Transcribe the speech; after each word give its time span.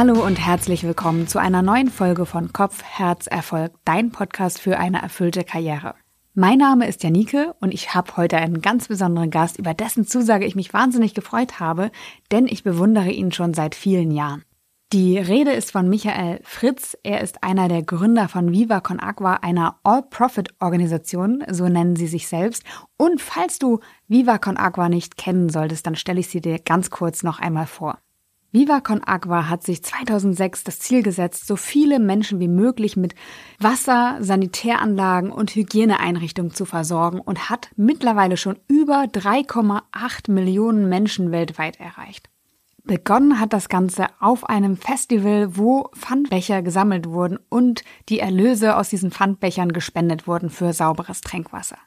Hallo 0.00 0.24
und 0.24 0.36
herzlich 0.36 0.82
willkommen 0.84 1.28
zu 1.28 1.38
einer 1.38 1.60
neuen 1.60 1.90
Folge 1.90 2.24
von 2.24 2.54
Kopf, 2.54 2.82
Herz, 2.82 3.26
Erfolg, 3.26 3.72
dein 3.84 4.10
Podcast 4.10 4.58
für 4.58 4.78
eine 4.78 5.02
erfüllte 5.02 5.44
Karriere. 5.44 5.94
Mein 6.32 6.56
Name 6.56 6.88
ist 6.88 7.02
Janike 7.02 7.54
und 7.60 7.74
ich 7.74 7.94
habe 7.94 8.16
heute 8.16 8.38
einen 8.38 8.62
ganz 8.62 8.88
besonderen 8.88 9.28
Gast, 9.28 9.58
über 9.58 9.74
dessen 9.74 10.06
Zusage 10.06 10.46
ich 10.46 10.56
mich 10.56 10.72
wahnsinnig 10.72 11.12
gefreut 11.12 11.60
habe, 11.60 11.90
denn 12.32 12.46
ich 12.46 12.64
bewundere 12.64 13.10
ihn 13.10 13.30
schon 13.30 13.52
seit 13.52 13.74
vielen 13.74 14.10
Jahren. 14.10 14.42
Die 14.94 15.18
Rede 15.18 15.52
ist 15.52 15.70
von 15.70 15.86
Michael 15.90 16.40
Fritz. 16.44 16.96
Er 17.02 17.20
ist 17.20 17.44
einer 17.44 17.68
der 17.68 17.82
Gründer 17.82 18.28
von 18.28 18.52
Viva 18.52 18.80
Con 18.80 19.00
Agua, 19.00 19.34
einer 19.42 19.80
All-Profit-Organisation, 19.82 21.44
so 21.50 21.68
nennen 21.68 21.96
sie 21.96 22.06
sich 22.06 22.26
selbst. 22.26 22.64
Und 22.96 23.20
falls 23.20 23.58
du 23.58 23.80
Viva 24.08 24.38
Con 24.38 24.56
Agua 24.56 24.88
nicht 24.88 25.18
kennen 25.18 25.50
solltest, 25.50 25.86
dann 25.86 25.94
stelle 25.94 26.20
ich 26.20 26.28
sie 26.28 26.40
dir 26.40 26.58
ganz 26.58 26.88
kurz 26.88 27.22
noch 27.22 27.38
einmal 27.38 27.66
vor. 27.66 27.98
Viva 28.52 28.80
Con 28.80 29.00
Agua 29.06 29.48
hat 29.48 29.62
sich 29.62 29.84
2006 29.84 30.64
das 30.64 30.80
Ziel 30.80 31.04
gesetzt, 31.04 31.46
so 31.46 31.54
viele 31.54 32.00
Menschen 32.00 32.40
wie 32.40 32.48
möglich 32.48 32.96
mit 32.96 33.14
Wasser, 33.60 34.16
Sanitäranlagen 34.20 35.30
und 35.30 35.54
Hygieneeinrichtungen 35.54 36.52
zu 36.52 36.64
versorgen 36.64 37.20
und 37.20 37.48
hat 37.48 37.70
mittlerweile 37.76 38.36
schon 38.36 38.58
über 38.66 39.04
3,8 39.04 40.32
Millionen 40.32 40.88
Menschen 40.88 41.30
weltweit 41.30 41.78
erreicht. 41.78 42.28
Begonnen 42.82 43.38
hat 43.38 43.52
das 43.52 43.68
Ganze 43.68 44.06
auf 44.18 44.48
einem 44.48 44.76
Festival, 44.76 45.56
wo 45.56 45.88
Pfandbecher 45.94 46.62
gesammelt 46.62 47.08
wurden 47.08 47.38
und 47.50 47.84
die 48.08 48.18
Erlöse 48.18 48.76
aus 48.76 48.88
diesen 48.88 49.12
Pfandbechern 49.12 49.72
gespendet 49.72 50.26
wurden 50.26 50.50
für 50.50 50.72
sauberes 50.72 51.20
Trinkwasser. 51.20 51.78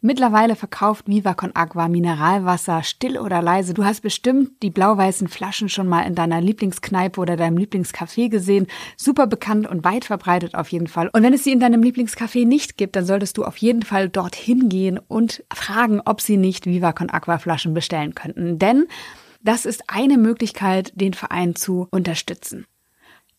Mittlerweile 0.00 0.56
verkauft 0.56 1.06
Viva 1.08 1.34
Con 1.34 1.52
Agua 1.54 1.88
Mineralwasser 1.88 2.82
still 2.82 3.18
oder 3.18 3.42
leise. 3.42 3.74
Du 3.74 3.84
hast 3.84 4.00
bestimmt 4.00 4.62
die 4.62 4.70
blau-weißen 4.70 5.28
Flaschen 5.28 5.68
schon 5.68 5.86
mal 5.86 6.02
in 6.02 6.14
deiner 6.14 6.40
Lieblingskneipe 6.40 7.20
oder 7.20 7.36
deinem 7.36 7.56
Lieblingscafé 7.56 8.28
gesehen. 8.28 8.66
Super 8.96 9.26
bekannt 9.26 9.66
und 9.66 9.84
weit 9.84 10.04
verbreitet 10.04 10.54
auf 10.54 10.68
jeden 10.68 10.86
Fall. 10.86 11.10
Und 11.12 11.22
wenn 11.22 11.34
es 11.34 11.44
sie 11.44 11.52
in 11.52 11.60
deinem 11.60 11.82
Lieblingscafé 11.82 12.46
nicht 12.46 12.76
gibt, 12.76 12.96
dann 12.96 13.06
solltest 13.06 13.36
du 13.36 13.44
auf 13.44 13.56
jeden 13.58 13.82
Fall 13.82 14.08
dorthin 14.08 14.68
gehen 14.68 14.98
und 15.08 15.44
fragen, 15.52 16.00
ob 16.04 16.20
sie 16.20 16.36
nicht 16.36 16.66
Viva 16.66 16.92
Con 16.92 17.10
Agua 17.10 17.38
Flaschen 17.38 17.74
bestellen 17.74 18.14
könnten. 18.14 18.58
Denn 18.58 18.86
das 19.42 19.64
ist 19.64 19.84
eine 19.88 20.18
Möglichkeit, 20.18 20.92
den 20.94 21.14
Verein 21.14 21.54
zu 21.54 21.88
unterstützen. 21.90 22.66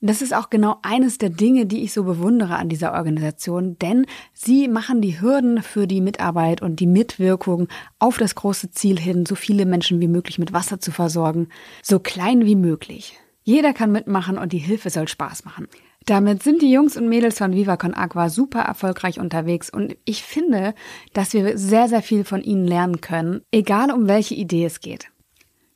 Das 0.04 0.24
ist 0.24 0.34
auch 0.34 0.50
genau 0.50 0.78
eines 0.82 1.20
der 1.20 1.30
Dinge, 1.30 1.68
die 1.68 1.84
ich 1.84 1.94
so 1.94 2.04
bewundere 2.04 2.56
an 2.56 2.70
dieser 2.70 2.94
Organisation, 2.94 3.78
denn 3.78 4.08
sie 4.34 4.68
machen 4.68 5.00
die 5.00 5.22
Hürden 5.22 5.62
für 5.62 5.86
die 5.86 6.02
Mitarbeit 6.02 6.64
und 6.64 6.80
die 6.80 6.88
Mitwirkung 6.88 7.68
auf 8.00 8.18
das 8.18 8.34
große 8.34 8.72
Ziel 8.72 9.00
hin, 9.00 9.28
so 9.28 9.36
viele 9.36 9.68
Menschen 9.68 10.02
wie 10.02 10.08
möglich 10.08 10.40
mit 10.40 10.54
Wasser 10.54 10.80
zu 10.80 10.92
versorgen, 10.92 11.50
so 11.84 12.00
klein 12.00 12.48
wie 12.48 12.56
möglich. 12.56 13.20
Jeder 13.44 13.74
kann 13.74 13.92
mitmachen 13.92 14.40
und 14.40 14.54
die 14.54 14.58
Hilfe 14.58 14.90
soll 14.90 15.08
Spaß 15.08 15.46
machen. 15.46 15.68
Damit 16.08 16.42
sind 16.42 16.64
die 16.64 16.72
Jungs 16.72 16.98
und 16.98 17.08
Mädels 17.08 17.38
von 17.38 17.54
Viva 17.54 17.78
Con 17.78 17.94
Agua 17.94 18.30
super 18.30 18.62
erfolgreich 18.62 19.20
unterwegs 19.20 19.70
und 19.70 19.96
ich 20.06 20.24
finde, 20.24 20.74
dass 21.14 21.34
wir 21.34 21.60
sehr, 21.60 21.88
sehr 21.88 22.02
viel 22.02 22.24
von 22.24 22.42
ihnen 22.42 22.66
lernen 22.66 23.02
können, 23.02 23.42
egal 23.52 23.92
um 23.92 24.08
welche 24.08 24.34
Idee 24.34 24.66
es 24.66 24.80
geht. 24.80 25.12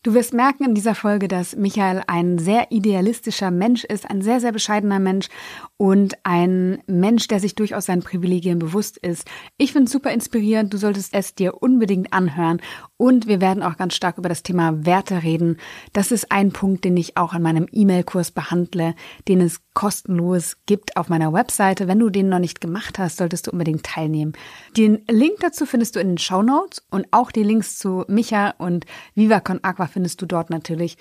Du 0.05 0.13
wirst 0.13 0.35
merken 0.35 0.65
in 0.65 0.75
dieser 0.75 0.93
Folge, 0.93 1.27
dass 1.27 1.55
Michael 1.55 2.03
ein 2.05 2.37
sehr 2.37 2.71
idealistischer 2.71 3.49
Mensch 3.49 3.83
ist, 3.83 4.07
ein 4.07 4.21
sehr, 4.21 4.39
sehr 4.39 4.51
bescheidener 4.51 4.99
Mensch 4.99 5.29
und 5.77 6.13
ein 6.21 6.77
Mensch, 6.85 7.27
der 7.27 7.39
sich 7.39 7.55
durchaus 7.55 7.87
seinen 7.87 8.03
Privilegien 8.03 8.59
bewusst 8.59 8.97
ist. 8.97 9.27
Ich 9.57 9.71
finde 9.71 9.85
es 9.85 9.91
super 9.91 10.11
inspirierend. 10.11 10.71
Du 10.71 10.77
solltest 10.77 11.15
es 11.15 11.33
dir 11.33 11.63
unbedingt 11.63 12.13
anhören. 12.13 12.61
Und 12.97 13.25
wir 13.25 13.41
werden 13.41 13.63
auch 13.63 13.77
ganz 13.77 13.95
stark 13.95 14.19
über 14.19 14.29
das 14.29 14.43
Thema 14.43 14.85
Werte 14.85 15.23
reden. 15.23 15.57
Das 15.91 16.11
ist 16.11 16.31
ein 16.31 16.51
Punkt, 16.51 16.85
den 16.85 16.95
ich 16.97 17.17
auch 17.17 17.33
in 17.33 17.41
meinem 17.41 17.65
E-Mail-Kurs 17.71 18.29
behandle, 18.29 18.93
den 19.27 19.41
es 19.41 19.59
kostenlos 19.73 20.57
gibt 20.67 20.95
auf 20.97 21.09
meiner 21.09 21.33
Webseite. 21.33 21.87
Wenn 21.87 21.99
du 21.99 22.09
den 22.09 22.29
noch 22.29 22.39
nicht 22.39 22.61
gemacht 22.61 22.99
hast, 22.99 23.17
solltest 23.17 23.47
du 23.47 23.51
unbedingt 23.51 23.83
teilnehmen. 23.83 24.33
Den 24.77 25.03
Link 25.09 25.39
dazu 25.41 25.65
findest 25.65 25.95
du 25.95 25.99
in 25.99 26.09
den 26.09 26.17
Show 26.19 26.43
Notes 26.43 26.83
und 26.91 27.07
auch 27.11 27.31
die 27.31 27.43
Links 27.43 27.77
zu 27.77 28.05
Micha 28.07 28.53
und 28.59 28.85
Viva 29.15 29.41
Con 29.41 29.59
Aqua 29.63 29.87
findest 29.95 30.21
du 30.21 30.25
dort 30.25 30.49
natürlich. 30.49 30.97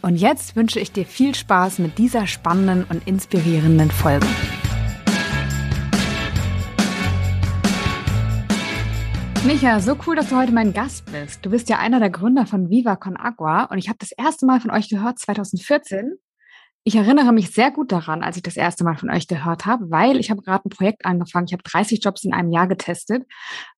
Und 0.00 0.16
jetzt 0.16 0.56
wünsche 0.56 0.80
ich 0.80 0.90
dir 0.90 1.04
viel 1.04 1.34
Spaß 1.34 1.80
mit 1.80 1.98
dieser 1.98 2.26
spannenden 2.26 2.84
und 2.84 3.06
inspirierenden 3.06 3.90
Folge. 3.90 4.26
Micha, 9.44 9.80
so 9.80 9.98
cool, 10.06 10.16
dass 10.16 10.30
du 10.30 10.36
heute 10.36 10.52
mein 10.52 10.72
Gast 10.72 11.04
bist. 11.12 11.44
Du 11.44 11.50
bist 11.50 11.68
ja 11.68 11.78
einer 11.78 12.00
der 12.00 12.08
Gründer 12.08 12.46
von 12.46 12.70
Viva 12.70 12.96
Con 12.96 13.18
Agua 13.18 13.64
und 13.64 13.76
ich 13.76 13.88
habe 13.88 13.98
das 13.98 14.12
erste 14.12 14.46
Mal 14.46 14.60
von 14.60 14.70
euch 14.70 14.88
gehört 14.88 15.18
2014 15.18 16.14
ich 16.84 16.96
erinnere 16.96 17.32
mich 17.32 17.50
sehr 17.52 17.70
gut 17.70 17.92
daran, 17.92 18.22
als 18.22 18.36
ich 18.36 18.42
das 18.42 18.56
erste 18.56 18.82
Mal 18.82 18.96
von 18.96 19.10
euch 19.10 19.28
gehört 19.28 19.66
habe, 19.66 19.90
weil 19.90 20.18
ich 20.18 20.30
habe 20.30 20.42
gerade 20.42 20.66
ein 20.66 20.70
Projekt 20.70 21.04
angefangen. 21.04 21.46
Ich 21.46 21.52
habe 21.52 21.62
30 21.62 22.02
Jobs 22.02 22.24
in 22.24 22.32
einem 22.32 22.50
Jahr 22.50 22.66
getestet, 22.66 23.24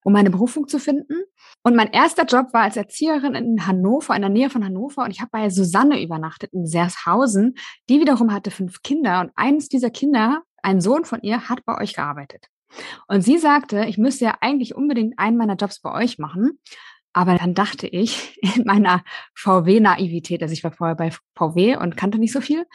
um 0.03 0.13
meine 0.13 0.31
Berufung 0.31 0.67
zu 0.67 0.79
finden. 0.79 1.23
Und 1.61 1.75
mein 1.75 1.91
erster 1.91 2.25
Job 2.25 2.53
war 2.53 2.63
als 2.63 2.77
Erzieherin 2.77 3.35
in 3.35 3.67
Hannover, 3.67 4.15
in 4.15 4.21
der 4.21 4.29
Nähe 4.29 4.49
von 4.49 4.65
Hannover. 4.65 5.03
Und 5.03 5.11
ich 5.11 5.21
habe 5.21 5.29
bei 5.31 5.49
Susanne 5.49 6.01
übernachtet 6.01 6.51
in 6.53 6.65
Sershausen. 6.65 7.55
Die 7.89 7.99
wiederum 7.99 8.33
hatte 8.33 8.49
fünf 8.49 8.81
Kinder. 8.81 9.21
Und 9.21 9.31
eines 9.35 9.69
dieser 9.69 9.91
Kinder, 9.91 10.41
ein 10.63 10.81
Sohn 10.81 11.05
von 11.05 11.21
ihr, 11.21 11.47
hat 11.47 11.63
bei 11.65 11.79
euch 11.79 11.93
gearbeitet. 11.93 12.47
Und 13.07 13.21
sie 13.21 13.37
sagte, 13.37 13.85
ich 13.85 13.97
müsste 13.97 14.25
ja 14.25 14.37
eigentlich 14.41 14.75
unbedingt 14.75 15.17
einen 15.17 15.37
meiner 15.37 15.55
Jobs 15.55 15.79
bei 15.79 15.93
euch 15.93 16.17
machen. 16.17 16.59
Aber 17.15 17.37
dann 17.37 17.53
dachte 17.53 17.87
ich 17.87 18.37
in 18.57 18.65
meiner 18.65 19.03
VW-Naivität, 19.35 20.43
also 20.43 20.51
ich 20.51 20.65
war 20.65 20.71
vorher 20.71 20.95
bei 20.95 21.11
VW 21.35 21.77
und 21.77 21.95
kannte 21.95 22.19
nicht 22.19 22.33
so 22.33 22.41
viel, 22.41 22.65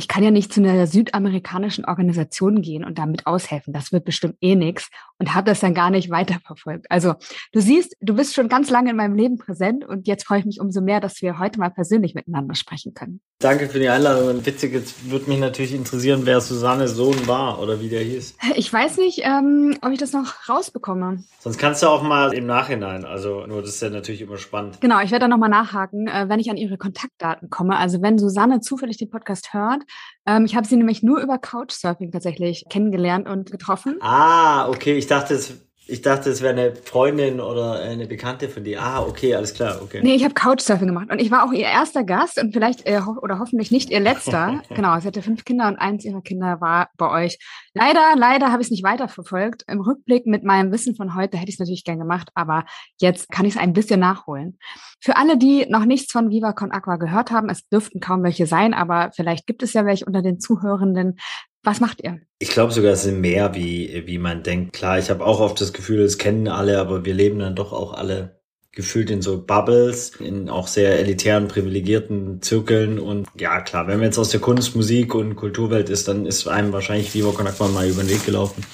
ich 0.00 0.08
kann 0.08 0.24
ja 0.24 0.30
nicht 0.30 0.50
zu 0.50 0.62
einer 0.62 0.86
südamerikanischen 0.86 1.84
Organisation 1.84 2.62
gehen 2.62 2.84
und 2.84 2.98
damit 2.98 3.26
aushelfen. 3.26 3.74
Das 3.74 3.92
wird 3.92 4.06
bestimmt 4.06 4.36
eh 4.40 4.54
nichts 4.54 4.88
und 5.18 5.34
habe 5.34 5.50
das 5.50 5.60
dann 5.60 5.74
gar 5.74 5.90
nicht 5.90 6.08
weiterverfolgt. 6.08 6.86
Also 6.88 7.16
du 7.52 7.60
siehst, 7.60 7.94
du 8.00 8.14
bist 8.14 8.34
schon 8.34 8.48
ganz 8.48 8.70
lange 8.70 8.92
in 8.92 8.96
meinem 8.96 9.14
Leben 9.14 9.36
präsent 9.36 9.86
und 9.86 10.08
jetzt 10.08 10.26
freue 10.26 10.38
ich 10.38 10.46
mich 10.46 10.58
umso 10.58 10.80
mehr, 10.80 11.00
dass 11.00 11.20
wir 11.20 11.38
heute 11.38 11.60
mal 11.60 11.68
persönlich 11.68 12.14
miteinander 12.14 12.54
sprechen 12.54 12.94
können. 12.94 13.20
Danke 13.40 13.68
für 13.68 13.78
die 13.78 13.90
Einladung. 13.90 14.28
Und 14.28 14.46
witzig, 14.46 14.72
jetzt 14.72 15.10
würde 15.10 15.28
mich 15.28 15.38
natürlich 15.38 15.74
interessieren, 15.74 16.22
wer 16.24 16.40
Susannes 16.40 16.92
Sohn 16.92 17.26
war 17.26 17.60
oder 17.60 17.82
wie 17.82 17.90
der 17.90 18.00
hieß. 18.00 18.36
Ich 18.56 18.72
weiß 18.72 18.96
nicht, 18.96 19.20
ähm, 19.22 19.76
ob 19.82 19.92
ich 19.92 19.98
das 19.98 20.14
noch 20.14 20.48
rausbekomme. 20.48 21.24
Sonst 21.40 21.58
kannst 21.58 21.82
du 21.82 21.88
auch 21.88 22.02
mal 22.02 22.32
im 22.32 22.46
Nachhinein. 22.46 23.04
Also 23.04 23.46
nur 23.46 23.60
das 23.60 23.70
ist 23.72 23.82
ja 23.82 23.90
natürlich 23.90 24.22
immer 24.22 24.38
spannend. 24.38 24.80
Genau, 24.80 25.00
ich 25.00 25.10
werde 25.10 25.24
dann 25.24 25.30
nochmal 25.30 25.50
nachhaken, 25.50 26.06
äh, 26.06 26.28
wenn 26.28 26.40
ich 26.40 26.50
an 26.50 26.56
ihre 26.56 26.78
Kontaktdaten 26.78 27.50
komme. 27.50 27.76
Also 27.76 28.00
wenn 28.00 28.18
Susanne 28.18 28.60
zufällig 28.60 28.96
den 28.96 29.10
Podcast 29.10 29.52
hört, 29.52 29.82
ähm, 30.26 30.44
ich 30.44 30.54
habe 30.56 30.66
sie 30.66 30.76
nämlich 30.76 31.02
nur 31.02 31.20
über 31.20 31.38
Couchsurfing 31.38 32.12
tatsächlich 32.12 32.64
kennengelernt 32.68 33.28
und 33.28 33.50
getroffen. 33.50 33.98
Ah, 34.00 34.68
okay. 34.68 34.96
Ich 34.96 35.06
dachte, 35.06 35.34
es 35.34 35.69
ich 35.90 36.02
dachte, 36.02 36.30
es 36.30 36.40
wäre 36.40 36.52
eine 36.52 36.74
Freundin 36.76 37.40
oder 37.40 37.80
eine 37.80 38.06
Bekannte 38.06 38.48
von 38.48 38.64
dir. 38.64 38.80
Ah, 38.80 39.02
okay, 39.02 39.34
alles 39.34 39.54
klar, 39.54 39.80
okay. 39.82 40.00
Nee, 40.02 40.14
ich 40.14 40.24
habe 40.24 40.34
Couchsurfing 40.34 40.86
gemacht 40.86 41.10
und 41.10 41.20
ich 41.20 41.30
war 41.30 41.44
auch 41.44 41.52
ihr 41.52 41.66
erster 41.66 42.04
Gast 42.04 42.40
und 42.40 42.52
vielleicht 42.52 42.86
äh, 42.86 43.00
ho 43.00 43.16
oder 43.20 43.38
hoffentlich 43.38 43.70
nicht 43.70 43.90
ihr 43.90 44.00
letzter. 44.00 44.62
genau, 44.68 44.98
sie 45.00 45.08
hatte 45.08 45.22
fünf 45.22 45.44
Kinder 45.44 45.66
und 45.66 45.76
eins 45.76 46.04
ihrer 46.04 46.22
Kinder 46.22 46.60
war 46.60 46.90
bei 46.96 47.24
euch. 47.24 47.38
Leider, 47.74 48.14
leider 48.16 48.52
habe 48.52 48.62
ich 48.62 48.66
es 48.66 48.70
nicht 48.70 48.84
weiterverfolgt. 48.84 49.64
Im 49.68 49.80
Rückblick 49.80 50.26
mit 50.26 50.44
meinem 50.44 50.72
Wissen 50.72 50.94
von 50.94 51.14
heute 51.14 51.36
hätte 51.36 51.48
ich 51.48 51.56
es 51.56 51.60
natürlich 51.60 51.84
gern 51.84 51.98
gemacht, 51.98 52.30
aber 52.34 52.64
jetzt 52.98 53.30
kann 53.30 53.44
ich 53.44 53.54
es 53.54 53.60
ein 53.60 53.72
bisschen 53.72 54.00
nachholen. 54.00 54.58
Für 55.00 55.16
alle, 55.16 55.38
die 55.38 55.66
noch 55.68 55.84
nichts 55.84 56.12
von 56.12 56.30
Viva 56.30 56.52
Con 56.52 56.72
Aqua 56.72 56.96
gehört 56.96 57.30
haben, 57.30 57.48
es 57.48 57.66
dürften 57.68 58.00
kaum 58.00 58.22
welche 58.22 58.46
sein, 58.46 58.74
aber 58.74 59.10
vielleicht 59.14 59.46
gibt 59.46 59.62
es 59.62 59.72
ja 59.72 59.86
welche 59.86 60.04
unter 60.04 60.22
den 60.22 60.40
Zuhörenden. 60.40 61.16
Was 61.62 61.80
macht 61.80 62.02
ihr? 62.02 62.20
Ich 62.38 62.50
glaube 62.50 62.72
sogar, 62.72 62.92
es 62.92 63.02
sind 63.02 63.20
mehr, 63.20 63.54
wie, 63.54 64.04
wie 64.06 64.18
man 64.18 64.42
denkt. 64.42 64.72
Klar, 64.72 64.98
ich 64.98 65.10
habe 65.10 65.24
auch 65.24 65.40
oft 65.40 65.60
das 65.60 65.72
Gefühl, 65.72 66.00
es 66.00 66.16
kennen 66.16 66.48
alle, 66.48 66.78
aber 66.78 67.04
wir 67.04 67.14
leben 67.14 67.38
dann 67.38 67.54
doch 67.54 67.72
auch 67.72 67.92
alle 67.92 68.40
gefühlt 68.72 69.10
in 69.10 69.20
so 69.20 69.44
Bubbles, 69.44 70.12
in 70.20 70.48
auch 70.48 70.68
sehr 70.68 70.98
elitären, 70.98 71.48
privilegierten 71.48 72.40
Zirkeln. 72.40 72.98
Und 72.98 73.26
ja, 73.38 73.60
klar, 73.60 73.88
wenn 73.88 73.96
man 73.96 74.06
jetzt 74.06 74.18
aus 74.18 74.30
der 74.30 74.40
Kunst, 74.40 74.76
Musik 74.76 75.14
und 75.14 75.36
Kulturwelt 75.36 75.90
ist, 75.90 76.08
dann 76.08 76.24
ist 76.24 76.46
einem 76.46 76.72
wahrscheinlich 76.72 77.12
Vivo 77.12 77.32
Konakman 77.32 77.74
mal 77.74 77.88
über 77.88 78.02
den 78.02 78.10
Weg 78.10 78.24
gelaufen. 78.24 78.64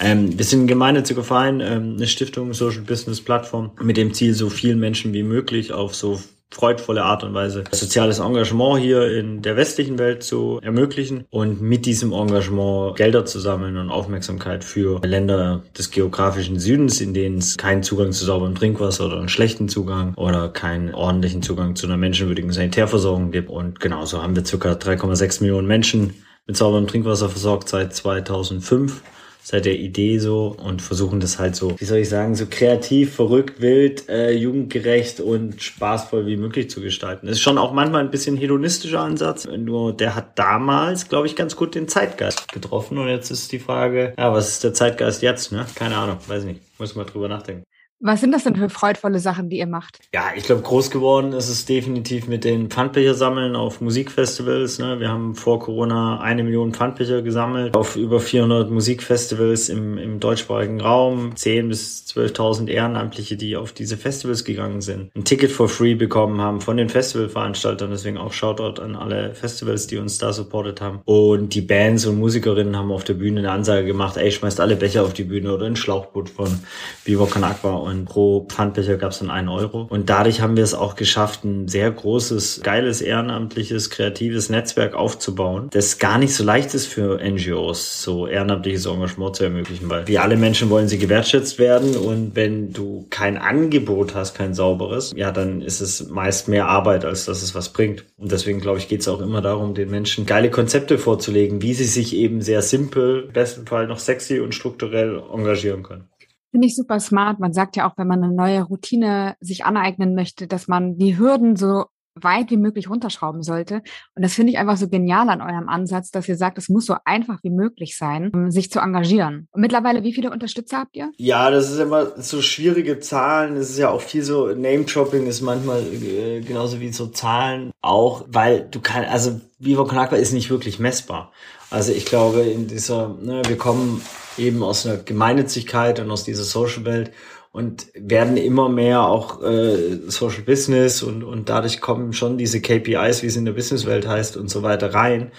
Ähm, 0.00 0.36
wir 0.36 0.44
sind 0.44 0.64
ein 0.64 0.66
gemeinnütziger 0.66 1.24
Verein, 1.24 1.60
ähm, 1.60 1.94
eine 1.96 2.06
Stiftung, 2.06 2.52
Social 2.52 2.82
Business 2.82 3.20
Plattform 3.20 3.70
mit 3.80 3.96
dem 3.96 4.12
Ziel, 4.12 4.34
so 4.34 4.50
vielen 4.50 4.78
Menschen 4.78 5.14
wie 5.14 5.22
möglich 5.22 5.72
auf 5.72 5.94
so 5.94 6.20
freudvolle 6.50 7.02
Art 7.02 7.24
und 7.24 7.34
Weise 7.34 7.64
soziales 7.72 8.18
Engagement 8.18 8.80
hier 8.80 9.10
in 9.10 9.42
der 9.42 9.56
westlichen 9.56 9.98
Welt 9.98 10.22
zu 10.22 10.60
ermöglichen 10.62 11.26
und 11.30 11.60
mit 11.60 11.86
diesem 11.86 12.12
Engagement 12.12 12.96
Gelder 12.96 13.24
zu 13.24 13.40
sammeln 13.40 13.76
und 13.76 13.90
Aufmerksamkeit 13.90 14.64
für 14.64 15.00
Länder 15.04 15.62
des 15.76 15.90
geografischen 15.90 16.58
Südens, 16.58 17.00
in 17.00 17.14
denen 17.14 17.38
es 17.38 17.56
keinen 17.56 17.82
Zugang 17.82 18.12
zu 18.12 18.24
sauberem 18.24 18.54
Trinkwasser 18.54 19.06
oder 19.06 19.18
einen 19.18 19.28
schlechten 19.28 19.68
Zugang 19.68 20.14
oder 20.14 20.48
keinen 20.48 20.94
ordentlichen 20.94 21.42
Zugang 21.42 21.76
zu 21.76 21.86
einer 21.86 21.96
menschenwürdigen 21.96 22.52
Sanitärversorgung 22.52 23.32
gibt. 23.32 23.50
Und 23.50 23.80
genauso 23.80 24.22
haben 24.22 24.36
wir 24.36 24.44
circa 24.44 24.72
3,6 24.72 25.42
Millionen 25.42 25.66
Menschen 25.66 26.14
mit 26.46 26.56
sauberem 26.56 26.86
Trinkwasser 26.86 27.28
versorgt 27.28 27.68
seit 27.68 27.94
2005 27.94 29.02
seit 29.48 29.64
der 29.64 29.78
Idee 29.78 30.18
so 30.18 30.56
und 30.60 30.82
versuchen 30.82 31.20
das 31.20 31.38
halt 31.38 31.54
so, 31.54 31.78
wie 31.78 31.84
soll 31.84 31.98
ich 31.98 32.08
sagen, 32.08 32.34
so 32.34 32.46
kreativ, 32.50 33.14
verrückt, 33.14 33.60
wild, 33.60 34.08
äh, 34.08 34.32
jugendgerecht 34.32 35.20
und 35.20 35.62
spaßvoll 35.62 36.26
wie 36.26 36.36
möglich 36.36 36.68
zu 36.68 36.80
gestalten. 36.80 37.28
Das 37.28 37.36
ist 37.36 37.42
schon 37.42 37.56
auch 37.56 37.72
manchmal 37.72 38.00
ein 38.00 38.10
bisschen 38.10 38.36
hedonistischer 38.36 39.00
Ansatz, 39.00 39.46
nur 39.46 39.96
der 39.96 40.16
hat 40.16 40.36
damals, 40.36 41.08
glaube 41.08 41.28
ich, 41.28 41.36
ganz 41.36 41.54
gut 41.54 41.76
den 41.76 41.86
Zeitgeist 41.86 42.50
getroffen 42.52 42.98
und 42.98 43.06
jetzt 43.06 43.30
ist 43.30 43.52
die 43.52 43.60
Frage, 43.60 44.14
ja, 44.18 44.32
was 44.32 44.48
ist 44.48 44.64
der 44.64 44.74
Zeitgeist 44.74 45.22
jetzt, 45.22 45.52
ne? 45.52 45.64
Keine 45.76 45.96
Ahnung, 45.96 46.18
weiß 46.26 46.42
nicht, 46.42 46.60
muss 46.80 46.96
mal 46.96 47.04
drüber 47.04 47.28
nachdenken. 47.28 47.62
Was 47.98 48.20
sind 48.20 48.32
das 48.32 48.44
denn 48.44 48.56
für 48.56 48.68
freudvolle 48.68 49.20
Sachen, 49.20 49.48
die 49.48 49.56
ihr 49.56 49.66
macht? 49.66 50.00
Ja, 50.12 50.26
ich 50.36 50.44
glaube, 50.44 50.60
groß 50.60 50.90
geworden 50.90 51.32
ist 51.32 51.48
es 51.48 51.64
definitiv 51.64 52.28
mit 52.28 52.44
den 52.44 52.68
Pfandbecher 52.68 53.14
sammeln 53.14 53.56
auf 53.56 53.80
Musikfestivals. 53.80 54.78
Ne? 54.78 55.00
Wir 55.00 55.08
haben 55.08 55.34
vor 55.34 55.60
Corona 55.60 56.20
eine 56.20 56.44
Million 56.44 56.74
Pfandbecher 56.74 57.22
gesammelt 57.22 57.74
auf 57.74 57.96
über 57.96 58.20
400 58.20 58.70
Musikfestivals 58.70 59.70
im, 59.70 59.96
im 59.96 60.20
deutschsprachigen 60.20 60.78
Raum. 60.78 61.32
10.000 61.34 61.68
bis 61.68 62.04
12.000 62.06 62.68
Ehrenamtliche, 62.68 63.38
die 63.38 63.56
auf 63.56 63.72
diese 63.72 63.96
Festivals 63.96 64.44
gegangen 64.44 64.82
sind. 64.82 65.10
Ein 65.16 65.24
Ticket 65.24 65.50
for 65.50 65.70
free 65.70 65.94
bekommen 65.94 66.42
haben 66.42 66.60
von 66.60 66.76
den 66.76 66.90
Festivalveranstaltern. 66.90 67.90
Deswegen 67.90 68.18
auch 68.18 68.34
Shoutout 68.34 68.82
an 68.82 68.94
alle 68.94 69.34
Festivals, 69.34 69.86
die 69.86 69.96
uns 69.96 70.18
da 70.18 70.34
supportet 70.34 70.82
haben. 70.82 71.00
Und 71.06 71.54
die 71.54 71.62
Bands 71.62 72.04
und 72.04 72.18
Musikerinnen 72.18 72.76
haben 72.76 72.92
auf 72.92 73.04
der 73.04 73.14
Bühne 73.14 73.40
eine 73.40 73.52
Ansage 73.52 73.86
gemacht, 73.86 74.18
ey, 74.18 74.30
schmeißt 74.30 74.60
alle 74.60 74.76
Becher 74.76 75.02
auf 75.02 75.14
die 75.14 75.24
Bühne 75.24 75.54
oder 75.54 75.64
ein 75.64 75.76
Schlauchboot 75.76 76.28
von 76.28 76.60
Vivo 77.06 77.24
Con 77.24 77.42
Aqua 77.42 77.85
und 77.86 78.04
pro 78.04 78.46
Pfandbecher 78.48 78.96
gab 78.96 79.12
es 79.12 79.20
dann 79.20 79.30
einen 79.30 79.48
Euro. 79.48 79.86
Und 79.88 80.10
dadurch 80.10 80.40
haben 80.40 80.56
wir 80.56 80.64
es 80.64 80.74
auch 80.74 80.96
geschafft, 80.96 81.44
ein 81.44 81.68
sehr 81.68 81.90
großes, 81.90 82.60
geiles, 82.62 83.00
ehrenamtliches, 83.00 83.90
kreatives 83.90 84.50
Netzwerk 84.50 84.94
aufzubauen, 84.94 85.68
das 85.72 85.98
gar 85.98 86.18
nicht 86.18 86.34
so 86.34 86.44
leicht 86.44 86.74
ist 86.74 86.86
für 86.86 87.18
NGOs, 87.18 88.02
so 88.02 88.26
ehrenamtliches 88.26 88.86
Engagement 88.86 89.36
zu 89.36 89.44
ermöglichen, 89.44 89.88
weil 89.88 90.06
wie 90.08 90.18
alle 90.18 90.36
Menschen 90.36 90.70
wollen 90.70 90.88
sie 90.88 90.98
gewertschätzt 90.98 91.58
werden 91.58 91.96
und 91.96 92.34
wenn 92.34 92.72
du 92.72 93.06
kein 93.10 93.36
Angebot 93.36 94.14
hast, 94.14 94.34
kein 94.34 94.54
sauberes, 94.54 95.12
ja, 95.16 95.30
dann 95.30 95.62
ist 95.62 95.80
es 95.80 96.08
meist 96.08 96.48
mehr 96.48 96.68
Arbeit, 96.68 97.04
als 97.04 97.24
dass 97.24 97.42
es 97.42 97.54
was 97.54 97.72
bringt. 97.72 98.04
Und 98.16 98.32
deswegen, 98.32 98.60
glaube 98.60 98.78
ich, 98.78 98.88
geht 98.88 99.00
es 99.00 99.08
auch 99.08 99.20
immer 99.20 99.40
darum, 99.40 99.74
den 99.74 99.90
Menschen 99.90 100.26
geile 100.26 100.50
Konzepte 100.50 100.98
vorzulegen, 100.98 101.62
wie 101.62 101.74
sie 101.74 101.84
sich 101.84 102.14
eben 102.16 102.40
sehr 102.40 102.62
simpel, 102.62 103.24
im 103.26 103.32
besten 103.32 103.66
Fall 103.66 103.86
noch 103.86 103.98
sexy 103.98 104.40
und 104.40 104.54
strukturell 104.54 105.22
engagieren 105.32 105.82
können. 105.82 106.08
Finde 106.50 106.68
ich 106.68 106.76
super 106.76 107.00
smart. 107.00 107.38
Man 107.38 107.52
sagt 107.52 107.76
ja 107.76 107.88
auch, 107.88 107.98
wenn 107.98 108.06
man 108.06 108.22
eine 108.22 108.32
neue 108.32 108.62
Routine 108.62 109.36
sich 109.40 109.64
aneignen 109.64 110.14
möchte, 110.14 110.46
dass 110.46 110.68
man 110.68 110.96
die 110.96 111.18
Hürden 111.18 111.56
so 111.56 111.86
weit 112.20 112.50
wie 112.50 112.56
möglich 112.56 112.88
runterschrauben 112.88 113.42
sollte. 113.42 113.82
Und 114.14 114.22
das 114.22 114.34
finde 114.34 114.52
ich 114.52 114.58
einfach 114.58 114.76
so 114.76 114.88
genial 114.88 115.28
an 115.28 115.40
eurem 115.40 115.68
Ansatz, 115.68 116.10
dass 116.10 116.28
ihr 116.28 116.36
sagt, 116.36 116.58
es 116.58 116.68
muss 116.68 116.86
so 116.86 116.96
einfach 117.04 117.38
wie 117.42 117.50
möglich 117.50 117.96
sein, 117.96 118.50
sich 118.50 118.70
zu 118.70 118.80
engagieren. 118.80 119.48
Und 119.52 119.60
mittlerweile, 119.60 120.02
wie 120.02 120.12
viele 120.12 120.30
Unterstützer 120.30 120.78
habt 120.78 120.96
ihr? 120.96 121.12
Ja, 121.16 121.50
das 121.50 121.70
ist 121.70 121.78
immer 121.78 122.20
so 122.20 122.42
schwierige 122.42 123.00
Zahlen. 123.00 123.56
Es 123.56 123.70
ist 123.70 123.78
ja 123.78 123.90
auch 123.90 124.00
viel 124.00 124.22
so, 124.22 124.46
Name-Dropping 124.48 125.26
ist 125.26 125.40
manchmal 125.42 125.82
äh, 125.82 126.40
genauso 126.40 126.80
wie 126.80 126.92
so 126.92 127.06
Zahlen 127.08 127.70
auch, 127.82 128.24
weil 128.28 128.66
du 128.70 128.80
kannst, 128.80 129.10
also 129.10 129.40
Vivo 129.58 129.84
Con 129.84 129.98
Aqua 129.98 130.16
ist 130.16 130.32
nicht 130.32 130.50
wirklich 130.50 130.78
messbar. 130.78 131.32
Also 131.70 131.92
ich 131.92 132.06
glaube, 132.06 132.42
in 132.42 132.68
dieser, 132.68 133.08
ne, 133.20 133.42
wir 133.46 133.58
kommen 133.58 134.02
eben 134.38 134.62
aus 134.62 134.86
einer 134.86 134.98
Gemeinnützigkeit 134.98 135.98
und 135.98 136.10
aus 136.10 136.24
dieser 136.24 136.44
Social-Welt 136.44 137.12
und 137.56 137.86
werden 137.94 138.36
immer 138.36 138.68
mehr 138.68 139.00
auch 139.00 139.42
äh, 139.42 139.98
Social 140.08 140.42
Business 140.42 141.02
und, 141.02 141.24
und 141.24 141.48
dadurch 141.48 141.80
kommen 141.80 142.12
schon 142.12 142.36
diese 142.36 142.60
KPIs, 142.60 143.22
wie 143.22 143.28
es 143.28 143.36
in 143.36 143.46
der 143.46 143.54
Businesswelt 143.54 144.06
heißt 144.06 144.36
und 144.36 144.50
so 144.50 144.62
weiter 144.62 144.92
rein. 144.92 145.32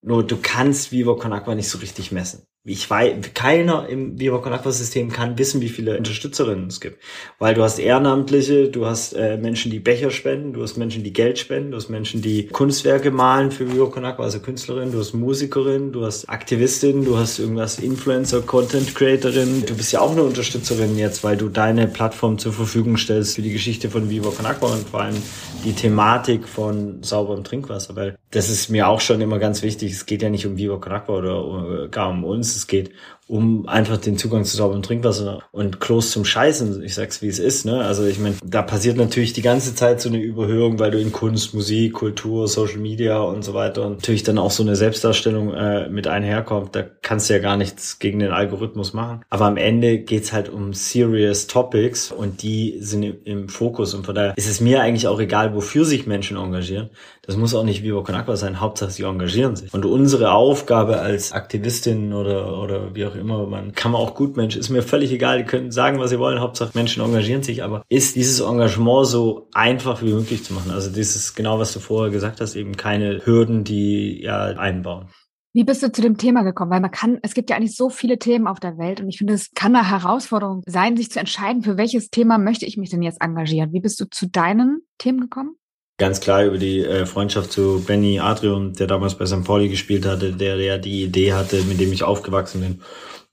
Nur 0.00 0.26
du 0.26 0.38
kannst 0.40 0.92
Vivo 0.92 1.14
Con 1.14 1.34
Aqua 1.34 1.54
nicht 1.54 1.68
so 1.68 1.76
richtig 1.76 2.10
messen 2.10 2.46
ich 2.64 2.88
weiß, 2.88 3.34
keiner 3.34 3.88
im 3.88 4.20
Viva 4.20 4.38
Con 4.38 4.52
Aqua 4.52 4.70
System 4.70 5.10
kann 5.10 5.36
wissen, 5.36 5.60
wie 5.60 5.68
viele 5.68 5.98
Unterstützerinnen 5.98 6.68
es 6.68 6.80
gibt. 6.80 7.02
Weil 7.40 7.54
du 7.54 7.62
hast 7.64 7.80
Ehrenamtliche, 7.80 8.68
du 8.68 8.86
hast 8.86 9.14
äh, 9.14 9.36
Menschen, 9.36 9.72
die 9.72 9.80
Becher 9.80 10.12
spenden, 10.12 10.52
du 10.52 10.62
hast 10.62 10.76
Menschen, 10.76 11.02
die 11.02 11.12
Geld 11.12 11.40
spenden, 11.40 11.72
du 11.72 11.76
hast 11.76 11.88
Menschen, 11.88 12.22
die 12.22 12.46
Kunstwerke 12.46 13.10
malen 13.10 13.50
für 13.50 13.72
Viva 13.72 13.86
Con 13.86 14.04
Aqua, 14.04 14.22
also 14.22 14.38
Künstlerinnen, 14.38 14.92
du 14.92 15.00
hast 15.00 15.12
Musikerinnen, 15.12 15.90
du 15.90 16.06
hast 16.06 16.28
Aktivistinnen, 16.28 17.04
du 17.04 17.18
hast 17.18 17.40
irgendwas 17.40 17.80
Influencer, 17.80 18.42
Content 18.42 18.94
Creatorin. 18.94 19.66
Du 19.66 19.74
bist 19.74 19.90
ja 19.90 20.00
auch 20.00 20.12
eine 20.12 20.22
Unterstützerin 20.22 20.96
jetzt, 20.96 21.24
weil 21.24 21.36
du 21.36 21.48
deine 21.48 21.88
Plattform 21.88 22.38
zur 22.38 22.52
Verfügung 22.52 22.96
stellst 22.96 23.34
für 23.34 23.42
die 23.42 23.52
Geschichte 23.52 23.90
von 23.90 24.08
Viva 24.08 24.30
Con 24.30 24.46
Aqua 24.46 24.72
und 24.72 24.88
vor 24.88 25.00
allem 25.00 25.20
die 25.64 25.72
Thematik 25.72 26.46
von 26.46 27.02
sauberem 27.02 27.42
Trinkwasser. 27.42 27.96
Weil 27.96 28.16
das 28.30 28.48
ist 28.48 28.68
mir 28.68 28.86
auch 28.86 29.00
schon 29.00 29.20
immer 29.20 29.40
ganz 29.40 29.62
wichtig. 29.62 29.90
Es 29.90 30.06
geht 30.06 30.22
ja 30.22 30.30
nicht 30.30 30.46
um 30.46 30.56
Viva 30.56 30.76
Con 30.76 30.92
Aqua 30.92 31.18
oder, 31.18 31.44
oder 31.44 31.88
gar 31.88 32.10
um 32.10 32.22
uns 32.22 32.51
es 32.56 32.66
geht 32.66 32.92
um 33.28 33.68
einfach 33.68 33.96
den 33.98 34.18
Zugang 34.18 34.44
zu 34.44 34.56
sauberem 34.56 34.82
Trinkwasser 34.82 35.42
und 35.52 35.80
Klos 35.80 36.10
zum 36.10 36.24
Scheißen. 36.24 36.82
Ich 36.82 36.94
sag's 36.94 37.22
wie 37.22 37.28
es 37.28 37.38
ist, 37.38 37.64
ne? 37.64 37.84
Also 37.84 38.04
ich 38.04 38.18
meine, 38.18 38.34
da 38.44 38.62
passiert 38.62 38.96
natürlich 38.96 39.32
die 39.32 39.42
ganze 39.42 39.74
Zeit 39.74 40.00
so 40.00 40.08
eine 40.08 40.18
Überhöhung, 40.18 40.78
weil 40.78 40.90
du 40.90 41.00
in 41.00 41.12
Kunst, 41.12 41.54
Musik, 41.54 41.94
Kultur, 41.94 42.48
Social 42.48 42.78
Media 42.78 43.20
und 43.20 43.44
so 43.44 43.54
weiter 43.54 43.86
und 43.86 43.92
natürlich 43.98 44.22
dann 44.22 44.38
auch 44.38 44.50
so 44.50 44.62
eine 44.62 44.76
Selbstdarstellung 44.76 45.54
äh, 45.54 45.88
mit 45.88 46.08
einherkommt. 46.08 46.74
Da 46.74 46.82
kannst 46.82 47.30
du 47.30 47.34
ja 47.34 47.40
gar 47.40 47.56
nichts 47.56 47.98
gegen 47.98 48.18
den 48.18 48.32
Algorithmus 48.32 48.92
machen. 48.92 49.22
Aber 49.30 49.46
am 49.46 49.56
Ende 49.56 49.98
geht's 49.98 50.32
halt 50.32 50.48
um 50.48 50.74
serious 50.74 51.46
Topics 51.46 52.10
und 52.10 52.42
die 52.42 52.78
sind 52.80 53.02
im 53.24 53.48
Fokus 53.48 53.94
und 53.94 54.04
von 54.04 54.14
daher 54.14 54.36
ist 54.36 54.48
es 54.48 54.60
mir 54.60 54.82
eigentlich 54.82 55.06
auch 55.06 55.20
egal, 55.20 55.54
wofür 55.54 55.84
sich 55.84 56.06
Menschen 56.06 56.36
engagieren. 56.36 56.90
Das 57.24 57.36
muss 57.36 57.54
auch 57.54 57.62
nicht 57.62 57.84
Viva 57.84 58.02
Con 58.02 58.16
Aqua 58.16 58.36
sein. 58.36 58.60
Hauptsache 58.60 58.90
sie 58.90 59.04
engagieren 59.04 59.54
sich. 59.54 59.72
Und 59.72 59.84
unsere 59.84 60.32
Aufgabe 60.32 60.98
als 60.98 61.30
Aktivistin 61.30 62.12
oder, 62.12 62.60
oder 62.60 62.96
wie 62.96 63.11
auch 63.12 63.16
immer, 63.16 63.46
man 63.46 63.72
kann 63.72 63.92
man 63.92 64.00
auch 64.00 64.14
gut 64.14 64.36
Mensch, 64.36 64.56
ist 64.56 64.70
mir 64.70 64.82
völlig 64.82 65.12
egal, 65.12 65.38
die 65.38 65.44
können 65.44 65.70
sagen, 65.70 65.98
was 65.98 66.10
sie 66.10 66.18
wollen, 66.18 66.40
Hauptsache 66.40 66.72
Menschen 66.74 67.02
engagieren 67.02 67.42
sich, 67.42 67.62
aber 67.62 67.84
ist 67.88 68.16
dieses 68.16 68.40
Engagement 68.40 69.06
so 69.06 69.48
einfach 69.52 70.02
wie 70.02 70.12
möglich 70.12 70.44
zu 70.44 70.54
machen? 70.54 70.70
Also 70.70 70.90
dieses, 70.90 71.34
genau 71.34 71.58
was 71.58 71.72
du 71.72 71.80
vorher 71.80 72.10
gesagt 72.10 72.40
hast, 72.40 72.56
eben 72.56 72.76
keine 72.76 73.24
Hürden, 73.24 73.64
die 73.64 74.22
ja 74.22 74.44
einbauen. 74.44 75.06
Wie 75.54 75.64
bist 75.64 75.82
du 75.82 75.92
zu 75.92 76.00
dem 76.00 76.16
Thema 76.16 76.44
gekommen? 76.44 76.70
Weil 76.70 76.80
man 76.80 76.90
kann, 76.90 77.18
es 77.20 77.34
gibt 77.34 77.50
ja 77.50 77.56
eigentlich 77.56 77.76
so 77.76 77.90
viele 77.90 78.18
Themen 78.18 78.46
auf 78.46 78.58
der 78.58 78.78
Welt 78.78 79.02
und 79.02 79.08
ich 79.10 79.18
finde, 79.18 79.34
es 79.34 79.52
kann 79.52 79.76
eine 79.76 79.90
Herausforderung 79.90 80.62
sein, 80.66 80.96
sich 80.96 81.10
zu 81.10 81.20
entscheiden, 81.20 81.62
für 81.62 81.76
welches 81.76 82.08
Thema 82.08 82.38
möchte 82.38 82.64
ich 82.64 82.78
mich 82.78 82.88
denn 82.88 83.02
jetzt 83.02 83.20
engagieren. 83.20 83.72
Wie 83.72 83.80
bist 83.80 84.00
du 84.00 84.06
zu 84.06 84.28
deinen 84.28 84.80
Themen 84.96 85.20
gekommen? 85.20 85.56
Ganz 85.98 86.20
klar 86.20 86.44
über 86.44 86.58
die 86.58 86.84
äh, 86.84 87.06
Freundschaft 87.06 87.52
zu 87.52 87.84
Benny 87.86 88.18
Adrian, 88.18 88.72
der 88.72 88.86
damals 88.86 89.16
bei 89.16 89.26
St. 89.26 89.44
Pauli 89.44 89.68
gespielt 89.68 90.06
hatte, 90.06 90.32
der 90.32 90.56
ja 90.56 90.78
die 90.78 91.04
Idee 91.04 91.32
hatte, 91.32 91.62
mit 91.62 91.78
dem 91.80 91.92
ich 91.92 92.02
aufgewachsen 92.02 92.60
bin 92.60 92.82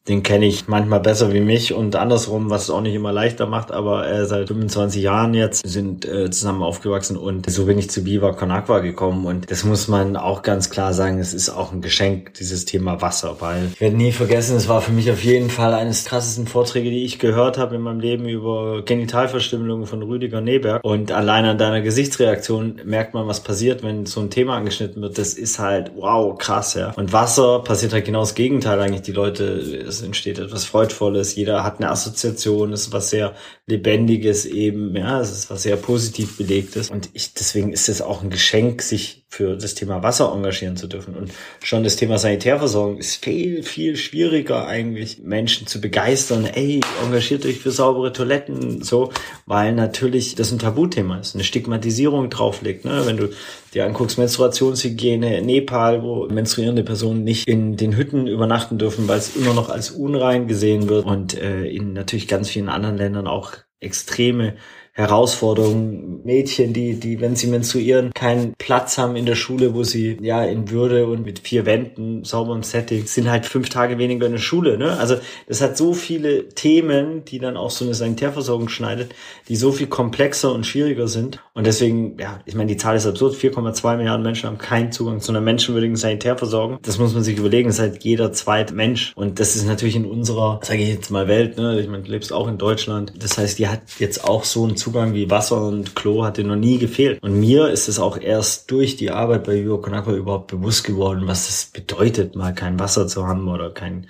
den 0.07 0.23
kenne 0.23 0.45
ich 0.45 0.67
manchmal 0.67 1.01
besser 1.01 1.33
wie 1.33 1.39
mich 1.39 1.73
und 1.73 1.95
andersrum, 1.95 2.49
was 2.49 2.63
es 2.63 2.69
auch 2.69 2.81
nicht 2.81 2.95
immer 2.95 3.11
leichter 3.11 3.45
macht, 3.45 3.71
aber 3.71 4.09
äh, 4.09 4.25
seit 4.25 4.47
25 4.47 5.03
Jahren 5.03 5.33
jetzt 5.35 5.67
sind 5.67 6.05
äh, 6.05 6.31
zusammen 6.31 6.63
aufgewachsen 6.63 7.15
und 7.15 7.49
so 7.49 7.65
bin 7.65 7.77
ich 7.77 7.91
zu 7.91 8.05
Viva 8.05 8.31
Con 8.31 8.49
Aqua 8.49 8.79
gekommen 8.79 9.25
und 9.25 9.51
das 9.51 9.63
muss 9.65 9.87
man 9.87 10.15
auch 10.15 10.41
ganz 10.41 10.69
klar 10.69 10.93
sagen, 10.93 11.19
es 11.19 11.33
ist 11.33 11.49
auch 11.49 11.71
ein 11.71 11.81
Geschenk, 11.81 12.33
dieses 12.35 12.65
Thema 12.65 13.01
Wasser, 13.01 13.35
weil 13.39 13.69
ich 13.73 13.81
werde 13.81 13.97
nie 13.97 14.11
vergessen, 14.11 14.57
es 14.57 14.67
war 14.67 14.81
für 14.81 14.91
mich 14.91 15.11
auf 15.11 15.23
jeden 15.23 15.49
Fall 15.49 15.73
eines 15.73 16.05
krassesten 16.05 16.47
Vorträge, 16.47 16.89
die 16.89 17.03
ich 17.03 17.19
gehört 17.19 17.57
habe 17.57 17.75
in 17.75 17.81
meinem 17.81 17.99
Leben 17.99 18.27
über 18.27 18.81
Genitalverstümmelung 18.83 19.85
von 19.85 20.01
Rüdiger 20.01 20.41
Neberg 20.41 20.83
und 20.83 21.11
allein 21.11 21.45
an 21.45 21.57
deiner 21.59 21.81
Gesichtsreaktion 21.81 22.81
merkt 22.83 23.13
man, 23.13 23.27
was 23.27 23.41
passiert, 23.41 23.83
wenn 23.83 24.07
so 24.07 24.21
ein 24.21 24.31
Thema 24.31 24.55
angeschnitten 24.55 25.03
wird, 25.03 25.19
das 25.19 25.33
ist 25.33 25.59
halt 25.59 25.91
wow, 25.95 26.35
krass, 26.37 26.73
ja. 26.73 26.93
Und 26.95 27.13
Wasser 27.13 27.59
passiert 27.59 27.93
halt 27.93 28.05
genau 28.05 28.21
das 28.21 28.33
Gegenteil 28.33 28.79
eigentlich, 28.79 29.03
die 29.03 29.11
Leute 29.11 29.88
es 29.89 30.01
entsteht 30.01 30.39
etwas 30.39 30.65
Freudvolles, 30.65 31.35
jeder 31.35 31.63
hat 31.63 31.79
eine 31.79 31.89
Assoziation, 31.89 32.71
es 32.73 32.83
ist 32.83 32.93
was 32.93 33.09
sehr 33.09 33.35
Lebendiges 33.65 34.45
eben, 34.45 34.95
ja, 34.95 35.19
es 35.19 35.31
ist 35.31 35.49
was 35.49 35.63
sehr 35.63 35.75
positiv 35.75 36.37
belegtes. 36.37 36.89
Und 36.89 37.09
ich, 37.13 37.33
deswegen 37.33 37.73
ist 37.73 37.89
es 37.89 38.01
auch 38.01 38.23
ein 38.23 38.29
Geschenk, 38.29 38.81
sich 38.81 39.18
für 39.31 39.55
das 39.55 39.75
Thema 39.75 40.01
Wasser 40.01 40.33
engagieren 40.33 40.75
zu 40.75 40.87
dürfen. 40.87 41.15
Und 41.15 41.31
schon 41.63 41.83
das 41.83 41.95
Thema 41.95 42.17
Sanitärversorgung 42.17 42.97
ist 42.97 43.23
viel, 43.23 43.61
viel 43.61 43.95
schwieriger 43.95 44.67
eigentlich 44.67 45.19
Menschen 45.23 45.67
zu 45.67 45.79
begeistern, 45.79 46.45
ey, 46.45 46.81
engagiert 47.05 47.45
euch 47.45 47.59
für 47.59 47.69
saubere 47.69 48.11
Toiletten, 48.11 48.81
so, 48.81 49.11
weil 49.45 49.73
natürlich 49.73 50.33
das 50.33 50.51
ein 50.51 50.57
Tabuthema 50.57 51.19
ist, 51.19 51.35
eine 51.35 51.43
Stigmatisierung 51.43 52.31
drauf 52.31 52.63
liegt, 52.63 52.85
ne, 52.85 53.03
wenn 53.05 53.17
du 53.17 53.29
dir 53.73 53.85
anguckst, 53.85 54.17
Menstruationshygiene, 54.17 55.43
Nepal, 55.43 56.01
wo 56.01 56.25
menstruierende 56.27 56.83
Personen 56.83 57.23
nicht 57.23 57.47
in 57.47 57.77
den 57.77 57.95
Hütten 57.95 58.25
übernachten 58.25 58.79
dürfen, 58.79 59.07
weil 59.07 59.19
es 59.19 59.35
immer 59.35 59.53
noch 59.53 59.69
als 59.69 59.91
unrein 59.91 60.47
gesehen 60.47 60.89
wird. 60.89 61.05
Und 61.05 61.37
äh, 61.37 61.65
in 61.65 61.93
natürlich 61.93 62.27
ganz 62.27 62.49
vielen 62.49 62.69
anderen 62.69 62.97
Ländern 62.97 63.27
auch 63.27 63.53
extreme 63.79 64.55
Herausforderungen. 64.99 66.19
Mädchen, 66.25 66.73
die, 66.73 66.99
die, 66.99 67.21
wenn 67.21 67.37
sie 67.37 67.47
menstruieren, 67.47 68.11
keinen 68.13 68.53
Platz 68.57 68.97
haben 68.97 69.15
in 69.15 69.25
der 69.25 69.35
Schule, 69.35 69.73
wo 69.73 69.83
sie 69.83 70.17
ja 70.21 70.43
in 70.43 70.69
Würde 70.69 71.07
und 71.07 71.25
mit 71.25 71.39
vier 71.39 71.65
Wänden, 71.65 72.25
sauberem 72.25 72.63
Setting, 72.63 73.05
sind 73.05 73.31
halt 73.31 73.45
fünf 73.45 73.69
Tage 73.69 73.97
weniger 73.97 74.25
in 74.25 74.33
der 74.33 74.39
Schule. 74.39 74.77
Ne? 74.77 74.97
Also 74.97 75.15
das 75.47 75.61
hat 75.61 75.77
so 75.77 75.93
viele 75.93 76.49
Themen, 76.49 77.23
die 77.23 77.39
dann 77.39 77.55
auch 77.55 77.71
so 77.71 77.85
eine 77.85 77.93
Sanitärversorgung 77.93 78.67
schneidet, 78.67 79.15
die 79.47 79.55
so 79.55 79.71
viel 79.71 79.87
komplexer 79.87 80.53
und 80.53 80.65
schwieriger 80.65 81.07
sind. 81.07 81.41
Und 81.53 81.65
deswegen, 81.65 82.17
ja, 82.19 82.41
ich 82.45 82.55
meine, 82.55 82.67
die 82.67 82.77
Zahl 82.77 82.97
ist 82.97 83.07
absurd. 83.07 83.35
4,2 83.35 83.95
Milliarden 83.95 84.23
Menschen 84.23 84.47
haben 84.47 84.57
keinen 84.57 84.91
Zugang 84.91 85.21
zu 85.21 85.31
einer 85.31 85.41
menschenwürdigen 85.41 85.95
Sanitärversorgung. 85.95 86.79
Das 86.81 86.99
muss 86.99 87.13
man 87.13 87.23
sich 87.23 87.37
überlegen. 87.37 87.69
Das 87.69 87.75
ist 87.75 87.81
halt 87.81 88.03
jeder 88.03 88.33
zweite 88.33 88.73
Mensch. 88.73 89.13
Und 89.15 89.39
das 89.39 89.55
ist 89.55 89.65
natürlich 89.65 89.95
in 89.95 90.05
unserer, 90.05 90.59
sage 90.63 90.83
ich 90.83 90.89
jetzt 90.89 91.09
mal, 91.09 91.29
Welt, 91.29 91.57
ne? 91.57 91.79
ich 91.79 91.87
meine, 91.87 92.03
du 92.03 92.11
lebst 92.11 92.33
auch 92.33 92.49
in 92.49 92.57
Deutschland. 92.57 93.13
Das 93.17 93.37
heißt, 93.37 93.59
die 93.59 93.67
hat 93.67 93.81
jetzt 93.99 94.23
auch 94.23 94.43
so 94.43 94.65
einen 94.65 94.75
Zugang 94.75 94.88
wie 94.93 95.29
Wasser 95.29 95.61
und 95.61 95.95
Klo 95.95 96.23
hat 96.23 96.37
dir 96.37 96.43
noch 96.43 96.55
nie 96.55 96.77
gefehlt. 96.77 97.21
Und 97.23 97.39
mir 97.39 97.69
ist 97.69 97.87
es 97.87 97.99
auch 97.99 98.19
erst 98.19 98.69
durch 98.71 98.95
die 98.95 99.11
Arbeit 99.11 99.43
bei 99.43 99.55
Vivo 99.63 99.77
Conakwa 99.77 100.13
überhaupt 100.13 100.47
bewusst 100.47 100.83
geworden, 100.83 101.23
was 101.25 101.49
es 101.49 101.65
bedeutet, 101.65 102.35
mal 102.35 102.53
kein 102.53 102.79
Wasser 102.79 103.07
zu 103.07 103.25
haben 103.27 103.47
oder 103.47 103.69
kein 103.71 104.07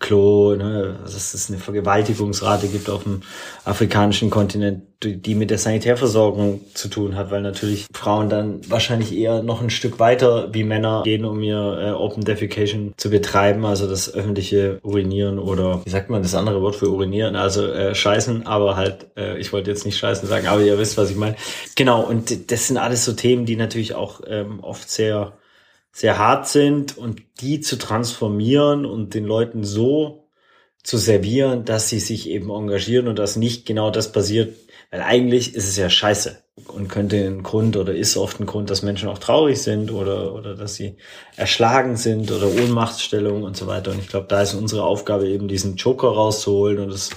Klo, 0.00 0.56
ne, 0.56 0.96
also 1.02 1.14
dass 1.14 1.34
es 1.34 1.50
eine 1.50 1.58
Vergewaltigungsrate 1.58 2.68
gibt 2.68 2.88
auf 2.88 3.04
dem 3.04 3.20
afrikanischen 3.66 4.30
Kontinent, 4.30 4.82
die 5.04 5.34
mit 5.34 5.50
der 5.50 5.58
Sanitärversorgung 5.58 6.62
zu 6.74 6.88
tun 6.88 7.16
hat, 7.16 7.30
weil 7.30 7.42
natürlich 7.42 7.86
Frauen 7.92 8.30
dann 8.30 8.60
wahrscheinlich 8.68 9.14
eher 9.14 9.42
noch 9.42 9.60
ein 9.62 9.68
Stück 9.68 9.98
weiter 9.98 10.52
wie 10.52 10.64
Männer 10.64 11.02
gehen, 11.04 11.26
um 11.26 11.42
ihr 11.42 11.78
äh, 11.80 11.90
Open 11.92 12.24
Defecation 12.24 12.94
zu 12.96 13.10
betreiben, 13.10 13.64
also 13.66 13.86
das 13.86 14.12
öffentliche 14.12 14.80
Urinieren 14.82 15.38
oder 15.38 15.82
wie 15.84 15.90
sagt 15.90 16.08
man 16.08 16.22
das 16.22 16.34
andere 16.34 16.62
Wort 16.62 16.76
für 16.76 16.90
urinieren, 16.90 17.36
also 17.36 17.66
äh, 17.66 17.94
scheißen, 17.94 18.46
aber 18.46 18.76
halt, 18.76 19.06
äh, 19.16 19.38
ich 19.38 19.52
wollte 19.52 19.70
jetzt 19.70 19.84
nicht 19.84 19.98
scheißen 19.98 20.26
sagen, 20.26 20.46
aber 20.46 20.62
ihr 20.62 20.78
wisst, 20.78 20.96
was 20.96 21.10
ich 21.10 21.16
meine. 21.16 21.36
Genau, 21.76 22.02
und 22.02 22.50
das 22.50 22.68
sind 22.68 22.78
alles 22.78 23.04
so 23.04 23.12
Themen, 23.12 23.44
die 23.44 23.56
natürlich 23.56 23.94
auch 23.94 24.22
ähm, 24.26 24.60
oft 24.60 24.90
sehr 24.90 25.34
sehr 25.92 26.18
hart 26.18 26.48
sind 26.48 26.96
und 26.96 27.22
die 27.40 27.60
zu 27.60 27.76
transformieren 27.76 28.86
und 28.86 29.14
den 29.14 29.24
Leuten 29.24 29.64
so 29.64 30.28
zu 30.82 30.96
servieren, 30.96 31.64
dass 31.64 31.88
sie 31.88 32.00
sich 32.00 32.28
eben 32.28 32.50
engagieren 32.50 33.08
und 33.08 33.18
dass 33.18 33.36
nicht 33.36 33.66
genau 33.66 33.90
das 33.90 34.12
passiert, 34.12 34.54
weil 34.90 35.02
eigentlich 35.02 35.54
ist 35.54 35.68
es 35.68 35.76
ja 35.76 35.90
scheiße 35.90 36.42
und 36.68 36.88
könnte 36.88 37.16
ein 37.16 37.42
Grund 37.42 37.76
oder 37.76 37.94
ist 37.94 38.16
oft 38.16 38.40
ein 38.40 38.46
Grund, 38.46 38.70
dass 38.70 38.82
Menschen 38.82 39.08
auch 39.08 39.18
traurig 39.18 39.60
sind 39.60 39.92
oder, 39.92 40.34
oder 40.34 40.54
dass 40.54 40.74
sie 40.74 40.96
erschlagen 41.36 41.96
sind 41.96 42.30
oder 42.32 42.46
Ohnmachtsstellung 42.46 43.42
und 43.42 43.56
so 43.56 43.66
weiter. 43.66 43.90
Und 43.90 44.00
ich 44.00 44.08
glaube, 44.08 44.26
da 44.28 44.42
ist 44.42 44.54
unsere 44.54 44.84
Aufgabe 44.84 45.28
eben 45.28 45.48
diesen 45.48 45.76
Joker 45.76 46.08
rauszuholen 46.08 46.78
und 46.78 46.90
es 46.90 47.10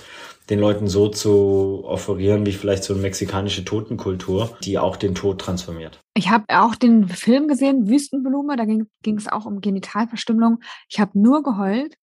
den 0.50 0.60
Leuten 0.60 0.88
so 0.88 1.08
zu 1.08 1.84
offerieren, 1.86 2.46
wie 2.46 2.52
vielleicht 2.52 2.84
so 2.84 2.94
eine 2.94 3.02
mexikanische 3.02 3.64
Totenkultur, 3.64 4.58
die 4.64 4.78
auch 4.78 4.98
den 4.98 5.16
Tod 5.16 5.40
transformiert. 5.40 6.00
Ich 6.16 6.30
habe 6.30 6.46
auch 6.50 6.76
den 6.76 7.08
Film 7.08 7.48
gesehen, 7.48 7.88
Wüstenblume, 7.88 8.56
da 8.58 8.66
ging 8.66 9.18
es 9.18 9.28
auch 9.28 9.46
um 9.46 9.62
Genitalverstümmelung. 9.62 10.60
Ich 10.90 11.00
habe 11.00 11.18
nur 11.20 11.44
geheult 11.44 11.96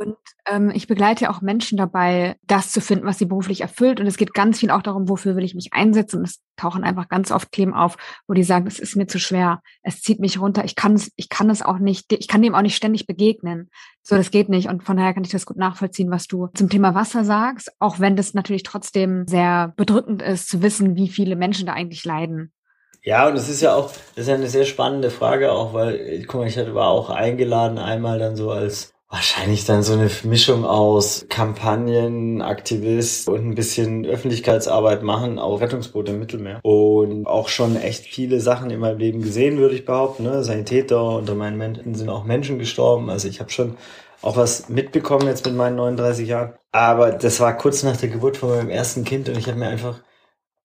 und 0.00 0.16
ähm, 0.46 0.72
ich 0.74 0.86
begleite 0.86 1.28
auch 1.28 1.42
Menschen 1.42 1.76
dabei, 1.76 2.36
das 2.46 2.72
zu 2.72 2.80
finden, 2.80 3.04
was 3.04 3.18
sie 3.18 3.26
beruflich 3.26 3.60
erfüllt. 3.60 4.00
Und 4.00 4.06
es 4.06 4.16
geht 4.16 4.32
ganz 4.32 4.58
viel 4.58 4.70
auch 4.70 4.80
darum, 4.80 5.10
wofür 5.10 5.36
will 5.36 5.44
ich 5.44 5.54
mich 5.54 5.74
einsetzen. 5.74 6.20
Und 6.20 6.24
es 6.24 6.40
tauchen 6.56 6.84
einfach 6.84 7.10
ganz 7.10 7.30
oft 7.30 7.52
Themen 7.52 7.74
auf, 7.74 7.98
wo 8.26 8.32
die 8.32 8.42
sagen, 8.42 8.66
es 8.66 8.78
ist 8.78 8.96
mir 8.96 9.06
zu 9.06 9.18
schwer, 9.18 9.60
es 9.82 10.00
zieht 10.00 10.18
mich 10.18 10.40
runter, 10.40 10.64
ich 10.64 10.74
kann 10.74 10.94
es, 10.94 11.12
ich 11.16 11.28
kann 11.28 11.50
es 11.50 11.60
auch 11.60 11.78
nicht, 11.78 12.14
ich 12.14 12.28
kann 12.28 12.40
dem 12.40 12.54
auch 12.54 12.62
nicht 12.62 12.76
ständig 12.76 13.06
begegnen. 13.06 13.68
So, 14.02 14.16
das 14.16 14.30
geht 14.30 14.48
nicht. 14.48 14.70
Und 14.70 14.84
von 14.84 14.96
daher 14.96 15.12
kann 15.12 15.24
ich 15.24 15.32
das 15.32 15.44
gut 15.44 15.58
nachvollziehen, 15.58 16.10
was 16.10 16.26
du 16.26 16.48
zum 16.54 16.70
Thema 16.70 16.94
Wasser 16.94 17.22
sagst, 17.22 17.70
auch 17.78 18.00
wenn 18.00 18.16
das 18.16 18.32
natürlich 18.32 18.62
trotzdem 18.62 19.26
sehr 19.28 19.74
bedrückend 19.76 20.22
ist, 20.22 20.48
zu 20.48 20.62
wissen, 20.62 20.96
wie 20.96 21.08
viele 21.08 21.36
Menschen 21.36 21.66
da 21.66 21.74
eigentlich 21.74 22.06
leiden. 22.06 22.54
Ja, 23.02 23.28
und 23.28 23.36
es 23.36 23.50
ist 23.50 23.60
ja 23.60 23.74
auch, 23.74 23.90
das 24.14 24.24
ist 24.24 24.28
ja 24.28 24.34
eine 24.34 24.48
sehr 24.48 24.64
spannende 24.64 25.10
Frage, 25.10 25.52
auch 25.52 25.74
weil, 25.74 26.24
guck 26.26 26.40
mal, 26.40 26.46
ich 26.46 26.56
war 26.56 26.88
auch 26.88 27.10
eingeladen, 27.10 27.76
einmal 27.76 28.18
dann 28.18 28.36
so 28.36 28.50
als 28.50 28.94
Wahrscheinlich 29.12 29.64
dann 29.64 29.82
so 29.82 29.94
eine 29.94 30.08
Mischung 30.22 30.64
aus 30.64 31.26
Kampagnen, 31.28 32.42
Aktivist 32.42 33.28
und 33.28 33.44
ein 33.44 33.54
bisschen 33.56 34.06
Öffentlichkeitsarbeit 34.06 35.02
machen 35.02 35.40
auf 35.40 35.60
Rettungsboote 35.60 36.12
im 36.12 36.20
Mittelmeer. 36.20 36.60
Und 36.62 37.26
auch 37.26 37.48
schon 37.48 37.74
echt 37.74 38.06
viele 38.06 38.40
Sachen 38.40 38.70
in 38.70 38.78
meinem 38.78 38.98
Leben 38.98 39.20
gesehen, 39.20 39.58
würde 39.58 39.74
ich 39.74 39.84
behaupten. 39.84 40.22
Ne? 40.22 40.44
Sanitäter, 40.44 41.16
unter 41.16 41.34
meinen 41.34 41.58
Menschen 41.58 41.96
sind 41.96 42.08
auch 42.08 42.22
Menschen 42.22 42.60
gestorben. 42.60 43.10
Also 43.10 43.26
ich 43.26 43.40
habe 43.40 43.50
schon 43.50 43.76
auch 44.22 44.36
was 44.36 44.68
mitbekommen 44.68 45.26
jetzt 45.26 45.44
mit 45.44 45.56
meinen 45.56 45.74
39 45.74 46.28
Jahren. 46.28 46.52
Aber 46.70 47.10
das 47.10 47.40
war 47.40 47.56
kurz 47.56 47.82
nach 47.82 47.96
der 47.96 48.10
Geburt 48.10 48.36
von 48.36 48.50
meinem 48.50 48.70
ersten 48.70 49.04
Kind 49.04 49.28
und 49.28 49.36
ich 49.36 49.48
habe 49.48 49.58
mir 49.58 49.68
einfach 49.68 50.00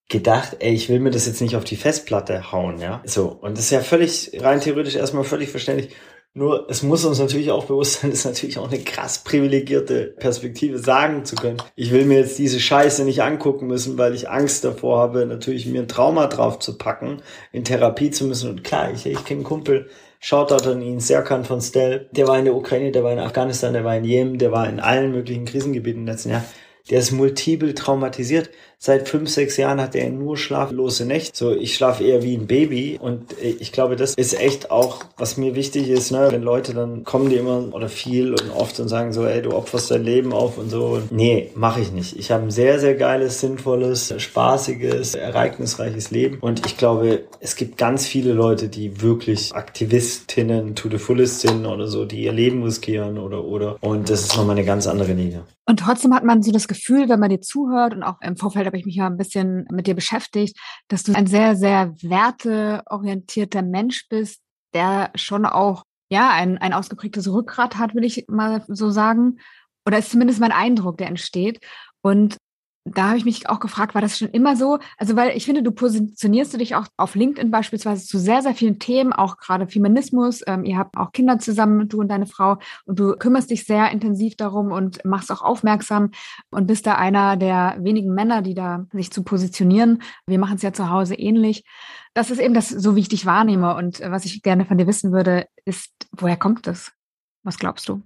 gedacht, 0.08 0.58
ey, 0.60 0.74
ich 0.74 0.88
will 0.90 1.00
mir 1.00 1.10
das 1.10 1.25
jetzt 1.25 1.42
nicht 1.42 1.56
auf 1.56 1.64
die 1.64 1.78
Festplatte 1.78 2.52
hauen, 2.52 2.80
ja. 2.80 3.02
So, 3.06 3.28
und 3.42 3.58
das 3.58 3.66
ist 3.66 3.72
ja 3.72 3.82
völlig, 3.82 4.40
rein 4.40 4.62
theoretisch 4.62 4.96
erstmal 4.96 5.24
völlig 5.24 5.50
verständlich. 5.50 5.96
Nur, 6.38 6.70
es 6.70 6.84
muss 6.84 7.06
uns 7.06 7.18
natürlich 7.18 7.50
auch 7.50 7.63
bewusst 7.63 8.01
sein, 8.01 8.12
ist 8.12 8.25
natürlich 8.25 8.60
auch 8.60 8.70
eine 8.70 8.84
krass 8.84 9.20
privilegierte 9.20 10.13
Perspektive, 10.20 10.80
sagen 10.80 11.24
zu 11.24 11.38
können. 11.38 11.58
Ich 11.77 11.92
will 11.92 12.04
mir 12.04 12.20
jetzt 12.20 12.38
diese 12.38 12.60
Scheiße 12.60 13.06
nicht 13.06 13.24
angucken 13.24 13.68
müssen, 13.68 13.98
weil 13.98 14.13
ich 14.13 14.30
Angst 14.30 14.65
davor 14.65 15.00
habe, 15.00 15.25
natürlich 15.25 15.65
mir 15.65 15.82
ein 15.82 15.88
Trauma 15.88 16.27
drauf 16.27 16.60
zu 16.60 16.77
packen, 16.77 17.22
in 17.54 17.63
Therapie 17.63 18.12
zu 18.12 18.25
müssen. 18.25 18.50
Und 18.50 18.65
klar, 18.65 18.92
ich, 18.94 19.06
ich 19.06 19.24
kenne 19.24 19.39
einen 19.39 19.44
Kumpel, 19.46 19.88
Shoutout 20.20 20.70
an 20.70 20.82
ihn, 20.82 21.00
Serkan 21.00 21.46
von 21.46 21.62
Stel, 21.62 22.10
der 22.12 22.27
war 22.27 22.38
in 22.38 22.46
der 22.46 22.56
Ukraine, 22.56 22.92
der 22.92 23.06
war 23.06 23.13
in 23.13 23.20
Afghanistan, 23.20 23.72
der 23.72 23.86
war 23.86 23.96
in 23.96 24.04
Jemen, 24.04 24.38
der 24.38 24.51
war 24.51 24.68
in 24.68 24.82
allen 24.82 25.13
möglichen 25.13 25.46
Krisengebieten 25.46 26.01
im 26.01 26.08
letzten 26.08 26.32
Jahr. 26.32 26.44
Der 26.89 27.00
ist 27.00 27.12
multiple 27.12 27.74
traumatisiert. 27.74 28.50
Seit 28.86 29.10
fünf, 29.10 29.32
sechs 29.32 29.58
Jahren 29.58 29.82
hat 29.82 29.96
er 29.96 30.12
nur 30.12 30.38
schlaflose 30.38 31.08
Nächte. 31.08 31.36
So, 31.36 31.51
ich 31.51 31.74
schlafe 31.74 32.04
eher 32.04 32.22
wie 32.22 32.38
ein 32.38 32.46
Baby. 32.46 33.00
Und 33.01 33.34
ich 33.42 33.72
glaube, 33.72 33.96
das 33.96 34.13
ist 34.13 34.39
echt 34.39 34.70
auch, 34.70 35.04
was 35.18 35.38
mir 35.38 35.56
wichtig 35.56 35.89
ist, 35.89 36.12
ne? 36.12 36.27
Wenn 36.30 36.44
Leute 36.44 36.75
dann 36.75 37.04
kommen 37.04 37.32
die 37.32 37.38
immer 37.38 37.74
oder 37.74 37.89
viel 37.89 38.30
und 38.30 38.51
oft 38.51 38.80
und 38.80 38.88
sagen 38.88 39.12
so, 39.12 39.25
ey, 39.25 39.42
du 39.42 39.54
opferst 39.54 39.89
dein 39.89 40.04
Leben 40.04 40.34
auf 40.34 40.60
und 40.60 40.70
so. 40.70 41.01
Nee, 41.10 41.50
mache 41.56 41.82
ich 41.82 41.94
nicht. 41.94 42.15
Ich 42.20 42.30
habe 42.30 42.44
ein 42.44 42.51
sehr, 42.51 42.80
sehr 42.80 42.94
geiles, 42.94 43.39
sinnvolles, 43.39 44.13
spaßiges, 44.15 45.15
ereignisreiches 45.15 46.12
Leben. 46.12 46.38
Und 46.39 46.63
ich 46.68 46.77
glaube, 46.77 47.24
es 47.39 47.56
gibt 47.56 47.80
ganz 47.80 48.06
viele 48.06 48.34
Leute, 48.34 48.70
die 48.70 49.01
wirklich 49.01 49.56
Aktivistinnen 49.56 50.75
to 50.75 50.92
the 50.92 51.00
fullest 51.00 51.42
sind 51.42 51.65
oder 51.65 51.88
so, 51.88 52.06
die 52.06 52.25
ihr 52.25 52.34
Leben 52.34 52.62
riskieren 52.62 53.18
oder, 53.18 53.46
oder. 53.46 53.77
Und 53.82 54.12
das 54.12 54.22
ist 54.22 54.38
nochmal 54.38 54.58
eine 54.58 54.65
ganz 54.65 54.86
andere 54.86 55.13
Linie. 55.13 55.42
Und 55.68 55.80
trotzdem 55.80 56.13
hat 56.13 56.24
man 56.24 56.44
so 56.44 56.51
das 56.51 56.68
Gefühl, 56.68 57.10
wenn 57.10 57.20
man 57.20 57.32
dir 57.32 57.42
zuhört 57.42 57.96
und 57.96 58.04
auch 58.04 58.22
im 58.22 58.38
Vorfeld 58.38 58.68
habe 58.75 58.79
ich 58.79 58.86
mich 58.86 58.96
ja 58.96 59.08
ein 59.08 59.17
bisschen 59.17 59.65
mit 59.72 59.88
dir 59.88 59.96
beschäftigt, 59.96 60.58
dass 60.89 61.03
du 61.03 61.13
ein 61.13 61.27
sehr, 61.27 61.55
sehr 61.55 61.94
werteorientierter 62.01 63.62
Mensch 63.62 64.08
bist, 64.10 64.41
der 64.74 65.12
schon 65.15 65.46
auch, 65.46 65.84
ja, 66.10 66.32
ein, 66.32 66.58
ein 66.58 66.74
ausgeprägtes 66.74 67.32
Rückgrat 67.32 67.77
hat, 67.77 67.96
will 67.96 68.03
ich 68.03 68.25
mal 68.27 68.63
so 68.67 68.91
sagen. 68.91 69.38
Oder 69.88 70.00
ist 70.00 70.12
zumindest 70.12 70.41
mein 70.41 70.51
Eindruck, 70.51 70.98
der 70.98 71.08
entsteht. 71.08 71.60
Und 72.01 72.38
da 72.86 73.08
habe 73.08 73.18
ich 73.18 73.25
mich 73.25 73.50
auch 73.50 73.60
gefragt, 73.60 73.96
war 73.96 74.01
das 74.01 74.20
schon 74.20 74.30
immer 74.30 74.56
so? 74.56 74.77
Also, 74.98 75.15
weil 75.15 75.36
ich 75.36 75.46
finde, 75.46 75.63
du 75.63 75.72
positionierst 75.72 76.54
du 76.54 76.60
dich 76.60 76.75
auch 76.75 76.86
auf 76.98 77.15
LinkedIn 77.15 77.50
beispielsweise 77.50 78.06
zu 78.06 78.20
sehr, 78.20 78.44
sehr 78.44 78.54
vielen 78.54 78.77
Themen, 78.77 79.12
auch 79.12 79.38
gerade 79.38 79.68
Feminismus. 79.68 80.44
Ähm, 80.46 80.65
ihr 80.65 80.77
habt 80.77 80.96
auch 80.96 81.12
Kinder 81.12 81.39
zusammen, 81.39 81.89
du 81.89 82.00
und 82.00 82.10
deine 82.10 82.27
Frau, 82.27 82.58
und 82.86 83.00
du 83.00 83.15
kümmerst 83.15 83.50
dich 83.50 83.65
sehr 83.65 83.89
intensiv 83.89 84.38
darum 84.38 84.72
und 84.72 85.04
machst 85.04 85.32
auch 85.32 85.42
aufmerksam 85.42 86.12
und 86.51 86.68
bist 86.68 86.86
da 86.86 86.94
einer 86.96 87.38
der 87.38 87.75
wenigen 87.80 88.13
Männer, 88.13 88.44
die 88.44 88.54
da 88.54 88.86
sich 88.94 89.12
zu 89.12 89.24
positionieren. 89.24 90.04
Wir 90.27 90.38
machen 90.38 90.58
es 90.58 90.62
ja 90.62 90.72
zu 90.72 90.92
Hause 90.92 91.15
ähnlich. 91.15 91.63
Das 92.13 92.30
ist 92.30 92.39
eben 92.39 92.54
das, 92.54 92.70
so 92.70 92.96
wie 92.96 93.01
ich 93.01 93.10
dich 93.10 93.25
wahrnehme. 93.25 93.75
Und 93.75 94.00
äh, 94.00 94.12
was 94.12 94.25
ich 94.25 94.44
gerne 94.44 94.65
von 94.65 94.77
dir 94.77 94.86
wissen 94.86 95.12
würde, 95.12 95.48
ist, 95.65 95.92
woher 96.12 96.38
kommt 96.38 96.68
das? 96.68 96.92
Was 97.44 97.58
glaubst 97.58 97.89
du? 97.89 98.04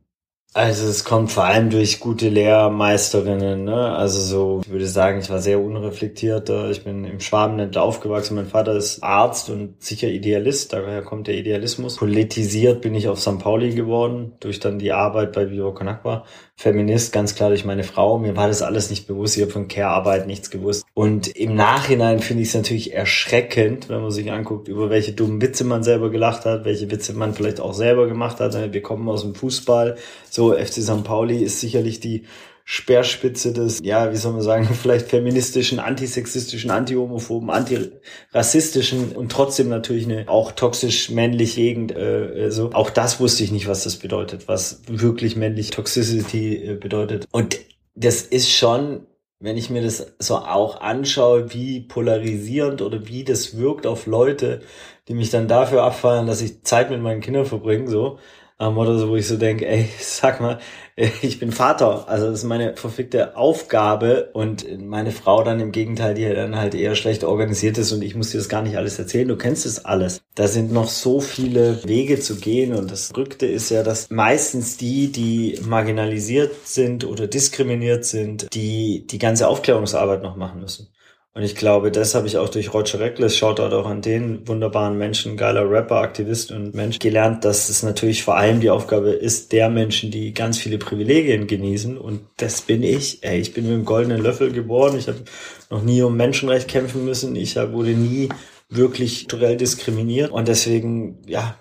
Also 0.55 0.87
es 0.87 1.03
kommt 1.03 1.31
vor 1.31 1.43
allem 1.43 1.69
durch 1.69 1.99
gute 1.99 2.27
Lehrmeisterinnen, 2.27 3.65
ne? 3.65 3.95
Also 3.95 4.19
so, 4.19 4.61
ich 4.65 4.71
würde 4.71 4.87
sagen, 4.87 5.19
ich 5.19 5.29
war 5.29 5.39
sehr 5.39 5.59
unreflektiert. 5.59 6.49
Ich 6.71 6.83
bin 6.83 7.05
im 7.05 7.19
Schwabenland 7.19 7.77
aufgewachsen. 7.77 8.33
Mein 8.33 8.47
Vater 8.47 8.73
ist 8.75 9.03
Arzt 9.03 9.51
und 9.51 9.75
sicher 9.81 10.07
Idealist, 10.07 10.73
daher 10.73 11.03
kommt 11.03 11.27
der 11.27 11.35
Idealismus. 11.35 11.97
Politisiert 11.97 12.81
bin 12.81 12.95
ich 12.95 13.07
auf 13.07 13.19
St. 13.21 13.37
Pauli 13.37 13.75
geworden, 13.75 14.33
durch 14.39 14.59
dann 14.59 14.79
die 14.79 14.91
Arbeit 14.91 15.33
bei 15.33 15.51
Vivo 15.51 15.71
Conakwa. 15.71 16.25
Feminist, 16.55 17.13
ganz 17.13 17.35
klar 17.35 17.49
durch 17.49 17.63
meine 17.63 17.83
Frau. 17.83 18.17
Mir 18.17 18.35
war 18.35 18.49
das 18.49 18.61
alles 18.61 18.89
nicht 18.89 19.07
bewusst. 19.07 19.37
Ich 19.37 19.43
habe 19.43 19.51
von 19.51 19.69
Care-Arbeit 19.69 20.27
nichts 20.27 20.49
gewusst. 20.49 20.83
Und 20.93 21.27
im 21.27 21.55
Nachhinein 21.55 22.19
finde 22.19 22.43
ich 22.43 22.49
es 22.49 22.55
natürlich 22.55 22.93
erschreckend, 22.93 23.87
wenn 23.87 24.01
man 24.01 24.11
sich 24.11 24.29
anguckt, 24.29 24.67
über 24.67 24.89
welche 24.89 25.13
dummen 25.13 25.41
Witze 25.41 25.63
man 25.63 25.83
selber 25.83 26.09
gelacht 26.09 26.43
hat, 26.43 26.65
welche 26.65 26.91
Witze 26.91 27.13
man 27.13 27.33
vielleicht 27.33 27.61
auch 27.61 27.73
selber 27.73 28.07
gemacht 28.07 28.41
hat. 28.41 28.73
Wir 28.73 28.81
kommen 28.81 29.07
aus 29.07 29.21
dem 29.21 29.35
Fußball. 29.35 29.95
So, 30.29 30.38
FC 30.47 30.81
St. 30.81 31.03
Pauli 31.03 31.43
ist 31.43 31.59
sicherlich 31.59 31.99
die 31.99 32.23
Speerspitze 32.71 33.51
des, 33.51 33.79
ja, 33.83 34.11
wie 34.11 34.15
soll 34.15 34.33
man 34.33 34.41
sagen, 34.41 34.69
vielleicht 34.79 35.07
feministischen, 35.07 35.79
antisexistischen, 35.79 36.69
antihomophoben, 36.69 37.49
antirassistischen 37.49 39.13
und 39.13 39.31
trotzdem 39.31 39.69
natürlich 39.69 40.05
eine 40.05 40.29
auch 40.29 40.51
toxisch 40.51 41.09
männlich 41.09 41.55
Gegend. 41.55 41.95
Äh, 41.95 42.51
so. 42.51 42.71
Auch 42.73 42.91
das 42.91 43.19
wusste 43.19 43.43
ich 43.43 43.51
nicht, 43.51 43.67
was 43.67 43.83
das 43.83 43.97
bedeutet, 43.97 44.47
was 44.47 44.81
wirklich 44.87 45.35
männlich 45.35 45.71
Toxicity 45.71 46.55
äh, 46.57 46.75
bedeutet. 46.75 47.27
Und 47.31 47.59
das 47.95 48.21
ist 48.21 48.51
schon 48.51 49.07
wenn 49.41 49.57
ich 49.57 49.69
mir 49.69 49.81
das 49.81 50.15
so 50.19 50.35
auch 50.35 50.81
anschaue, 50.81 51.53
wie 51.53 51.79
polarisierend 51.79 52.81
oder 52.81 53.07
wie 53.07 53.23
das 53.23 53.57
wirkt 53.57 53.87
auf 53.87 54.05
Leute, 54.05 54.61
die 55.07 55.13
mich 55.13 55.29
dann 55.29 55.47
dafür 55.47 55.83
abfallen, 55.83 56.27
dass 56.27 56.41
ich 56.41 56.63
Zeit 56.63 56.89
mit 56.89 57.01
meinen 57.01 57.21
Kindern 57.21 57.45
verbringe, 57.45 57.87
so, 57.87 58.19
ähm, 58.59 58.77
oder 58.77 58.97
so, 58.97 59.09
wo 59.09 59.15
ich 59.15 59.27
so 59.27 59.37
denke, 59.37 59.67
ey, 59.67 59.89
sag 59.99 60.41
mal, 60.41 60.59
ich 61.21 61.39
bin 61.39 61.51
Vater, 61.51 62.07
also 62.09 62.29
das 62.29 62.39
ist 62.39 62.45
meine 62.45 62.75
verfickte 62.75 63.37
Aufgabe 63.37 64.29
und 64.33 64.65
meine 64.85 65.11
Frau 65.11 65.43
dann 65.43 65.59
im 65.59 65.71
Gegenteil, 65.71 66.13
die 66.13 66.27
dann 66.27 66.57
halt 66.57 66.75
eher 66.75 66.95
schlecht 66.95 67.23
organisiert 67.23 67.77
ist 67.77 67.91
und 67.91 68.01
ich 68.01 68.15
muss 68.15 68.31
dir 68.31 68.37
das 68.37 68.49
gar 68.49 68.61
nicht 68.61 68.77
alles 68.77 68.99
erzählen, 68.99 69.27
du 69.27 69.37
kennst 69.37 69.65
es 69.65 69.85
alles. 69.85 70.21
Da 70.35 70.47
sind 70.47 70.71
noch 70.71 70.89
so 70.89 71.21
viele 71.21 71.83
Wege 71.85 72.19
zu 72.19 72.35
gehen 72.35 72.73
und 72.73 72.91
das 72.91 73.15
Rückte 73.15 73.45
ist 73.45 73.69
ja, 73.69 73.83
dass 73.83 74.09
meistens 74.09 74.77
die, 74.77 75.11
die 75.11 75.59
marginalisiert 75.65 76.67
sind 76.67 77.05
oder 77.05 77.27
diskriminiert 77.27 78.05
sind, 78.05 78.53
die 78.53 79.05
die 79.07 79.19
ganze 79.19 79.47
Aufklärungsarbeit 79.47 80.21
noch 80.21 80.35
machen 80.35 80.59
müssen. 80.61 80.89
Und 81.35 81.43
ich 81.43 81.55
glaube, 81.55 81.91
das 81.91 82.15
habe 82.15 82.25
ich 82.25 82.37
auch 82.37 82.49
durch 82.49 82.73
Roger 82.73 82.99
Reckless, 82.99 83.37
schaut 83.37 83.59
auch 83.59 83.85
an 83.85 84.01
den 84.01 84.47
wunderbaren 84.47 84.97
Menschen, 84.97 85.37
geiler 85.37 85.69
Rapper, 85.69 85.97
Aktivist 85.97 86.51
und 86.51 86.73
Mensch, 86.73 86.97
gelernt, 86.97 87.45
dass 87.45 87.69
es 87.69 87.83
natürlich 87.83 88.23
vor 88.23 88.35
allem 88.35 88.59
die 88.59 88.71
Aufgabe 88.71 89.11
ist, 89.11 89.51
der 89.51 89.69
Menschen, 89.69 90.09
die 90.09 90.33
ganz 90.33 90.57
viele 90.57 90.79
Privilegien 90.79 91.45
genießen. 91.45 91.97
Und 91.99 92.21
das 92.37 92.61
bin 92.61 92.81
ich. 92.81 93.23
Ey, 93.23 93.39
ich 93.39 93.53
bin 93.53 93.65
mit 93.65 93.73
dem 93.73 93.85
goldenen 93.85 94.21
Löffel 94.21 94.51
geboren. 94.51 94.97
Ich 94.97 95.07
habe 95.07 95.23
noch 95.69 95.83
nie 95.83 96.01
um 96.01 96.17
Menschenrecht 96.17 96.67
kämpfen 96.67 97.05
müssen. 97.05 97.35
Ich 97.35 97.55
wurde 97.55 97.91
nie 97.91 98.29
wirklich 98.67 99.19
strukturell 99.19 99.55
diskriminiert. 99.55 100.31
Und 100.31 100.47
deswegen, 100.47 101.21
ja, 101.27 101.57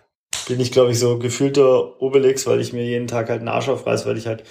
bin 0.48 0.60
ich, 0.60 0.72
glaube 0.72 0.92
ich, 0.92 0.98
so 0.98 1.18
gefühlter 1.18 2.00
Obelix, 2.00 2.46
weil 2.46 2.60
ich 2.60 2.72
mir 2.72 2.84
jeden 2.84 3.06
Tag 3.06 3.28
halt 3.28 3.40
einen 3.40 3.48
Arsch 3.48 3.68
aufreiß, 3.68 4.06
weil 4.06 4.16
ich 4.16 4.26
halt 4.26 4.44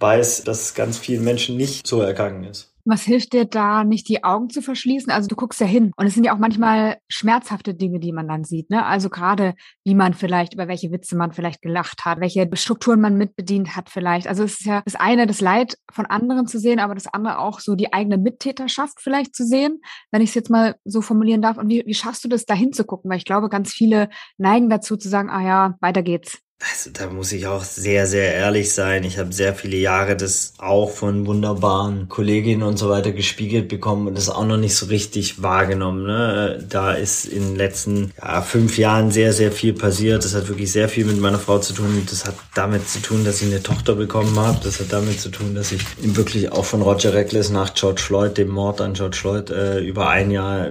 weiß, 0.00 0.42
dass 0.42 0.74
ganz 0.74 0.98
vielen 0.98 1.24
Menschen 1.24 1.56
nicht 1.56 1.86
so 1.86 2.00
ergangen 2.00 2.44
ist. 2.44 2.75
Was 2.88 3.02
hilft 3.02 3.32
dir 3.32 3.44
da, 3.44 3.82
nicht 3.82 4.08
die 4.08 4.22
Augen 4.22 4.48
zu 4.48 4.62
verschließen? 4.62 5.10
Also 5.10 5.28
du 5.28 5.34
guckst 5.34 5.60
ja 5.60 5.66
hin. 5.66 5.90
Und 5.96 6.06
es 6.06 6.14
sind 6.14 6.24
ja 6.24 6.32
auch 6.32 6.38
manchmal 6.38 6.98
schmerzhafte 7.08 7.74
Dinge, 7.74 7.98
die 7.98 8.12
man 8.12 8.28
dann 8.28 8.44
sieht. 8.44 8.70
Ne? 8.70 8.86
Also 8.86 9.10
gerade, 9.10 9.54
wie 9.84 9.96
man 9.96 10.14
vielleicht, 10.14 10.54
über 10.54 10.68
welche 10.68 10.92
Witze 10.92 11.16
man 11.16 11.32
vielleicht 11.32 11.62
gelacht 11.62 12.04
hat, 12.04 12.20
welche 12.20 12.48
Strukturen 12.54 13.00
man 13.00 13.16
mitbedient 13.16 13.74
hat 13.74 13.90
vielleicht. 13.90 14.28
Also 14.28 14.44
es 14.44 14.60
ist 14.60 14.66
ja 14.66 14.82
das 14.84 14.94
eine, 14.94 15.26
das 15.26 15.40
Leid 15.40 15.76
von 15.90 16.06
anderen 16.06 16.46
zu 16.46 16.60
sehen, 16.60 16.78
aber 16.78 16.94
das 16.94 17.08
andere 17.08 17.38
auch 17.38 17.58
so 17.58 17.74
die 17.74 17.92
eigene 17.92 18.18
Mittäterschaft 18.18 19.00
vielleicht 19.00 19.34
zu 19.34 19.44
sehen, 19.44 19.80
wenn 20.12 20.22
ich 20.22 20.30
es 20.30 20.34
jetzt 20.34 20.50
mal 20.50 20.76
so 20.84 21.00
formulieren 21.00 21.42
darf. 21.42 21.58
Und 21.58 21.68
wie, 21.68 21.82
wie 21.86 21.94
schaffst 21.94 22.24
du 22.24 22.28
das, 22.28 22.46
da 22.46 22.54
hinzugucken? 22.54 23.10
Weil 23.10 23.18
ich 23.18 23.24
glaube, 23.24 23.48
ganz 23.48 23.72
viele 23.72 24.08
neigen 24.38 24.70
dazu 24.70 24.96
zu 24.96 25.08
sagen, 25.08 25.28
ah 25.28 25.42
ja, 25.42 25.74
weiter 25.80 26.02
geht's. 26.02 26.45
Also 26.58 26.90
da 26.90 27.08
muss 27.08 27.32
ich 27.32 27.46
auch 27.46 27.64
sehr, 27.64 28.06
sehr 28.06 28.32
ehrlich 28.32 28.72
sein. 28.72 29.04
Ich 29.04 29.18
habe 29.18 29.30
sehr 29.30 29.54
viele 29.54 29.76
Jahre 29.76 30.16
das 30.16 30.54
auch 30.56 30.90
von 30.90 31.26
wunderbaren 31.26 32.08
Kolleginnen 32.08 32.62
und 32.62 32.78
so 32.78 32.88
weiter 32.88 33.12
gespiegelt 33.12 33.68
bekommen 33.68 34.06
und 34.06 34.16
das 34.16 34.30
auch 34.30 34.46
noch 34.46 34.56
nicht 34.56 34.74
so 34.74 34.86
richtig 34.86 35.42
wahrgenommen. 35.42 36.06
Ne? 36.06 36.64
Da 36.66 36.92
ist 36.92 37.26
in 37.26 37.42
den 37.42 37.56
letzten 37.56 38.12
ja, 38.22 38.40
fünf 38.40 38.78
Jahren 38.78 39.10
sehr, 39.10 39.34
sehr 39.34 39.52
viel 39.52 39.74
passiert. 39.74 40.24
Das 40.24 40.34
hat 40.34 40.48
wirklich 40.48 40.72
sehr 40.72 40.88
viel 40.88 41.04
mit 41.04 41.20
meiner 41.20 41.38
Frau 41.38 41.58
zu 41.58 41.74
tun. 41.74 42.06
Das 42.08 42.24
hat 42.24 42.36
damit 42.54 42.88
zu 42.88 43.00
tun, 43.00 43.24
dass 43.26 43.42
ich 43.42 43.48
eine 43.48 43.62
Tochter 43.62 43.94
bekommen 43.94 44.38
habe. 44.38 44.58
Das 44.64 44.80
hat 44.80 44.90
damit 44.92 45.20
zu 45.20 45.28
tun, 45.28 45.54
dass 45.54 45.72
ich 45.72 45.82
wirklich 45.98 46.52
auch 46.52 46.64
von 46.64 46.80
Roger 46.80 47.12
Reckless 47.12 47.50
nach 47.50 47.74
George 47.74 48.00
Floyd, 48.00 48.38
dem 48.38 48.48
Mord 48.48 48.80
an 48.80 48.94
George 48.94 49.18
Floyd, 49.18 49.50
äh, 49.50 49.80
über 49.80 50.08
ein 50.08 50.30
Jahr 50.30 50.70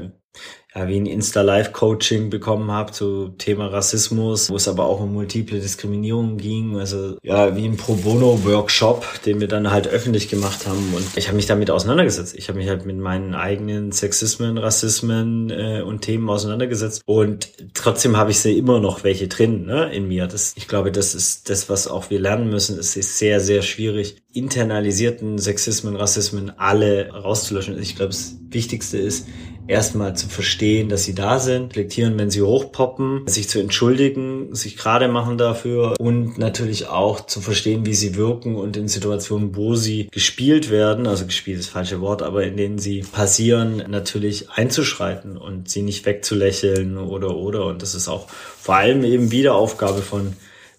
ja, 0.76 0.90
wie 0.90 1.00
ein 1.00 1.06
Insta-Live-Coaching 1.06 2.30
bekommen 2.30 2.70
habe 2.70 2.92
zu 2.92 3.30
Thema 3.38 3.68
Rassismus, 3.68 4.50
wo 4.50 4.58
es 4.58 4.68
aber 4.68 4.86
auch 4.86 5.00
um 5.00 5.14
multiple 5.14 5.60
Diskriminierung 5.60 6.36
ging. 6.38 6.78
Also 6.78 7.18
ja, 7.24 7.56
wie 7.56 7.66
ein 7.66 7.78
Pro 7.78 7.94
Bono-Workshop, 7.94 9.22
den 9.26 9.40
wir 9.40 9.48
dann 9.48 9.72
halt 9.72 9.88
öffentlich 9.88 10.28
gemacht 10.28 10.68
haben. 10.68 10.94
Und 10.94 11.06
ich 11.16 11.28
habe 11.28 11.38
mich 11.38 11.46
damit 11.46 11.72
auseinandergesetzt. 11.72 12.36
Ich 12.38 12.50
habe 12.50 12.58
mich 12.60 12.68
halt 12.68 12.86
mit 12.86 12.98
meinen 12.98 13.36
eigenen 13.36 13.94
Sexismen, 13.94 14.58
Rassismen 14.58 15.50
äh, 15.50 15.82
und 15.82 16.02
Themen 16.02 16.30
auseinandergesetzt. 16.30 17.04
Und 17.06 17.54
trotzdem 17.74 18.18
habe 18.18 18.32
ich 18.32 18.40
sie 18.40 18.58
immer 18.58 18.82
noch 18.82 19.06
welche 19.06 19.30
drin 19.30 19.66
ne, 19.66 19.94
in 19.94 20.10
mir. 20.10 20.28
Das, 20.28 20.56
ich 20.58 20.68
glaube, 20.68 20.92
das 20.92 21.16
ist 21.16 21.50
das, 21.50 21.70
was 21.70 21.88
auch 21.88 22.10
wir 22.10 22.20
lernen 22.20 22.50
müssen. 22.50 22.78
Es 22.78 22.98
ist 22.98 23.18
sehr, 23.18 23.40
sehr 23.40 23.62
schwierig, 23.62 24.18
internalisierten 24.34 25.38
Sexismen, 25.38 25.96
Rassismen 25.96 26.52
alle 26.58 27.12
rauszulöschen. 27.12 27.80
Ich 27.82 27.96
glaube, 27.96 28.12
das 28.12 28.36
Wichtigste 28.50 28.98
ist, 28.98 29.28
erstmal 29.68 30.16
zu 30.16 30.28
verstehen, 30.28 30.90
dass 30.90 31.04
sie 31.04 31.16
da 31.16 31.40
sind, 31.40 31.76
reflektieren, 31.76 32.18
wenn 32.18 32.30
sie 32.30 32.42
hochpoppen, 32.42 33.28
sich 33.28 33.50
zu 33.50 33.60
entschuldigen, 33.60 34.54
sich 34.54 34.78
gerade 34.78 35.08
machen 35.08 35.38
dafür 35.38 35.96
und 36.00 36.38
natürlich 36.38 36.88
auch 36.88 37.26
zu 37.26 37.42
verstehen, 37.42 37.86
wie 37.86 37.94
sie 37.94 38.16
wirken 38.16 38.56
und 38.56 38.78
in 38.78 38.88
Situationen, 38.88 39.56
wo 39.56 39.76
sie 39.76 40.08
gespielt 40.12 40.70
werden, 40.70 41.08
also 41.08 41.26
gespielt 41.26 41.60
ist 41.60 41.68
das 41.68 41.74
falsche 41.74 42.02
Wort, 42.02 42.22
aber 42.22 42.44
in 42.44 42.58
denen 42.58 42.80
sie 42.80 43.02
passieren, 43.02 43.84
natürlich 43.88 44.50
einzuschreiten 44.50 45.38
und 45.38 45.70
sie 45.70 45.82
nicht 45.82 46.06
wegzulächeln 46.06 46.98
oder 46.98 47.36
oder. 47.36 47.66
Und 47.66 47.82
das 47.82 47.96
ist 47.96 48.08
auch 48.08 48.28
vor 48.30 48.76
allem 48.76 49.04
eben 49.04 49.32
wieder 49.32 49.56
Aufgabe 49.56 50.02
von 50.02 50.34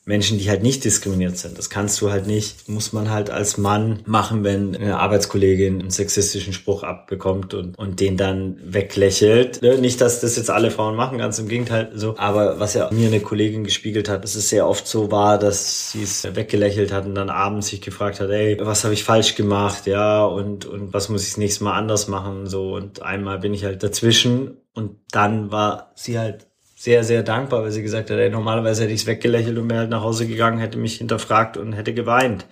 Menschen, 0.07 0.39
die 0.39 0.49
halt 0.49 0.63
nicht 0.63 0.85
diskriminiert 0.85 1.37
sind. 1.37 1.59
Das 1.59 1.69
kannst 1.69 2.01
du 2.01 2.13
halt 2.13 2.29
nicht, 2.29 2.69
muss 2.69 2.93
man 2.93 3.11
halt 3.11 3.29
als 3.29 3.59
Mann 3.59 4.03
machen, 4.07 4.45
wenn 4.45 4.77
eine 4.77 5.01
Arbeitskollegin 5.01 5.81
einen 5.81 5.91
sexistischen 5.91 6.53
Spruch 6.53 6.85
abbekommt 6.85 7.55
und, 7.55 7.77
und 7.77 7.99
den 7.99 8.17
dann 8.17 8.57
weglächelt. 8.63 9.61
Ne, 9.63 9.79
nicht, 9.79 10.01
dass 10.01 10.21
das 10.21 10.37
jetzt 10.37 10.49
alle 10.49 10.71
Frauen 10.71 10.95
machen, 10.95 11.19
ganz 11.19 11.41
im 11.41 11.49
Gegenteil 11.49 11.91
so. 11.93 12.15
Aber 12.19 12.61
was 12.61 12.75
ja 12.75 12.89
mir 12.93 13.09
eine 13.09 13.19
Kollegin 13.19 13.65
gespiegelt 13.65 14.09
hat, 14.09 14.23
dass 14.23 14.37
es 14.37 14.49
sehr 14.49 14.69
oft 14.69 14.87
so 14.87 15.11
war, 15.11 15.39
dass 15.39 15.91
sie 15.91 16.05
es 16.05 16.23
weggelächelt 16.37 16.93
hat 16.93 17.05
und 17.05 17.17
dann 17.17 17.29
abends 17.29 17.67
sich 17.67 17.81
gefragt 17.81 18.21
hat, 18.21 18.31
ey, 18.31 18.59
was 18.61 18.85
habe 18.85 18.95
ich 18.95 19.03
falsch 19.03 19.35
gemacht, 19.35 19.89
ja, 19.89 20.25
und, 20.25 20.67
und 20.67 20.95
was 20.95 21.09
muss 21.09 21.23
ich 21.23 21.31
das 21.31 21.39
nächste 21.39 21.65
Mal 21.65 21.77
anders 21.77 22.07
machen, 22.07 22.47
so. 22.47 22.77
Und 22.77 23.03
einmal 23.03 23.41
bin 23.41 23.53
ich 23.53 23.65
halt 23.65 23.83
dazwischen 23.83 24.59
und 24.73 24.99
dann 25.11 25.51
war 25.51 25.91
sie 25.97 26.17
halt 26.17 26.46
sehr, 26.79 27.05
sehr 27.05 27.23
dankbar, 27.23 27.63
weil 27.63 27.73
sie 27.73 27.83
gesagt 27.83 28.11
hat, 28.11 28.19
ey, 28.19 28.29
normalerweise 28.29 28.83
hätte 28.83 28.93
ich 28.93 29.01
es 29.01 29.07
weggelächelt 29.07 29.57
und 29.57 29.71
wäre 29.71 29.81
halt 29.81 29.91
nach 29.91 30.03
Hause 30.03 30.27
gegangen, 30.27 30.59
hätte 30.59 30.77
mich 30.77 30.99
hinterfragt 30.99 31.57
und 31.57 31.73
hätte 31.73 31.95
geweint. 31.95 32.47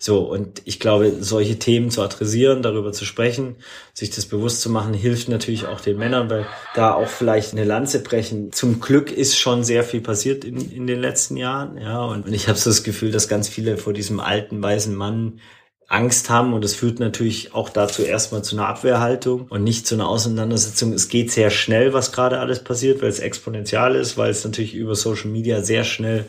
So, 0.00 0.20
und 0.20 0.62
ich 0.64 0.80
glaube, 0.80 1.12
solche 1.20 1.60
Themen 1.60 1.90
zu 1.90 2.02
adressieren, 2.02 2.62
darüber 2.62 2.92
zu 2.92 3.04
sprechen, 3.04 3.56
sich 3.94 4.10
das 4.10 4.26
bewusst 4.26 4.62
zu 4.62 4.70
machen, 4.70 4.94
hilft 4.94 5.28
natürlich 5.28 5.66
auch 5.66 5.80
den 5.80 5.96
Männern, 5.96 6.28
weil 6.28 6.46
da 6.74 6.92
auch 6.92 7.08
vielleicht 7.08 7.52
eine 7.52 7.64
Lanze 7.64 8.02
brechen. 8.02 8.52
Zum 8.52 8.80
Glück 8.80 9.12
ist 9.12 9.38
schon 9.38 9.62
sehr 9.62 9.84
viel 9.84 10.00
passiert 10.00 10.44
in, 10.44 10.72
in 10.72 10.88
den 10.88 11.00
letzten 11.00 11.36
Jahren, 11.36 11.78
ja, 11.78 12.04
und 12.04 12.32
ich 12.32 12.48
habe 12.48 12.58
so 12.58 12.70
das 12.70 12.82
Gefühl, 12.82 13.12
dass 13.12 13.28
ganz 13.28 13.48
viele 13.48 13.76
vor 13.76 13.92
diesem 13.92 14.18
alten, 14.18 14.60
weißen 14.60 14.94
Mann 14.94 15.40
Angst 15.88 16.28
haben 16.28 16.52
und 16.52 16.64
es 16.66 16.74
führt 16.74 17.00
natürlich 17.00 17.54
auch 17.54 17.70
dazu 17.70 18.02
erstmal 18.02 18.44
zu 18.44 18.56
einer 18.56 18.68
Abwehrhaltung 18.68 19.46
und 19.48 19.64
nicht 19.64 19.86
zu 19.86 19.94
einer 19.94 20.08
Auseinandersetzung. 20.08 20.92
Es 20.92 21.08
geht 21.08 21.32
sehr 21.32 21.48
schnell, 21.48 21.94
was 21.94 22.12
gerade 22.12 22.40
alles 22.40 22.62
passiert, 22.62 23.00
weil 23.00 23.08
es 23.08 23.20
exponentiell 23.20 23.94
ist, 23.94 24.18
weil 24.18 24.30
es 24.30 24.44
natürlich 24.44 24.74
über 24.74 24.94
Social 24.94 25.30
Media 25.30 25.62
sehr 25.62 25.84
schnell 25.84 26.26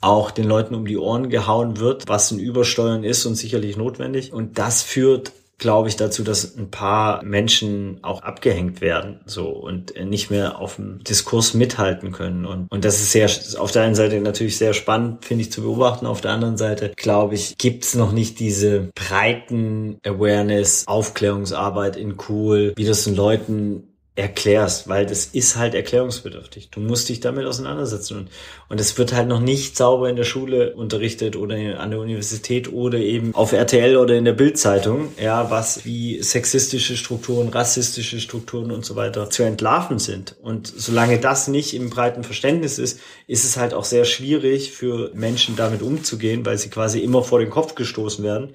auch 0.00 0.32
den 0.32 0.44
Leuten 0.44 0.74
um 0.74 0.86
die 0.86 0.98
Ohren 0.98 1.30
gehauen 1.30 1.78
wird, 1.78 2.08
was 2.08 2.32
ein 2.32 2.40
Übersteuern 2.40 3.04
ist 3.04 3.24
und 3.26 3.36
sicherlich 3.36 3.76
notwendig. 3.76 4.32
Und 4.32 4.58
das 4.58 4.82
führt 4.82 5.32
glaube 5.58 5.88
ich, 5.88 5.96
dazu, 5.96 6.22
dass 6.22 6.56
ein 6.56 6.70
paar 6.70 7.22
Menschen 7.24 7.98
auch 8.02 8.22
abgehängt 8.22 8.80
werden, 8.80 9.20
so 9.24 9.48
und 9.48 9.94
nicht 10.04 10.30
mehr 10.30 10.58
auf 10.58 10.76
dem 10.76 11.02
Diskurs 11.02 11.54
mithalten 11.54 12.12
können. 12.12 12.44
Und, 12.44 12.70
und 12.70 12.84
das 12.84 13.00
ist 13.00 13.12
sehr, 13.12 13.30
auf 13.60 13.72
der 13.72 13.82
einen 13.82 13.94
Seite 13.94 14.20
natürlich 14.20 14.58
sehr 14.58 14.74
spannend, 14.74 15.24
finde 15.24 15.42
ich, 15.42 15.52
zu 15.52 15.62
beobachten. 15.62 16.06
Auf 16.06 16.20
der 16.20 16.32
anderen 16.32 16.58
Seite, 16.58 16.92
glaube 16.96 17.34
ich, 17.34 17.56
gibt 17.56 17.84
es 17.84 17.94
noch 17.94 18.12
nicht 18.12 18.38
diese 18.38 18.90
breiten 18.94 19.98
Awareness, 20.04 20.86
Aufklärungsarbeit 20.86 21.96
in 21.96 22.16
cool, 22.28 22.74
wie 22.76 22.84
das 22.84 23.04
den 23.04 23.16
Leuten 23.16 23.95
erklärst, 24.16 24.88
weil 24.88 25.06
das 25.06 25.26
ist 25.26 25.56
halt 25.56 25.74
erklärungsbedürftig. 25.74 26.70
Du 26.70 26.80
musst 26.80 27.08
dich 27.08 27.20
damit 27.20 27.46
auseinandersetzen 27.46 28.18
und 28.18 28.30
und 28.68 28.80
es 28.80 28.98
wird 28.98 29.12
halt 29.12 29.28
noch 29.28 29.40
nicht 29.40 29.76
sauber 29.76 30.08
in 30.08 30.16
der 30.16 30.24
Schule 30.24 30.74
unterrichtet 30.74 31.36
oder 31.36 31.78
an 31.78 31.90
der 31.90 32.00
Universität 32.00 32.72
oder 32.72 32.98
eben 32.98 33.32
auf 33.34 33.52
RTL 33.52 33.96
oder 33.96 34.16
in 34.16 34.24
der 34.24 34.32
Bildzeitung, 34.32 35.12
ja, 35.22 35.50
was 35.52 35.84
wie 35.84 36.20
sexistische 36.20 36.96
Strukturen, 36.96 37.48
rassistische 37.48 38.18
Strukturen 38.18 38.72
und 38.72 38.84
so 38.84 38.96
weiter 38.96 39.30
zu 39.30 39.44
entlarven 39.44 40.00
sind. 40.00 40.34
Und 40.42 40.66
solange 40.66 41.20
das 41.20 41.46
nicht 41.46 41.74
im 41.74 41.90
breiten 41.90 42.24
Verständnis 42.24 42.78
ist, 42.78 42.98
ist 43.28 43.44
es 43.44 43.56
halt 43.56 43.72
auch 43.72 43.84
sehr 43.84 44.04
schwierig 44.04 44.72
für 44.72 45.12
Menschen 45.14 45.54
damit 45.54 45.82
umzugehen, 45.82 46.44
weil 46.44 46.58
sie 46.58 46.68
quasi 46.68 46.98
immer 46.98 47.22
vor 47.22 47.38
den 47.38 47.50
Kopf 47.50 47.76
gestoßen 47.76 48.24
werden 48.24 48.54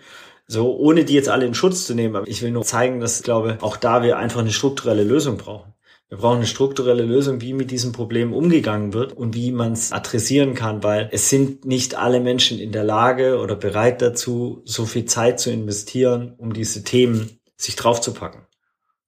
so, 0.52 0.76
ohne 0.76 1.06
die 1.06 1.14
jetzt 1.14 1.30
alle 1.30 1.46
in 1.46 1.54
Schutz 1.54 1.86
zu 1.86 1.96
nehmen. 1.96 2.18
Aber 2.18 2.28
ich 2.28 2.42
will 2.42 2.52
nur 2.52 2.64
zeigen, 2.64 3.00
dass 3.00 3.20
ich 3.20 3.24
glaube, 3.24 3.58
auch 3.62 3.78
da 3.78 4.04
wir 4.04 4.18
einfach 4.18 4.42
eine 4.42 4.52
strukturelle 4.52 5.06
Lösung 5.06 5.38
brauchen. 5.38 5.74
Wir 6.10 6.18
brauchen 6.18 6.38
eine 6.38 6.46
strukturelle 6.46 7.04
Lösung, 7.04 7.40
wie 7.40 7.54
mit 7.54 7.72
diesem 7.72 7.94
Problem 7.94 8.34
umgegangen 8.34 8.92
wird 8.92 9.14
und 9.14 9.34
wie 9.34 9.54
man 9.54 9.72
es 9.72 9.94
adressieren 9.94 10.54
kann, 10.54 10.84
weil 10.84 11.08
es 11.14 11.30
sind 11.30 11.64
nicht 11.64 11.96
alle 11.96 12.20
Menschen 12.20 12.60
in 12.60 12.74
der 12.74 12.84
Lage 12.84 13.40
oder 13.40 13.56
bereit 13.56 14.02
dazu, 14.02 14.62
so 14.66 14.86
viel 14.86 15.06
Zeit 15.06 15.40
zu 15.40 15.52
investieren, 15.52 16.34
um 16.38 16.52
diese 16.52 16.84
Themen 16.84 17.40
sich 17.56 17.78
draufzupacken. 17.78 18.42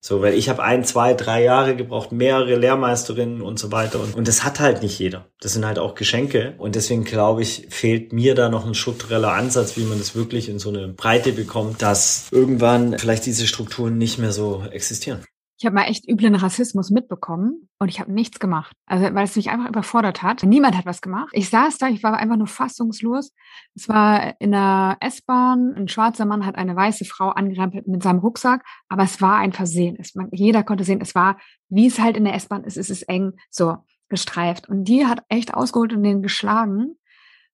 So, 0.06 0.22
weil 0.22 0.34
ich 0.34 0.50
habe 0.50 0.62
ein, 0.62 0.84
zwei, 0.84 1.14
drei 1.14 1.42
Jahre 1.42 1.78
gebraucht, 1.78 2.12
mehrere 2.12 2.58
Lehrmeisterinnen 2.58 3.42
und 3.42 3.58
so 3.58 3.72
weiter. 3.72 4.02
Und, 4.02 4.16
und 4.16 4.28
das 4.28 4.44
hat 4.44 4.60
halt 4.60 4.84
nicht 4.84 5.00
jeder. 5.00 5.30
Das 5.40 5.54
sind 5.54 5.66
halt 5.66 5.80
auch 5.80 5.96
Geschenke. 5.96 6.56
Und 6.58 6.76
deswegen 6.76 7.06
glaube 7.06 7.42
ich, 7.42 7.68
fehlt 7.70 8.12
mir 8.12 8.36
da 8.36 8.50
noch 8.50 8.66
ein 8.68 8.74
struktureller 8.74 9.32
Ansatz, 9.32 9.78
wie 9.78 9.86
man 9.86 10.00
das 10.00 10.14
wirklich 10.14 10.50
in 10.50 10.60
so 10.60 10.68
eine 10.68 10.90
Breite 10.90 11.32
bekommt, 11.32 11.82
dass 11.82 12.28
irgendwann 12.32 13.00
vielleicht 13.00 13.26
diese 13.26 13.48
Strukturen 13.48 13.98
nicht 13.98 14.20
mehr 14.20 14.34
so 14.34 14.66
existieren. 14.70 15.24
Ich 15.64 15.66
habe 15.66 15.76
mal 15.78 15.86
echt 15.86 16.10
üblen 16.10 16.36
Rassismus 16.36 16.90
mitbekommen 16.90 17.70
und 17.80 17.88
ich 17.88 18.02
habe 18.02 18.12
nichts 18.12 18.38
gemacht. 18.38 18.76
Also 18.86 19.16
weil 19.16 19.24
es 19.24 19.38
mich 19.38 19.50
einfach 19.50 19.70
überfordert 19.70 20.22
hat. 20.22 20.44
Niemand 20.44 20.76
hat 20.76 20.86
was 20.86 21.02
gemacht. 21.02 21.30
Ich 21.32 21.50
saß 21.50 21.78
da, 21.78 21.88
ich 21.88 22.04
war 22.04 22.18
einfach 22.18 22.36
nur 22.36 22.48
fassungslos. 22.48 23.32
Es 23.74 23.88
war 23.88 24.42
in 24.42 24.52
der 24.52 24.98
S-Bahn, 25.00 25.74
ein 25.74 25.88
schwarzer 25.88 26.26
Mann 26.26 26.46
hat 26.46 26.58
eine 26.58 26.76
weiße 26.76 27.06
Frau 27.06 27.30
angerempelt 27.30 27.88
mit 27.88 28.04
seinem 28.04 28.20
Rucksack, 28.20 28.66
aber 28.90 29.04
es 29.04 29.22
war 29.22 29.38
ein 29.38 29.54
Versehen. 29.54 29.96
Es, 29.98 30.16
man, 30.16 30.28
jeder 30.34 30.64
konnte 30.64 30.84
sehen, 30.84 31.00
es 31.00 31.16
war, 31.16 31.38
wie 31.70 31.88
es 31.88 31.98
halt 31.98 32.18
in 32.18 32.26
der 32.26 32.36
S-Bahn 32.36 32.66
ist, 32.66 32.76
es 32.76 32.90
ist 32.90 33.04
eng, 33.04 33.32
so 33.50 33.78
gestreift. 34.10 34.68
Und 34.68 34.84
die 34.84 35.06
hat 35.06 35.24
echt 35.30 35.54
ausgeholt 35.54 35.94
und 35.94 36.04
den 36.04 36.22
geschlagen 36.22 36.98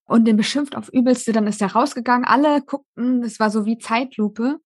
und 0.04 0.24
den 0.24 0.36
beschimpft 0.36 0.76
auf 0.76 0.92
übelste. 0.92 1.30
Dann 1.30 1.46
ist 1.46 1.62
er 1.62 1.74
rausgegangen. 1.74 2.24
Alle 2.24 2.60
guckten, 2.62 3.22
es 3.22 3.38
war 3.38 3.50
so 3.50 3.66
wie 3.66 3.78
Zeitlupe. 3.78 4.58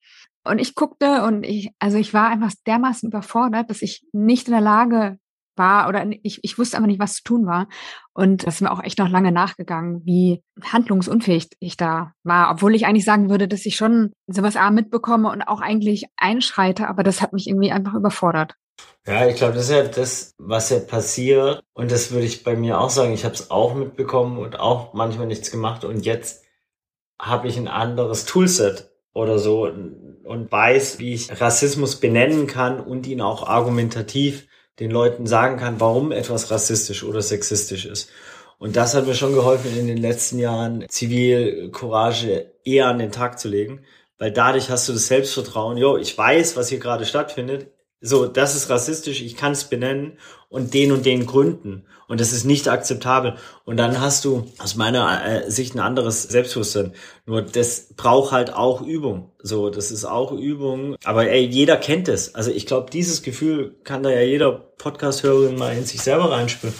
Und 0.44 0.58
ich 0.58 0.74
guckte 0.74 1.24
und 1.24 1.42
ich, 1.42 1.70
also 1.78 1.96
ich 1.96 2.12
war 2.14 2.28
einfach 2.28 2.52
dermaßen 2.66 3.08
überfordert, 3.08 3.70
dass 3.70 3.82
ich 3.82 4.06
nicht 4.12 4.46
in 4.46 4.52
der 4.52 4.60
Lage 4.60 5.18
war 5.56 5.88
oder 5.88 6.04
ich, 6.22 6.40
ich 6.42 6.58
wusste 6.58 6.76
aber 6.76 6.86
nicht, 6.86 7.00
was 7.00 7.16
zu 7.16 7.22
tun 7.22 7.46
war. 7.46 7.68
Und 8.12 8.46
das 8.46 8.56
ist 8.56 8.60
mir 8.60 8.72
auch 8.72 8.82
echt 8.82 8.98
noch 8.98 9.08
lange 9.08 9.32
nachgegangen, 9.32 10.02
wie 10.04 10.42
handlungsunfähig 10.62 11.48
ich 11.60 11.76
da 11.76 12.12
war, 12.24 12.50
obwohl 12.50 12.74
ich 12.74 12.86
eigentlich 12.86 13.04
sagen 13.04 13.30
würde, 13.30 13.48
dass 13.48 13.66
ich 13.66 13.76
schon 13.76 14.12
sowas 14.26 14.56
A 14.56 14.70
mitbekomme 14.70 15.30
und 15.30 15.42
auch 15.42 15.60
eigentlich 15.60 16.06
einschreite, 16.16 16.88
aber 16.88 17.02
das 17.02 17.22
hat 17.22 17.32
mich 17.32 17.48
irgendwie 17.48 17.72
einfach 17.72 17.94
überfordert. 17.94 18.54
Ja, 19.06 19.26
ich 19.26 19.36
glaube, 19.36 19.54
das 19.54 19.64
ist 19.64 19.70
ja 19.70 19.82
das, 19.84 20.34
was 20.38 20.70
ja 20.70 20.80
passiert. 20.80 21.62
Und 21.74 21.90
das 21.90 22.10
würde 22.10 22.26
ich 22.26 22.42
bei 22.42 22.56
mir 22.56 22.80
auch 22.80 22.90
sagen. 22.90 23.12
Ich 23.12 23.24
habe 23.24 23.34
es 23.34 23.50
auch 23.50 23.74
mitbekommen 23.74 24.38
und 24.38 24.58
auch 24.58 24.94
manchmal 24.94 25.26
nichts 25.26 25.50
gemacht. 25.50 25.84
Und 25.84 26.06
jetzt 26.06 26.42
habe 27.20 27.46
ich 27.46 27.56
ein 27.58 27.68
anderes 27.68 28.24
Toolset 28.24 28.93
oder 29.14 29.38
so 29.38 29.62
und 29.62 30.52
weiß, 30.52 30.98
wie 30.98 31.14
ich 31.14 31.40
Rassismus 31.40 31.96
benennen 31.96 32.46
kann 32.46 32.80
und 32.80 33.06
ihn 33.06 33.20
auch 33.20 33.46
argumentativ 33.46 34.46
den 34.80 34.90
Leuten 34.90 35.26
sagen 35.26 35.56
kann, 35.56 35.80
warum 35.80 36.12
etwas 36.12 36.50
rassistisch 36.50 37.04
oder 37.04 37.22
sexistisch 37.22 37.86
ist. 37.86 38.10
Und 38.58 38.76
das 38.76 38.94
hat 38.94 39.06
mir 39.06 39.14
schon 39.14 39.34
geholfen, 39.34 39.76
in 39.76 39.86
den 39.86 39.98
letzten 39.98 40.38
Jahren 40.38 40.84
Zivilcourage 40.88 42.52
eher 42.64 42.88
an 42.88 42.98
den 42.98 43.12
Tag 43.12 43.38
zu 43.38 43.48
legen, 43.48 43.84
weil 44.18 44.32
dadurch 44.32 44.70
hast 44.70 44.88
du 44.88 44.92
das 44.92 45.06
Selbstvertrauen, 45.06 45.76
jo, 45.76 45.96
ich 45.96 46.16
weiß, 46.16 46.56
was 46.56 46.68
hier 46.68 46.78
gerade 46.78 47.04
stattfindet, 47.04 47.68
so, 48.06 48.26
das 48.26 48.54
ist 48.54 48.68
rassistisch, 48.68 49.22
ich 49.22 49.34
kann 49.34 49.52
es 49.52 49.64
benennen 49.64 50.18
und 50.50 50.74
den 50.74 50.92
und 50.92 51.06
den 51.06 51.24
Gründen. 51.24 51.86
Und 52.06 52.20
das 52.20 52.32
ist 52.32 52.44
nicht 52.44 52.68
akzeptabel. 52.68 53.36
Und 53.64 53.78
dann 53.78 53.98
hast 53.98 54.26
du 54.26 54.46
aus 54.58 54.76
meiner 54.76 55.24
äh, 55.26 55.50
Sicht 55.50 55.74
ein 55.74 55.80
anderes 55.80 56.24
Selbstbewusstsein. 56.24 56.92
Nur 57.24 57.40
das 57.40 57.94
braucht 57.96 58.30
halt 58.30 58.52
auch 58.52 58.82
Übung. 58.82 59.30
So, 59.42 59.70
das 59.70 59.90
ist 59.90 60.04
auch 60.04 60.32
Übung. 60.32 60.96
Aber 61.04 61.30
ey, 61.30 61.46
jeder 61.46 61.78
kennt 61.78 62.08
es. 62.08 62.34
Also 62.34 62.50
ich 62.50 62.66
glaube, 62.66 62.90
dieses 62.90 63.22
Gefühl 63.22 63.74
kann 63.84 64.02
da 64.02 64.10
ja 64.10 64.20
jeder 64.20 64.52
Podcast-Hörerin 64.52 65.56
mal 65.56 65.74
in 65.74 65.86
sich 65.86 66.02
selber 66.02 66.30
reinspüren 66.30 66.74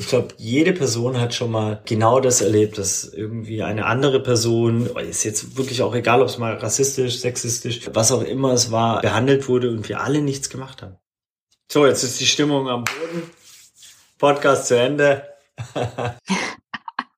ich 0.00 0.08
glaube, 0.08 0.28
jede 0.38 0.72
Person 0.72 1.20
hat 1.20 1.34
schon 1.34 1.50
mal 1.50 1.82
genau 1.84 2.20
das 2.20 2.40
erlebt, 2.40 2.78
dass 2.78 3.04
irgendwie 3.04 3.62
eine 3.62 3.84
andere 3.84 4.22
Person, 4.22 4.86
ist 4.96 5.24
jetzt 5.24 5.58
wirklich 5.58 5.82
auch 5.82 5.94
egal, 5.94 6.22
ob 6.22 6.28
es 6.28 6.38
mal 6.38 6.54
rassistisch, 6.54 7.18
sexistisch, 7.18 7.82
was 7.92 8.10
auch 8.10 8.22
immer 8.22 8.54
es 8.54 8.70
war, 8.70 9.02
behandelt 9.02 9.46
wurde 9.46 9.68
und 9.68 9.90
wir 9.90 10.00
alle 10.00 10.22
nichts 10.22 10.48
gemacht 10.48 10.80
haben. 10.80 10.96
So, 11.70 11.84
jetzt 11.84 12.02
ist 12.02 12.18
die 12.18 12.26
Stimmung 12.26 12.66
am 12.66 12.84
Boden. 12.84 13.30
Podcast 14.16 14.68
zu 14.68 14.78
Ende. 14.78 15.22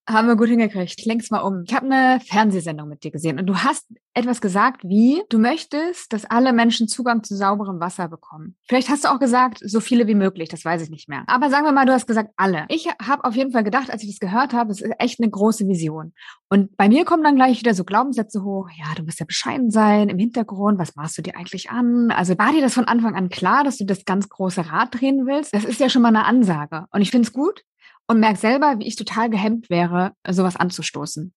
Haben 0.09 0.27
wir 0.27 0.37
gut 0.37 0.49
hingekriegt. 0.49 1.05
Längst 1.05 1.31
mal 1.31 1.41
um. 1.41 1.63
Ich 1.65 1.75
habe 1.75 1.87
eine 1.87 2.19
Fernsehsendung 2.21 2.89
mit 2.89 3.05
dir 3.05 3.13
gesehen 3.13 3.39
und 3.39 3.47
du 3.47 3.59
hast 3.59 3.87
etwas 4.15 4.41
gesagt, 4.41 4.83
wie 4.85 5.23
du 5.29 5.39
möchtest, 5.39 6.13
dass 6.13 6.25
alle 6.25 6.53
Menschen 6.53 6.89
Zugang 6.89 7.23
zu 7.23 7.37
sauberem 7.37 7.79
Wasser 7.79 8.09
bekommen. 8.09 8.57
Vielleicht 8.69 8.89
hast 8.89 9.05
du 9.05 9.09
auch 9.09 9.21
gesagt, 9.21 9.61
so 9.65 9.79
viele 9.79 10.09
wie 10.09 10.17
möglich, 10.17 10.49
das 10.49 10.65
weiß 10.65 10.83
ich 10.83 10.91
nicht 10.91 11.09
mehr. 11.09 11.23
Aber 11.29 11.51
sagen 11.51 11.65
wir 11.65 11.73
mal, 11.73 11.87
du 11.87 11.93
hast 11.93 12.09
gesagt, 12.09 12.31
alle. 12.37 12.67
Ich 12.69 12.89
habe 13.01 13.25
auf 13.25 13.37
jeden 13.37 13.53
Fall 13.53 13.63
gedacht, 13.63 13.91
als 13.91 14.03
ich 14.03 14.11
das 14.11 14.19
gehört 14.19 14.53
habe, 14.53 14.73
es 14.73 14.81
ist 14.81 14.93
echt 14.99 15.21
eine 15.21 15.31
große 15.31 15.69
Vision. 15.69 16.13
Und 16.51 16.77
bei 16.77 16.89
mir 16.89 17.05
kommen 17.05 17.23
dann 17.23 17.37
gleich 17.37 17.61
wieder 17.61 17.75
so 17.75 17.85
Glaubenssätze 17.85 18.43
hoch, 18.43 18.69
ja, 18.77 18.93
du 18.97 19.05
musst 19.05 19.21
ja 19.21 19.27
bescheiden 19.27 19.71
sein 19.71 20.09
im 20.09 20.19
Hintergrund, 20.19 20.79
was 20.79 20.97
machst 20.97 21.17
du 21.17 21.23
dir 21.23 21.37
eigentlich 21.37 21.71
an? 21.71 22.11
Also 22.11 22.37
war 22.39 22.53
dir 22.53 22.61
das 22.61 22.75
von 22.75 22.87
Anfang 22.87 23.15
an 23.15 23.29
klar, 23.29 23.63
dass 23.63 23.79
du 23.79 23.85
das 23.85 24.05
ganz 24.05 24.29
große 24.29 24.69
Rad 24.69 25.01
drehen 25.01 25.27
willst? 25.27 25.55
Das 25.55 25.65
ist 25.65 25.81
ja 25.81 25.89
schon 25.89 26.03
mal 26.03 26.09
eine 26.09 26.25
Ansage. 26.25 26.87
Und 26.91 27.03
ich 27.03 27.11
finde 27.11 27.29
es 27.29 27.33
gut, 27.33 27.63
und 28.09 28.21
merke 28.21 28.39
selber, 28.39 28.77
wie 28.79 28.87
ich 28.87 28.97
total 28.97 29.31
gehemmt 29.31 29.71
wäre, 29.71 30.13
sowas 30.29 30.57
anzustoßen. 30.57 31.33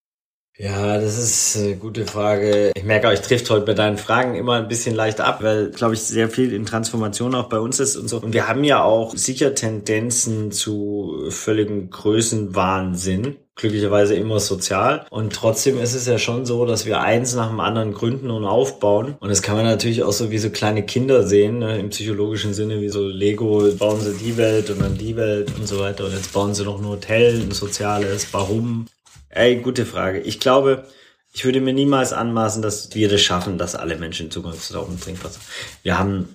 Ja, 0.57 0.97
das 1.01 1.17
ist 1.17 1.57
eine 1.57 1.75
gute 1.75 2.05
Frage. 2.05 2.71
Ich 2.75 2.83
merke 2.85 3.11
ich 3.11 3.19
trifft 3.19 3.49
heute 3.49 3.65
bei 3.65 3.73
deinen 3.73 3.97
Fragen 3.97 4.35
immer 4.35 4.53
ein 4.53 4.69
bisschen 4.69 4.95
leicht 4.95 5.19
ab, 5.19 5.43
weil, 5.43 5.71
glaube 5.71 5.95
ich, 5.95 6.01
sehr 6.01 6.29
viel 6.29 6.53
in 6.53 6.65
Transformation 6.65 7.35
auch 7.35 7.49
bei 7.49 7.59
uns 7.59 7.81
ist 7.81 7.97
und 7.97 8.07
so. 8.07 8.21
Und 8.21 8.33
wir 8.33 8.47
haben 8.47 8.63
ja 8.63 8.81
auch 8.81 9.17
sicher 9.17 9.53
Tendenzen 9.53 10.53
zu 10.53 11.25
völligem 11.29 11.89
Größenwahnsinn 11.89 13.35
glücklicherweise 13.55 14.15
immer 14.15 14.39
sozial. 14.39 15.05
Und 15.09 15.33
trotzdem 15.33 15.79
ist 15.79 15.93
es 15.93 16.05
ja 16.05 16.17
schon 16.17 16.45
so, 16.45 16.65
dass 16.65 16.85
wir 16.85 16.99
eins 17.01 17.35
nach 17.35 17.49
dem 17.49 17.59
anderen 17.59 17.93
gründen 17.93 18.29
und 18.29 18.45
aufbauen. 18.45 19.15
Und 19.19 19.29
das 19.29 19.41
kann 19.41 19.55
man 19.55 19.65
natürlich 19.65 20.03
auch 20.03 20.11
so 20.11 20.29
wie 20.29 20.37
so 20.37 20.49
kleine 20.49 20.83
Kinder 20.83 21.25
sehen, 21.25 21.59
ne, 21.59 21.79
im 21.79 21.89
psychologischen 21.89 22.53
Sinne, 22.53 22.81
wie 22.81 22.89
so 22.89 23.07
Lego, 23.07 23.69
bauen 23.77 24.01
sie 24.01 24.13
die 24.13 24.35
Welt 24.37 24.69
und 24.69 24.81
dann 24.81 24.97
die 24.97 25.15
Welt 25.15 25.51
und 25.57 25.67
so 25.67 25.79
weiter. 25.79 26.05
Und 26.05 26.13
jetzt 26.13 26.33
bauen 26.33 26.53
sie 26.53 26.65
noch 26.65 26.79
ein 26.79 26.87
Hotel, 26.87 27.41
ein 27.41 27.51
soziales. 27.51 28.27
Warum? 28.33 28.87
Ey, 29.29 29.57
gute 29.57 29.85
Frage. 29.85 30.19
Ich 30.19 30.39
glaube, 30.39 30.85
ich 31.33 31.43
würde 31.43 31.59
mir 31.61 31.73
niemals 31.73 32.13
anmaßen, 32.13 32.61
dass 32.61 32.93
wir 32.95 33.09
das 33.09 33.21
schaffen, 33.21 33.57
dass 33.57 33.75
alle 33.75 33.97
Menschen 33.97 34.31
Zugang 34.31 34.53
zu 34.53 34.73
sauberem 34.73 34.99
Trinkwasser. 34.99 35.39
Wir 35.83 35.99
haben 35.99 36.29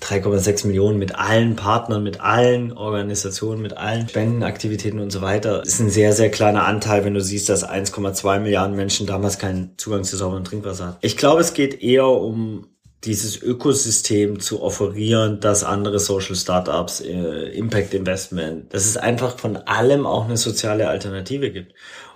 3,6 0.00 0.66
Millionen 0.66 0.98
mit 0.98 1.14
allen 1.14 1.56
Partnern, 1.56 2.02
mit 2.02 2.20
allen 2.20 2.72
Organisationen, 2.72 3.62
mit 3.62 3.76
allen 3.76 4.08
Spendenaktivitäten 4.08 5.00
und 5.00 5.10
so 5.10 5.22
weiter. 5.22 5.62
Ist 5.62 5.80
ein 5.80 5.90
sehr, 5.90 6.12
sehr 6.12 6.30
kleiner 6.30 6.66
Anteil, 6.66 7.04
wenn 7.04 7.14
du 7.14 7.20
siehst, 7.20 7.48
dass 7.48 7.68
1,2 7.68 8.40
Milliarden 8.40 8.76
Menschen 8.76 9.06
damals 9.06 9.38
keinen 9.38 9.72
Zugang 9.76 10.04
zu 10.04 10.16
sauberem 10.16 10.44
Trinkwasser 10.44 10.86
hatten. 10.88 10.98
Ich 11.00 11.16
glaube, 11.16 11.40
es 11.40 11.54
geht 11.54 11.82
eher 11.82 12.06
um 12.06 12.66
dieses 13.06 13.40
Ökosystem 13.40 14.40
zu 14.40 14.62
offerieren, 14.62 15.40
dass 15.40 15.64
andere 15.64 15.98
Social 15.98 16.34
Startups, 16.34 17.00
äh, 17.00 17.48
Impact 17.56 17.94
Investment, 17.94 18.74
dass 18.74 18.84
es 18.84 18.96
einfach 18.96 19.38
von 19.38 19.56
allem 19.56 20.06
auch 20.06 20.24
eine 20.24 20.36
soziale 20.36 20.88
Alternative 20.88 21.50
gibt 21.50 21.72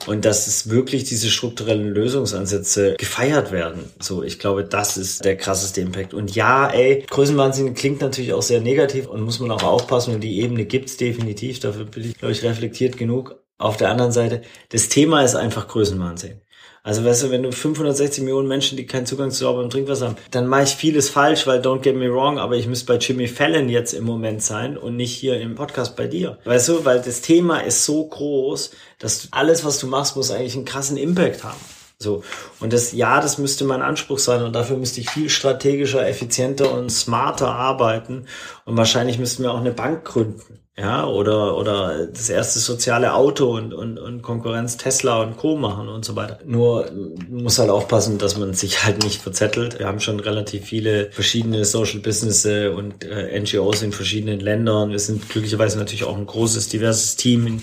und 0.06 0.24
dass 0.24 0.46
es 0.46 0.68
wirklich 0.68 1.04
diese 1.04 1.30
strukturellen 1.30 1.88
Lösungsansätze 1.88 2.96
gefeiert 2.98 3.52
werden. 3.52 3.84
So, 4.00 4.22
ich 4.22 4.38
glaube, 4.38 4.64
das 4.64 4.96
ist 4.96 5.24
der 5.24 5.36
krasseste 5.36 5.80
Impact. 5.80 6.12
Und 6.12 6.34
ja, 6.34 6.68
ey, 6.68 7.04
Größenwahnsinn 7.08 7.74
klingt 7.74 8.00
natürlich 8.00 8.32
auch 8.32 8.42
sehr 8.42 8.60
negativ 8.60 9.06
und 9.06 9.22
muss 9.22 9.40
man 9.40 9.50
auch 9.50 9.62
aufpassen 9.62 10.14
und 10.14 10.20
die 10.20 10.40
Ebene 10.40 10.64
gibt's 10.64 10.96
definitiv. 10.96 11.60
Dafür 11.60 11.84
bin 11.84 12.04
ich, 12.04 12.18
glaube 12.18 12.32
ich, 12.32 12.42
reflektiert 12.42 12.96
genug. 12.96 13.36
Auf 13.58 13.76
der 13.76 13.90
anderen 13.90 14.10
Seite, 14.10 14.42
das 14.70 14.88
Thema 14.88 15.22
ist 15.22 15.36
einfach 15.36 15.68
Größenwahnsinn. 15.68 16.40
Also 16.82 17.04
weißt 17.04 17.24
du, 17.24 17.30
wenn 17.30 17.42
du 17.42 17.52
560 17.52 18.24
Millionen 18.24 18.48
Menschen, 18.48 18.78
die 18.78 18.86
keinen 18.86 19.04
Zugang 19.04 19.30
zu 19.30 19.40
sauberem 19.40 19.68
Trinkwasser 19.68 20.08
haben, 20.08 20.16
dann 20.30 20.46
mache 20.46 20.62
ich 20.62 20.70
vieles 20.70 21.10
falsch, 21.10 21.46
weil 21.46 21.60
don't 21.60 21.80
get 21.80 21.94
me 21.94 22.10
wrong, 22.10 22.38
aber 22.38 22.56
ich 22.56 22.66
müsste 22.66 22.86
bei 22.86 22.96
Jimmy 22.96 23.28
Fallon 23.28 23.68
jetzt 23.68 23.92
im 23.92 24.04
Moment 24.04 24.42
sein 24.42 24.78
und 24.78 24.96
nicht 24.96 25.12
hier 25.12 25.38
im 25.40 25.54
Podcast 25.54 25.94
bei 25.94 26.06
dir. 26.06 26.38
Weißt 26.44 26.68
du, 26.68 26.84
weil 26.86 27.02
das 27.02 27.20
Thema 27.20 27.60
ist 27.60 27.84
so 27.84 28.06
groß, 28.06 28.70
dass 28.98 29.28
alles, 29.30 29.64
was 29.64 29.78
du 29.78 29.88
machst, 29.88 30.16
muss 30.16 30.30
eigentlich 30.30 30.56
einen 30.56 30.64
krassen 30.64 30.96
Impact 30.96 31.44
haben. 31.44 31.60
So. 31.98 32.24
Und 32.60 32.72
das, 32.72 32.92
ja, 32.92 33.20
das 33.20 33.36
müsste 33.36 33.64
mein 33.64 33.82
Anspruch 33.82 34.18
sein 34.18 34.42
und 34.42 34.54
dafür 34.54 34.78
müsste 34.78 35.00
ich 35.00 35.10
viel 35.10 35.28
strategischer, 35.28 36.08
effizienter 36.08 36.72
und 36.72 36.90
smarter 36.90 37.54
arbeiten 37.54 38.24
und 38.64 38.78
wahrscheinlich 38.78 39.18
müssten 39.18 39.42
wir 39.42 39.52
auch 39.52 39.60
eine 39.60 39.72
Bank 39.72 40.06
gründen 40.06 40.59
ja, 40.78 41.06
oder, 41.06 41.58
oder 41.58 42.06
das 42.06 42.30
erste 42.30 42.58
soziale 42.58 43.12
Auto 43.12 43.54
und, 43.54 43.74
und, 43.74 43.98
und 43.98 44.22
Konkurrenz 44.22 44.78
Tesla 44.78 45.20
und 45.20 45.36
Co. 45.36 45.56
machen 45.56 45.88
und 45.88 46.06
so 46.06 46.16
weiter. 46.16 46.38
Nur 46.46 46.90
muss 47.28 47.58
halt 47.58 47.68
aufpassen, 47.68 48.16
dass 48.16 48.38
man 48.38 48.54
sich 48.54 48.82
halt 48.84 49.02
nicht 49.02 49.20
verzettelt. 49.20 49.78
Wir 49.78 49.86
haben 49.86 50.00
schon 50.00 50.20
relativ 50.20 50.64
viele 50.64 51.10
verschiedene 51.10 51.66
Social 51.66 51.98
Business 51.98 52.46
und 52.46 53.04
äh, 53.04 53.38
NGOs 53.38 53.82
in 53.82 53.92
verschiedenen 53.92 54.40
Ländern. 54.40 54.90
Wir 54.90 55.00
sind 55.00 55.28
glücklicherweise 55.28 55.76
natürlich 55.76 56.04
auch 56.04 56.16
ein 56.16 56.26
großes, 56.26 56.68
diverses 56.68 57.16
Team. 57.16 57.46
In, 57.46 57.62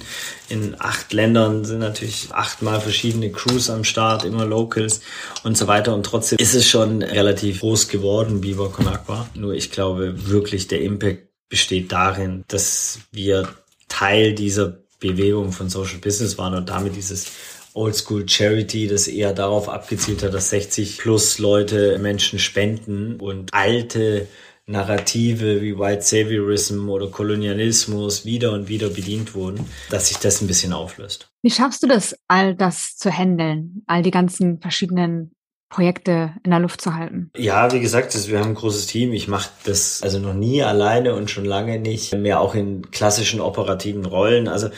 in 0.49 0.75
acht 0.77 1.11
Ländern 1.11 1.65
sind 1.65 1.79
natürlich 1.79 2.27
achtmal 2.31 2.81
verschiedene 2.81 3.31
Crews 3.31 3.71
am 3.71 3.83
Start, 3.83 4.25
immer 4.25 4.45
Locals 4.45 5.01
und 5.43 5.57
so 5.57 5.65
weiter. 5.65 5.95
Und 5.95 6.05
trotzdem 6.05 6.37
ist 6.37 6.53
es 6.53 6.67
schon 6.67 7.01
relativ 7.01 7.61
groß 7.61 7.87
geworden, 7.87 8.43
Viva 8.43 8.67
Con 8.67 8.87
Agua. 8.87 9.27
Nur 9.33 9.53
ich 9.53 9.71
glaube 9.71 10.29
wirklich 10.29 10.67
der 10.67 10.81
Impact 10.81 11.26
besteht 11.49 11.91
darin, 11.91 12.43
dass 12.47 12.99
wir 13.11 13.47
Teil 13.87 14.33
dieser 14.33 14.77
Bewegung 14.99 15.51
von 15.51 15.69
Social 15.69 15.99
Business 15.99 16.37
waren 16.37 16.55
und 16.55 16.69
damit 16.69 16.95
dieses 16.95 17.27
Oldschool 17.73 18.27
Charity, 18.27 18.87
das 18.87 19.07
eher 19.07 19.33
darauf 19.33 19.69
abgezielt 19.69 20.23
hat, 20.23 20.33
dass 20.33 20.49
60 20.49 20.97
plus 20.97 21.37
Leute 21.37 21.99
Menschen 21.99 22.39
spenden 22.39 23.19
und 23.19 23.53
alte 23.53 24.27
Narrative 24.65 25.61
wie 25.61 25.77
White 25.77 26.01
Saviorism 26.01 26.89
oder 26.89 27.07
Kolonialismus 27.07 28.25
wieder 28.25 28.51
und 28.51 28.67
wieder 28.67 28.89
bedient 28.89 29.33
wurden, 29.33 29.65
dass 29.89 30.09
sich 30.09 30.17
das 30.17 30.41
ein 30.41 30.47
bisschen 30.47 30.73
auflöst. 30.73 31.29
Wie 31.41 31.51
schaffst 31.51 31.83
du 31.83 31.87
das, 31.87 32.17
all 32.27 32.53
das 32.53 32.97
zu 32.97 33.09
handeln, 33.09 33.83
all 33.87 34.01
die 34.01 34.11
ganzen 34.11 34.59
verschiedenen 34.59 35.31
Projekte 35.69 36.33
in 36.43 36.51
der 36.51 36.59
Luft 36.59 36.81
zu 36.81 36.95
halten? 36.95 37.31
Ja, 37.35 37.71
wie 37.73 37.79
gesagt, 37.79 38.15
wir 38.29 38.39
haben 38.39 38.49
ein 38.49 38.55
großes 38.55 38.87
Team. 38.87 39.13
Ich 39.13 39.27
mache 39.27 39.49
das 39.65 40.01
also 40.01 40.19
noch 40.19 40.33
nie 40.33 40.63
alleine 40.63 41.13
und 41.15 41.29
schon 41.29 41.45
lange 41.45 41.79
nicht 41.79 42.13
mehr 42.13 42.39
auch 42.39 42.55
in 42.55 42.89
klassischen 42.91 43.41
operativen 43.41 44.05
Rollen. 44.05 44.47
Also 44.47 44.69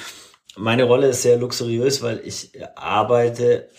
meine 0.58 0.84
Rolle 0.84 1.08
ist 1.08 1.22
sehr 1.22 1.38
luxuriös, 1.38 2.02
weil 2.02 2.22
ich 2.26 2.52
arbeite 2.76 3.70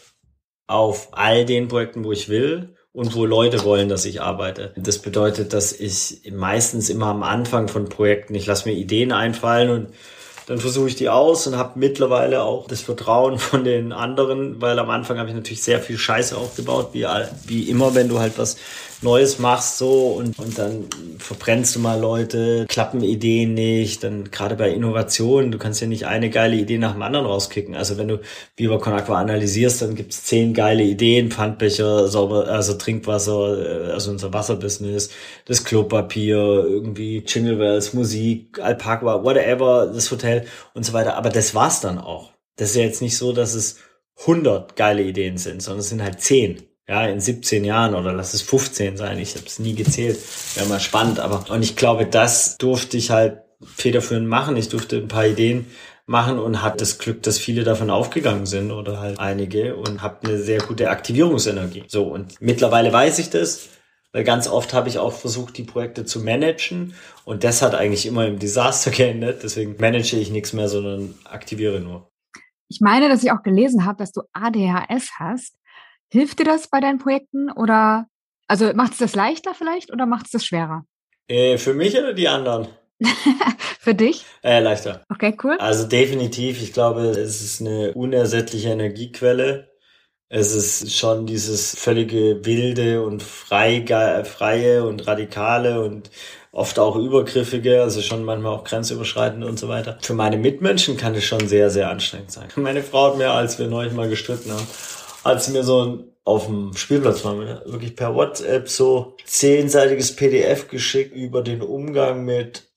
auf 0.67 1.09
all 1.13 1.45
den 1.45 1.69
Projekten, 1.69 2.05
wo 2.05 2.13
ich 2.13 2.29
will 2.29 2.77
und 2.93 3.15
wo 3.15 3.27
Leute 3.27 3.65
wollen, 3.65 3.89
dass 3.89 4.05
ich 4.05 4.23
arbeite. 4.23 4.73
Das 4.77 4.99
bedeutet, 4.99 5.53
dass 5.53 5.73
ich 5.73 6.31
meistens 6.33 6.91
immer 6.91 7.07
am 7.07 7.23
Anfang 7.23 7.69
von 7.69 7.89
Projekten, 7.89 8.35
ich 8.35 8.47
lasse 8.47 8.69
mir 8.69 8.75
Ideen 8.75 9.13
einfallen 9.13 9.71
und 9.71 9.95
dann 10.47 10.59
versuche 10.59 10.89
ich 10.89 10.97
die 10.97 11.09
aus 11.09 11.47
und 11.47 11.57
habe 11.57 11.79
mittlerweile 11.79 12.43
auch 12.43 12.67
das 12.67 12.81
Vertrauen 12.81 13.39
von 13.39 13.65
den 13.65 13.93
anderen, 13.93 14.61
weil 14.61 14.79
am 14.79 14.91
Anfang 14.91 15.19
habe 15.19 15.29
ich 15.29 15.35
natürlich 15.35 15.63
sehr 15.63 15.81
viel 15.81 15.99
Scheiße 15.99 16.37
aufgebaut, 16.37 16.91
wie, 16.93 17.07
wie 17.47 17.71
immer, 17.71 17.95
wenn 17.95 18.09
du 18.09 18.19
halt 18.19 18.39
was 18.39 18.57
Neues 19.03 19.39
machst 19.39 19.79
so 19.79 20.09
und, 20.09 20.39
und 20.39 20.59
dann 20.59 20.85
verbrennst 21.19 21.75
du 21.75 21.81
mal 21.81 21.99
Leute, 21.99 22.67
klappen 22.69 23.03
Ideen 23.03 23.55
nicht, 23.55 24.05
dann 24.05 24.31
gerade 24.31 24.57
bei 24.57 24.71
Innovationen, 24.71 25.51
du 25.51 25.59
kannst 25.59 25.81
ja 25.81 25.87
nicht 25.87 26.07
eine 26.07 26.29
geile 26.29 26.57
Idee 26.57 26.77
nach 26.77 26.93
dem 26.93 27.03
anderen 27.03 27.25
rauskicken. 27.25 27.75
Also 27.75 27.97
wenn 27.97 28.09
du 28.09 28.21
Viva 28.57 28.79
Con 28.79 28.93
Aqua 28.93 29.19
analysierst, 29.19 29.81
dann 29.81 29.95
gibt's 29.95 30.25
zehn 30.25 30.53
geile 30.53 30.83
Ideen, 30.83 31.31
Pfandbecher, 31.31 32.09
sauber, 32.09 32.49
also 32.49 32.75
Trinkwasser, 32.75 33.89
äh, 33.89 33.93
also 33.93 34.11
unser 34.11 34.33
Wasserbusiness, 34.35 35.11
das 35.47 35.65
Klopapier, 35.65 36.37
irgendwie 36.37 37.25
Jingle 37.27 37.57
Bells, 37.57 37.95
Musik, 37.95 38.59
Alpaca, 38.61 39.25
whatever, 39.25 39.91
das 39.93 40.11
Hotel 40.11 40.47
und 40.75 40.85
so 40.85 40.93
weiter. 40.93 41.17
Aber 41.17 41.31
das 41.31 41.55
war's 41.55 41.81
dann 41.81 41.99
auch. 41.99 42.33
Das 42.57 42.71
ist 42.71 42.77
ja 42.77 42.83
jetzt 42.83 43.01
nicht 43.01 43.17
so, 43.17 43.33
dass 43.33 43.55
es 43.55 43.79
100 44.21 44.77
geile 44.77 45.03
Ideen 45.03 45.39
sind, 45.39 45.63
sondern 45.63 45.81
es 45.81 45.89
sind 45.89 46.03
halt 46.03 46.21
10 46.21 46.70
ja, 46.91 47.07
in 47.07 47.21
17 47.21 47.65
Jahren 47.65 47.95
oder 47.95 48.13
lass 48.13 48.35
es 48.35 48.43
15 48.43 48.97
sein, 48.97 49.21
ich 49.21 49.37
habe 49.37 49.47
es 49.47 49.61
nie 49.61 49.77
gezählt, 49.77 50.19
wäre 50.57 50.67
mal 50.67 50.81
spannend, 50.81 51.21
aber 51.21 51.45
und 51.49 51.63
ich 51.63 51.77
glaube, 51.77 52.05
das 52.05 52.59
durfte 52.59 52.97
ich 52.97 53.13
halt 53.13 53.43
federführend 53.65 54.27
machen. 54.27 54.57
Ich 54.57 54.71
durfte 54.71 54.97
ein 54.97 55.07
paar 55.07 55.25
Ideen 55.25 55.67
machen 56.07 56.41
und 56.41 56.63
hat 56.63 56.81
das 56.81 56.99
Glück, 56.99 57.23
dass 57.23 57.39
viele 57.39 57.63
davon 57.63 57.91
aufgegangen 57.91 58.45
sind 58.45 58.73
oder 58.73 58.99
halt 58.99 59.21
einige 59.21 59.77
und 59.77 60.03
habe 60.03 60.27
eine 60.27 60.39
sehr 60.39 60.59
gute 60.63 60.91
Aktivierungsenergie. 60.91 61.85
So 61.87 62.09
und 62.09 62.41
mittlerweile 62.41 62.93
weiß 62.93 63.21
ich 63.21 63.31
das, 63.31 63.69
weil 64.13 64.25
ganz 64.25 64.49
oft 64.49 64.75
habe 64.75 64.89
ich 64.89 64.99
auch 64.99 65.13
versucht, 65.13 65.59
die 65.59 65.63
Projekte 65.63 66.05
zu 66.05 66.19
managen 66.19 66.95
und 67.25 67.45
das 67.45 67.63
hat 67.63 67.77
eigentlich 67.77 68.05
immer 68.05 68.27
im 68.27 68.41
Desaster 68.41 68.91
geendet. 68.91 69.45
Deswegen 69.45 69.77
manage 69.79 70.17
ich 70.17 70.33
nichts 70.33 70.53
mehr, 70.55 70.69
sondern 70.69 71.15
aktiviere 71.23 71.79
nur. 71.79 72.11
Ich 72.69 72.81
meine, 72.81 73.09
dass 73.09 73.23
ich 73.23 73.31
auch 73.31 73.45
gelesen 73.45 73.85
habe, 73.85 73.99
dass 73.99 74.11
du 74.11 74.23
ADHS 74.33 75.11
hast. 75.21 75.55
Hilft 76.13 76.41
dir 76.41 76.45
das 76.45 76.69
bei 76.69 76.81
deinen 76.81 76.99
Projekten 76.99 77.51
oder 77.53 78.07
also 78.49 78.73
macht 78.75 78.93
es 78.93 78.99
das 78.99 79.15
leichter 79.15 79.55
vielleicht 79.55 79.93
oder 79.93 80.07
macht 80.07 80.27
es 80.27 80.33
das 80.33 80.45
schwerer? 80.45 80.85
Äh, 81.29 81.57
für 81.57 81.73
mich 81.73 81.97
oder 81.97 82.13
die 82.13 82.29
anderen? 82.29 82.67
für 83.79 83.95
dich? 83.95 84.25
Äh, 84.43 84.61
leichter. 84.61 85.05
Okay, 85.09 85.37
cool. 85.45 85.57
Also 85.61 85.87
definitiv, 85.87 86.61
ich 86.61 86.73
glaube, 86.73 87.03
es 87.03 87.43
ist 87.43 87.61
eine 87.61 87.95
unersättliche 87.95 88.71
Energiequelle. 88.71 89.71
Es 90.29 90.55
ist 90.55 90.97
schon 90.97 91.27
dieses 91.27 91.77
völlige 91.77 92.45
wilde 92.45 93.03
und 93.03 93.23
frei, 93.23 93.85
freie 94.25 94.85
und 94.85 95.07
radikale 95.07 95.83
und 95.83 96.11
oft 96.53 96.79
auch 96.81 96.97
übergriffige, 96.97 97.83
also 97.83 98.03
schon 98.03 98.25
manchmal 98.25 98.53
auch 98.53 98.65
grenzüberschreitende 98.65 99.47
und 99.47 99.59
so 99.59 99.69
weiter. 99.69 99.99
Für 100.03 100.15
meine 100.15 100.37
Mitmenschen 100.37 100.97
kann 100.97 101.15
es 101.15 101.25
schon 101.25 101.47
sehr, 101.47 101.71
sehr 101.71 101.89
anstrengend 101.89 102.33
sein. 102.33 102.49
Meine 102.57 102.83
Frau 102.83 103.11
hat 103.11 103.19
mir, 103.19 103.31
als 103.31 103.59
wir 103.59 103.69
neulich 103.69 103.93
mal 103.93 104.09
gestritten 104.09 104.51
haben, 104.53 104.67
sie 105.45 105.53
mir 105.53 105.65
so 105.65 105.85
ein 105.85 106.11
auf 106.25 106.47
dem 106.47 106.77
Spielplatz 106.77 107.25
waren 107.25 107.41
wir 107.41 107.63
wirklich 107.67 107.97
per 107.97 108.15
WhatsApp 108.15 108.69
so 108.69 109.17
zehnseitiges 109.25 110.15
PDF 110.15 110.69
geschickt 110.69 111.15
über 111.15 111.43
den 111.43 111.63
Umgang 111.63 112.25
mit 112.25 112.71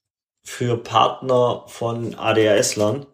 für 0.44 0.78
Partner 0.78 1.64
von 1.68 2.16
ADHS-Lern 2.16 3.06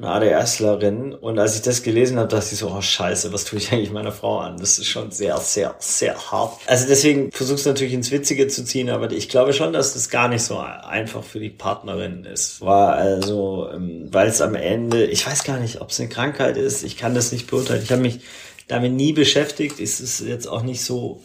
und 0.00 0.06
ADHSlerinnen. 0.06 1.14
Und 1.14 1.38
als 1.38 1.56
ich 1.56 1.62
das 1.62 1.82
gelesen 1.82 2.18
habe, 2.18 2.28
dachte 2.28 2.48
ich 2.52 2.58
so, 2.58 2.70
oh 2.70 2.80
scheiße, 2.80 3.32
was 3.32 3.44
tue 3.44 3.58
ich 3.58 3.70
eigentlich 3.70 3.92
meiner 3.92 4.12
Frau 4.12 4.38
an? 4.38 4.56
Das 4.58 4.78
ist 4.78 4.86
schon 4.86 5.10
sehr, 5.10 5.36
sehr, 5.38 5.74
sehr 5.78 6.16
hart. 6.30 6.58
Also 6.66 6.86
deswegen 6.88 7.30
versuchst 7.32 7.66
du 7.66 7.70
natürlich 7.70 7.92
ins 7.92 8.10
Witzige 8.10 8.48
zu 8.48 8.64
ziehen, 8.64 8.88
aber 8.88 9.10
ich 9.12 9.28
glaube 9.28 9.52
schon, 9.52 9.72
dass 9.72 9.92
das 9.92 10.08
gar 10.08 10.28
nicht 10.28 10.42
so 10.42 10.58
einfach 10.58 11.22
für 11.22 11.38
die 11.38 11.50
Partnerin 11.50 12.24
ist. 12.24 12.60
War 12.62 12.94
also, 12.94 13.68
ähm, 13.72 14.08
weil 14.10 14.28
es 14.28 14.40
am 14.40 14.54
Ende, 14.54 15.04
ich 15.04 15.26
weiß 15.26 15.44
gar 15.44 15.60
nicht, 15.60 15.80
ob 15.80 15.90
es 15.90 16.00
eine 16.00 16.08
Krankheit 16.08 16.56
ist, 16.56 16.82
ich 16.82 16.96
kann 16.96 17.14
das 17.14 17.32
nicht 17.32 17.46
beurteilen. 17.46 17.82
Ich 17.82 17.92
habe 17.92 18.02
mich 18.02 18.20
damit 18.68 18.92
nie 18.92 19.12
beschäftigt. 19.12 19.80
Es 19.80 20.00
ist 20.00 20.20
jetzt 20.20 20.46
auch 20.46 20.62
nicht 20.62 20.82
so 20.82 21.22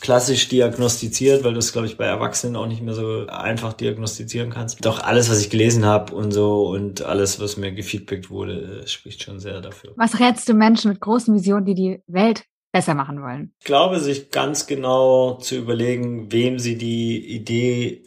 klassisch 0.00 0.48
diagnostiziert, 0.48 1.44
weil 1.44 1.52
du 1.52 1.58
es, 1.58 1.72
glaube 1.72 1.86
ich, 1.86 1.96
bei 1.96 2.04
Erwachsenen 2.04 2.56
auch 2.56 2.66
nicht 2.66 2.82
mehr 2.82 2.94
so 2.94 3.26
einfach 3.26 3.72
diagnostizieren 3.72 4.50
kannst. 4.50 4.84
Doch 4.84 5.00
alles, 5.00 5.30
was 5.30 5.40
ich 5.40 5.50
gelesen 5.50 5.84
habe 5.84 6.14
und 6.14 6.32
so 6.32 6.68
und 6.68 7.02
alles, 7.02 7.40
was 7.40 7.56
mir 7.56 7.72
gefeedbackt 7.72 8.30
wurde, 8.30 8.86
spricht 8.86 9.22
schon 9.22 9.40
sehr 9.40 9.60
dafür. 9.60 9.92
Was 9.96 10.20
rätst 10.20 10.48
du 10.48 10.54
Menschen 10.54 10.90
mit 10.90 11.00
großen 11.00 11.34
Visionen, 11.34 11.64
die 11.64 11.74
die 11.74 12.02
Welt 12.06 12.44
besser 12.72 12.94
machen 12.94 13.22
wollen? 13.22 13.52
Ich 13.60 13.66
glaube, 13.66 14.00
sich 14.00 14.30
ganz 14.30 14.66
genau 14.66 15.34
zu 15.34 15.56
überlegen, 15.56 16.30
wem 16.32 16.58
sie 16.58 16.76
die 16.76 17.34
Idee 17.34 18.02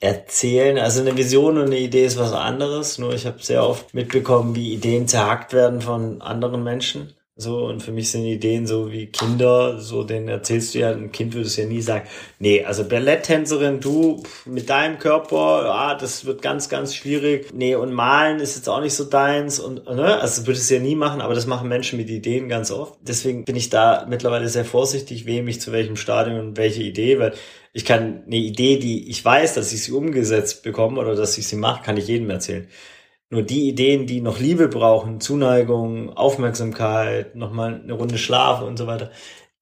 erzählen. 0.00 0.78
Also 0.78 1.00
eine 1.00 1.16
Vision 1.16 1.58
und 1.58 1.66
eine 1.66 1.78
Idee 1.78 2.06
ist 2.06 2.18
was 2.18 2.32
anderes. 2.32 2.98
Nur 2.98 3.12
ich 3.12 3.26
habe 3.26 3.42
sehr 3.42 3.66
oft 3.66 3.94
mitbekommen, 3.94 4.54
wie 4.54 4.72
Ideen 4.72 5.06
zerhackt 5.06 5.52
werden 5.52 5.82
von 5.82 6.22
anderen 6.22 6.64
Menschen. 6.64 7.12
So, 7.40 7.64
und 7.64 7.82
für 7.82 7.90
mich 7.90 8.10
sind 8.10 8.26
Ideen 8.26 8.66
so 8.66 8.92
wie 8.92 9.06
Kinder, 9.06 9.80
so 9.80 10.04
denen 10.04 10.28
erzählst 10.28 10.74
du 10.74 10.80
ja, 10.80 10.90
ein 10.90 11.10
Kind 11.10 11.32
würde 11.32 11.46
es 11.46 11.56
ja 11.56 11.64
nie 11.64 11.80
sagen, 11.80 12.06
nee, 12.38 12.62
also 12.62 12.84
Balletttänzerin, 12.86 13.80
du 13.80 14.22
mit 14.44 14.68
deinem 14.68 14.98
Körper, 14.98 15.74
ah, 15.74 15.94
das 15.94 16.26
wird 16.26 16.42
ganz, 16.42 16.68
ganz 16.68 16.94
schwierig. 16.94 17.48
Nee, 17.54 17.76
und 17.76 17.94
malen 17.94 18.40
ist 18.40 18.56
jetzt 18.56 18.68
auch 18.68 18.82
nicht 18.82 18.92
so 18.92 19.04
deins 19.04 19.58
und, 19.58 19.86
ne, 19.86 20.20
also 20.20 20.46
würde 20.46 20.60
es 20.60 20.68
ja 20.68 20.80
nie 20.80 20.94
machen, 20.94 21.22
aber 21.22 21.34
das 21.34 21.46
machen 21.46 21.66
Menschen 21.70 21.98
mit 21.98 22.10
Ideen 22.10 22.50
ganz 22.50 22.70
oft. 22.70 22.98
Deswegen 23.00 23.46
bin 23.46 23.56
ich 23.56 23.70
da 23.70 24.04
mittlerweile 24.06 24.50
sehr 24.50 24.66
vorsichtig, 24.66 25.24
wem 25.24 25.48
ich 25.48 25.62
zu 25.62 25.72
welchem 25.72 25.96
Stadion 25.96 26.38
und 26.40 26.58
welche 26.58 26.82
Idee, 26.82 27.18
weil 27.18 27.32
ich 27.72 27.86
kann 27.86 28.24
eine 28.26 28.36
Idee, 28.36 28.78
die 28.78 29.08
ich 29.08 29.24
weiß, 29.24 29.54
dass 29.54 29.72
ich 29.72 29.82
sie 29.82 29.92
umgesetzt 29.92 30.62
bekomme 30.62 31.00
oder 31.00 31.14
dass 31.14 31.38
ich 31.38 31.46
sie 31.46 31.56
mache, 31.56 31.82
kann 31.84 31.96
ich 31.96 32.06
jedem 32.06 32.28
erzählen. 32.28 32.68
Nur 33.30 33.42
die 33.42 33.68
Ideen, 33.68 34.06
die 34.06 34.20
noch 34.20 34.40
Liebe 34.40 34.66
brauchen, 34.66 35.20
Zuneigung, 35.20 36.10
Aufmerksamkeit, 36.16 37.36
nochmal 37.36 37.80
eine 37.80 37.92
Runde 37.92 38.18
Schlaf 38.18 38.60
und 38.60 38.76
so 38.76 38.88
weiter, 38.88 39.12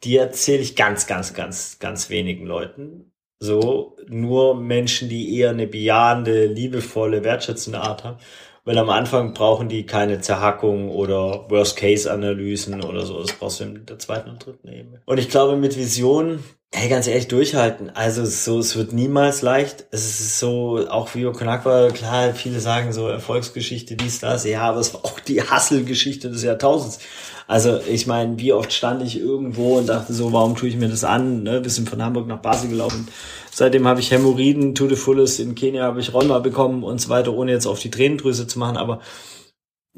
die 0.05 0.17
erzähle 0.17 0.63
ich 0.63 0.75
ganz, 0.75 1.07
ganz, 1.07 1.35
ganz, 1.35 1.79
ganz 1.79 2.09
wenigen 2.09 2.47
Leuten. 2.47 3.13
So, 3.41 3.97
nur 4.09 4.55
Menschen, 4.57 5.11
die 5.11 5.37
eher 5.37 5.51
eine 5.51 5.67
bejahende, 5.67 6.47
liebevolle, 6.47 7.23
wertschätzende 7.25 7.81
Art 7.81 8.05
haben. 8.05 8.19
Weil 8.65 8.79
am 8.79 8.91
Anfang 8.91 9.35
brauchen 9.35 9.69
die 9.69 9.87
keine 9.87 10.21
Zerhackung 10.21 10.91
oder 10.91 11.49
Worst-Case-Analysen 11.49 12.83
oder 12.83 13.05
so. 13.07 13.21
Das 13.21 13.33
brauchst 13.33 13.61
du 13.61 13.65
in 13.65 13.87
der 13.87 13.99
zweiten 13.99 14.31
und 14.31 14.45
dritten 14.45 14.69
Ebene. 14.69 15.01
Und 15.07 15.19
ich 15.19 15.29
glaube, 15.29 15.57
mit 15.57 15.77
Visionen 15.77 16.43
Hey, 16.71 16.91
ganz 16.91 17.07
ehrlich, 17.07 17.29
durchhalten. 17.29 17.91
Also 17.95 18.27
so, 18.27 18.59
es 18.59 18.77
wird 18.77 18.93
niemals 18.93 19.41
leicht. 19.41 19.87
Es 19.91 20.21
ist 20.21 20.39
so, 20.39 20.87
auch 20.91 21.15
wie 21.15 21.25
Konakwa, 21.33 21.89
klar, 21.89 22.35
viele 22.35 22.61
sagen 22.61 22.93
so 22.93 23.09
Erfolgsgeschichte, 23.09 23.97
dies, 23.97 24.21
das, 24.21 24.45
ja, 24.45 24.61
aber 24.63 24.79
es 24.81 24.93
war 24.93 25.05
auch 25.07 25.19
die 25.19 25.43
Hasselgeschichte 25.43 26.31
des 26.31 26.43
Jahrtausends. 26.43 26.99
Also 27.47 27.81
ich 27.89 28.07
meine, 28.07 28.39
wie 28.39 28.53
oft 28.53 28.71
stand 28.71 29.03
ich 29.03 29.19
irgendwo 29.19 29.79
und 29.79 29.89
dachte 29.89 30.13
so, 30.13 30.31
warum 30.35 30.57
tue 30.57 30.69
ich 30.69 30.77
mir 30.77 30.89
das 30.89 31.05
an? 31.05 31.43
Ne? 31.43 31.67
Sind 31.69 31.89
von 31.89 32.03
Hamburg 32.03 32.27
nach 32.27 32.41
Basel 32.41 32.69
gelaufen. 32.69 33.09
Seitdem 33.51 33.89
habe 33.89 34.01
ich 34.01 34.11
Hämorrhoiden, 34.11 34.75
to 34.75 34.89
the 34.89 34.97
fullest, 34.97 35.41
in 35.41 35.55
Kenia 35.55 35.85
habe 35.85 36.01
ich 36.01 36.13
Rheuma 36.13 36.39
bekommen 36.39 36.85
und 36.85 37.01
so 37.01 37.09
weiter, 37.09 37.33
ohne 37.33 37.51
jetzt 37.51 37.67
auf 37.67 37.81
die 37.81 37.91
Tränendrüse 37.91 38.47
zu 38.47 38.59
machen, 38.59 38.77
aber 38.77 39.01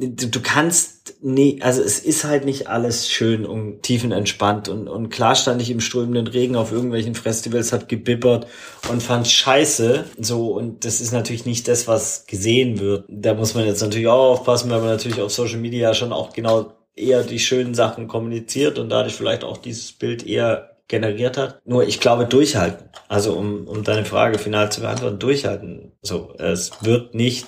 du, 0.01 0.29
du 0.29 0.41
kannst 0.41 1.17
nie, 1.23 1.61
also 1.63 1.83
es 1.83 1.99
ist 1.99 2.25
halt 2.25 2.45
nicht 2.45 2.69
alles 2.69 3.11
schön 3.11 3.45
und 3.45 3.83
tiefenentspannt 3.83 4.69
und, 4.69 4.89
und 4.89 5.11
klar 5.11 5.35
stand 5.35 5.61
ich 5.61 5.71
im 5.71 5.81
strömenden 5.81 6.27
Regen 6.27 6.57
auf 6.57 6.73
irgendwelchen 6.73 7.15
Festivals, 7.15 7.73
hab 7.73 7.89
gebibbert 7.89 8.47
und 8.91 9.03
fand 9.03 9.29
scheiße, 9.29 10.05
so 10.19 10.53
und 10.53 10.85
das 10.85 11.01
ist 11.01 11.13
natürlich 11.13 11.47
nicht 11.47 11.69
das, 11.69 11.87
was 11.87 12.27
gesehen 12.27 12.81
wird. 12.81 13.05
Da 13.09 13.35
muss 13.35 13.55
man 13.55 13.67
jetzt 13.67 13.83
natürlich 13.83 14.09
auch 14.09 14.33
aufpassen, 14.33 14.71
weil 14.71 14.81
man 14.81 14.89
natürlich 14.89 15.21
auf 15.21 15.31
Social 15.31 15.59
Media 15.59 15.93
schon 15.95 16.13
auch 16.13 16.33
genau 16.33 16.73
eher 16.97 17.23
die 17.23 17.39
schönen 17.39 17.75
Sachen 17.75 18.09
kommuniziert 18.09 18.79
und 18.79 18.89
dadurch 18.89 19.15
vielleicht 19.15 19.45
auch 19.45 19.59
dieses 19.59 19.93
Bild 19.93 20.27
eher 20.27 20.77
generiert 20.89 21.37
hat. 21.37 21.61
Nur 21.65 21.87
ich 21.87 22.01
glaube 22.01 22.27
durchhalten. 22.27 22.89
Also 23.09 23.35
um, 23.35 23.67
um 23.67 23.85
deine 23.85 24.05
Frage 24.05 24.39
final 24.39 24.73
zu 24.73 24.81
beantworten, 24.81 25.19
durchhalten. 25.19 25.93
So, 26.03 26.35
es 26.39 26.73
wird 26.83 27.15
nicht 27.15 27.47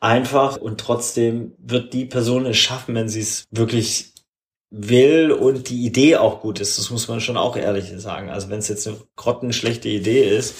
einfach 0.00 0.56
und 0.56 0.80
trotzdem 0.80 1.54
wird 1.58 1.92
die 1.92 2.04
Person 2.04 2.46
es 2.46 2.56
schaffen, 2.56 2.94
wenn 2.94 3.08
sie 3.08 3.20
es 3.20 3.44
wirklich 3.50 4.14
will 4.70 5.32
und 5.32 5.70
die 5.70 5.86
Idee 5.86 6.16
auch 6.16 6.40
gut 6.40 6.60
ist. 6.60 6.78
Das 6.78 6.90
muss 6.90 7.08
man 7.08 7.20
schon 7.20 7.38
auch 7.38 7.56
ehrlich 7.56 7.90
sagen. 7.96 8.28
Also 8.28 8.50
wenn 8.50 8.58
es 8.58 8.68
jetzt 8.68 8.86
eine 8.86 8.98
grottenschlechte 9.16 9.88
Idee 9.88 10.24
ist, 10.24 10.54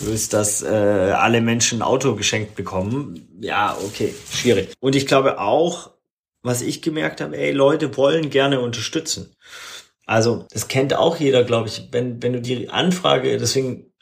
du 0.00 0.06
willst, 0.06 0.32
dass 0.32 0.62
äh, 0.62 0.66
alle 0.66 1.40
Menschen 1.40 1.78
ein 1.78 1.82
Auto 1.82 2.16
geschenkt 2.16 2.56
bekommen, 2.56 3.28
ja, 3.40 3.76
okay, 3.84 4.12
schwierig. 4.30 4.72
Und 4.80 4.96
ich 4.96 5.06
glaube 5.06 5.38
auch, 5.38 5.90
was 6.42 6.60
ich 6.60 6.82
gemerkt 6.82 7.20
habe, 7.20 7.36
ey, 7.36 7.52
Leute 7.52 7.96
wollen 7.96 8.30
gerne 8.30 8.60
unterstützen. 8.60 9.36
Also 10.06 10.46
das 10.50 10.66
kennt 10.66 10.94
auch 10.94 11.16
jeder, 11.18 11.44
glaube 11.44 11.68
ich. 11.68 11.88
Wenn, 11.92 12.20
wenn 12.20 12.32
du 12.32 12.40
die 12.40 12.68
Anfrage, 12.68 13.38
deswegen 13.38 13.92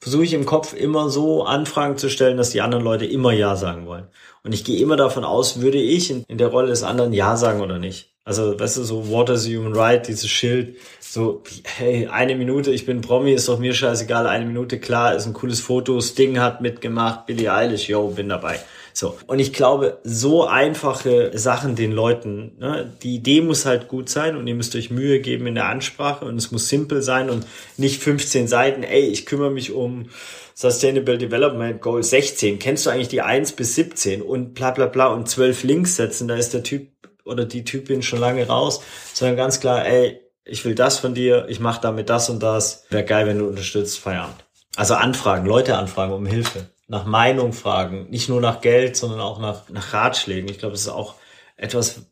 versuche 0.00 0.24
ich 0.24 0.32
im 0.32 0.46
Kopf 0.46 0.72
immer 0.72 1.10
so 1.10 1.44
Anfragen 1.44 1.98
zu 1.98 2.08
stellen, 2.08 2.38
dass 2.38 2.50
die 2.50 2.62
anderen 2.62 2.82
Leute 2.82 3.04
immer 3.04 3.32
Ja 3.32 3.54
sagen 3.56 3.86
wollen. 3.86 4.08
Und 4.42 4.54
ich 4.54 4.64
gehe 4.64 4.80
immer 4.80 4.96
davon 4.96 5.24
aus, 5.24 5.60
würde 5.60 5.78
ich 5.78 6.10
in, 6.10 6.24
in 6.28 6.38
der 6.38 6.48
Rolle 6.48 6.68
des 6.68 6.82
anderen 6.82 7.12
Ja 7.12 7.36
sagen 7.36 7.60
oder 7.60 7.78
nicht. 7.78 8.10
Also, 8.24 8.58
weißt 8.58 8.76
du, 8.76 8.84
so 8.84 9.08
What 9.08 9.28
is 9.30 9.46
Human 9.48 9.74
Right, 9.74 10.06
dieses 10.06 10.28
Schild, 10.28 10.76
so, 11.00 11.42
hey, 11.64 12.06
eine 12.06 12.36
Minute, 12.36 12.70
ich 12.70 12.86
bin 12.86 13.00
Promi, 13.00 13.32
ist 13.32 13.48
doch 13.48 13.58
mir 13.58 13.74
scheißegal, 13.74 14.26
eine 14.26 14.44
Minute, 14.44 14.78
klar, 14.78 15.14
ist 15.14 15.26
ein 15.26 15.32
cooles 15.32 15.60
Foto, 15.60 16.00
Sting 16.00 16.38
hat 16.38 16.60
mitgemacht, 16.60 17.26
Billie 17.26 17.52
Eilish, 17.52 17.88
yo, 17.88 18.08
bin 18.08 18.28
dabei. 18.28 18.60
So. 18.92 19.16
Und 19.26 19.38
ich 19.38 19.52
glaube, 19.52 19.98
so 20.04 20.46
einfache 20.46 21.30
Sachen 21.38 21.76
den 21.76 21.92
Leuten, 21.92 22.52
ne, 22.58 22.92
die 23.02 23.16
Idee 23.16 23.40
muss 23.40 23.66
halt 23.66 23.88
gut 23.88 24.08
sein 24.08 24.36
und 24.36 24.46
ihr 24.46 24.54
müsst 24.54 24.74
euch 24.76 24.90
Mühe 24.90 25.20
geben 25.20 25.46
in 25.46 25.54
der 25.54 25.66
Ansprache 25.66 26.24
und 26.24 26.36
es 26.36 26.50
muss 26.50 26.68
simpel 26.68 27.02
sein 27.02 27.30
und 27.30 27.46
nicht 27.76 28.02
15 28.02 28.48
Seiten, 28.48 28.82
ey, 28.82 29.02
ich 29.02 29.26
kümmere 29.26 29.50
mich 29.50 29.72
um 29.72 30.06
Sustainable 30.54 31.18
Development 31.18 31.80
Goal 31.80 32.02
16. 32.02 32.58
Kennst 32.58 32.84
du 32.84 32.90
eigentlich 32.90 33.08
die 33.08 33.22
1 33.22 33.52
bis 33.52 33.74
17 33.76 34.22
und 34.22 34.54
bla 34.54 34.72
bla 34.72 34.86
bla 34.86 35.06
und 35.06 35.28
12 35.28 35.62
Links 35.64 35.96
setzen, 35.96 36.28
da 36.28 36.36
ist 36.36 36.52
der 36.52 36.62
Typ 36.62 36.88
oder 37.24 37.44
die 37.44 37.64
Typin 37.64 38.02
schon 38.02 38.18
lange 38.18 38.46
raus, 38.46 38.82
sondern 39.14 39.36
ganz 39.36 39.60
klar, 39.60 39.86
ey, 39.86 40.20
ich 40.44 40.64
will 40.64 40.74
das 40.74 40.98
von 40.98 41.14
dir, 41.14 41.46
ich 41.48 41.60
mache 41.60 41.80
damit 41.80 42.10
das 42.10 42.28
und 42.28 42.42
das. 42.42 42.84
Wäre 42.90 43.04
geil, 43.04 43.26
wenn 43.26 43.38
du 43.38 43.46
unterstützt, 43.46 43.98
Feierabend. 43.98 44.44
Also 44.76 44.94
Anfragen, 44.94 45.46
Leute 45.46 45.76
anfragen 45.76 46.12
um 46.12 46.26
Hilfe 46.26 46.66
nach 46.90 47.04
Meinung 47.06 47.52
fragen, 47.52 48.10
nicht 48.10 48.28
nur 48.28 48.40
nach 48.40 48.60
Geld, 48.60 48.96
sondern 48.96 49.20
auch 49.20 49.38
nach, 49.38 49.68
nach 49.68 49.92
Ratschlägen. 49.92 50.50
Ich 50.50 50.58
glaube, 50.58 50.74
es 50.74 50.82
ist 50.82 50.88
auch 50.88 51.14
etwas, 51.56 52.02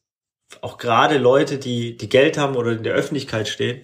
auch 0.61 0.79
gerade 0.79 1.19
Leute, 1.19 1.59
die, 1.59 1.97
die 1.97 2.09
Geld 2.09 2.39
haben 2.39 2.55
oder 2.55 2.71
in 2.71 2.85
der 2.85 2.95
Öffentlichkeit 2.95 3.49
stehen, 3.49 3.83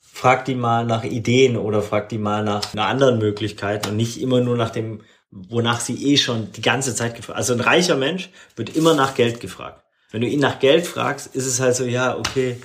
frag 0.00 0.44
die 0.44 0.54
mal 0.54 0.86
nach 0.86 1.02
Ideen 1.02 1.56
oder 1.56 1.82
frag 1.82 2.08
die 2.08 2.18
mal 2.18 2.44
nach 2.44 2.72
einer 2.72 2.86
anderen 2.86 3.18
Möglichkeit 3.18 3.88
und 3.88 3.96
nicht 3.96 4.20
immer 4.20 4.40
nur 4.40 4.56
nach 4.56 4.70
dem, 4.70 5.02
wonach 5.32 5.80
sie 5.80 6.12
eh 6.12 6.16
schon 6.16 6.52
die 6.52 6.62
ganze 6.62 6.94
Zeit 6.94 7.16
gefragt. 7.16 7.36
Also 7.36 7.54
ein 7.54 7.60
reicher 7.60 7.96
Mensch 7.96 8.30
wird 8.54 8.76
immer 8.76 8.94
nach 8.94 9.16
Geld 9.16 9.40
gefragt. 9.40 9.84
Wenn 10.12 10.20
du 10.20 10.28
ihn 10.28 10.40
nach 10.40 10.60
Geld 10.60 10.86
fragst, 10.86 11.34
ist 11.34 11.46
es 11.46 11.58
halt 11.58 11.74
so, 11.74 11.84
ja, 11.84 12.16
okay, 12.16 12.58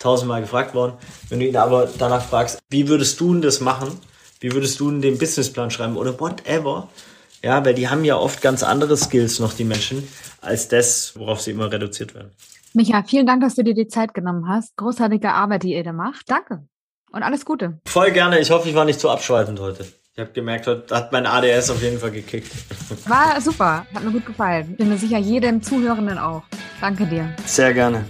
tausendmal 0.00 0.40
gefragt 0.40 0.74
worden. 0.74 0.94
Wenn 1.28 1.38
du 1.38 1.46
ihn 1.46 1.56
aber 1.56 1.88
danach 1.96 2.24
fragst, 2.24 2.58
wie 2.70 2.88
würdest 2.88 3.20
du 3.20 3.34
denn 3.34 3.42
das 3.42 3.60
machen? 3.60 4.00
Wie 4.40 4.52
würdest 4.52 4.80
du 4.80 4.90
denn 4.90 5.00
den 5.00 5.18
Businessplan 5.18 5.70
schreiben 5.70 5.96
oder 5.96 6.18
whatever? 6.18 6.88
Ja, 7.42 7.64
weil 7.64 7.74
die 7.74 7.88
haben 7.88 8.04
ja 8.04 8.16
oft 8.16 8.42
ganz 8.42 8.62
andere 8.62 8.96
Skills 8.96 9.38
noch, 9.38 9.54
die 9.54 9.64
Menschen, 9.64 10.06
als 10.40 10.68
das, 10.68 11.18
worauf 11.18 11.40
sie 11.40 11.52
immer 11.52 11.72
reduziert 11.72 12.14
werden. 12.14 12.32
Micha, 12.74 13.02
vielen 13.02 13.26
Dank, 13.26 13.42
dass 13.42 13.54
du 13.54 13.64
dir 13.64 13.74
die 13.74 13.88
Zeit 13.88 14.14
genommen 14.14 14.46
hast. 14.48 14.76
Großartige 14.76 15.32
Arbeit, 15.32 15.64
die 15.64 15.74
ihr 15.74 15.82
da 15.82 15.92
macht. 15.92 16.30
Danke. 16.30 16.64
Und 17.10 17.22
alles 17.22 17.44
Gute. 17.44 17.80
Voll 17.86 18.12
gerne. 18.12 18.38
Ich 18.38 18.50
hoffe, 18.50 18.68
ich 18.68 18.74
war 18.74 18.84
nicht 18.84 19.00
zu 19.00 19.10
abschweifend 19.10 19.58
heute. 19.58 19.84
Ich 20.14 20.20
habe 20.20 20.30
gemerkt, 20.32 20.66
heute 20.66 20.94
hat 20.94 21.12
mein 21.12 21.26
ADS 21.26 21.70
auf 21.70 21.82
jeden 21.82 21.98
Fall 21.98 22.10
gekickt. 22.10 22.50
War 23.08 23.40
super. 23.40 23.86
Hat 23.94 24.04
mir 24.04 24.10
gut 24.10 24.26
gefallen. 24.26 24.76
Bin 24.76 24.88
mir 24.88 24.98
sicher, 24.98 25.18
jedem 25.18 25.62
Zuhörenden 25.62 26.18
auch. 26.18 26.42
Danke 26.80 27.06
dir. 27.06 27.34
Sehr 27.46 27.72
gerne. 27.72 28.04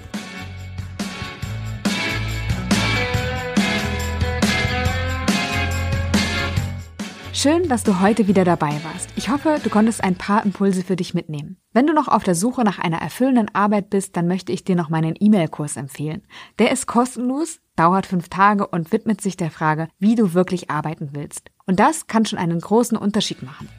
Schön, 7.42 7.70
dass 7.70 7.84
du 7.84 8.00
heute 8.00 8.28
wieder 8.28 8.44
dabei 8.44 8.78
warst. 8.84 9.08
Ich 9.16 9.30
hoffe, 9.30 9.60
du 9.64 9.70
konntest 9.70 10.04
ein 10.04 10.14
paar 10.14 10.44
Impulse 10.44 10.82
für 10.82 10.94
dich 10.94 11.14
mitnehmen. 11.14 11.56
Wenn 11.72 11.86
du 11.86 11.94
noch 11.94 12.06
auf 12.06 12.22
der 12.22 12.34
Suche 12.34 12.64
nach 12.64 12.78
einer 12.78 12.98
erfüllenden 12.98 13.48
Arbeit 13.54 13.88
bist, 13.88 14.14
dann 14.14 14.28
möchte 14.28 14.52
ich 14.52 14.62
dir 14.62 14.76
noch 14.76 14.90
meinen 14.90 15.14
E-Mail-Kurs 15.18 15.78
empfehlen. 15.78 16.20
Der 16.58 16.70
ist 16.70 16.86
kostenlos, 16.86 17.60
dauert 17.76 18.04
fünf 18.04 18.28
Tage 18.28 18.66
und 18.66 18.92
widmet 18.92 19.22
sich 19.22 19.38
der 19.38 19.50
Frage, 19.50 19.88
wie 19.98 20.16
du 20.16 20.34
wirklich 20.34 20.70
arbeiten 20.70 21.12
willst. 21.12 21.50
Und 21.64 21.80
das 21.80 22.06
kann 22.06 22.26
schon 22.26 22.38
einen 22.38 22.60
großen 22.60 22.98
Unterschied 22.98 23.42
machen. 23.42 23.70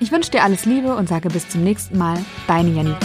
Ich 0.00 0.10
wünsche 0.10 0.30
dir 0.30 0.42
alles 0.42 0.64
Liebe 0.64 0.96
und 0.96 1.06
sage 1.06 1.28
bis 1.28 1.50
zum 1.50 1.64
nächsten 1.64 1.98
Mal, 1.98 2.18
deine 2.46 2.70
Janine. 2.70 2.96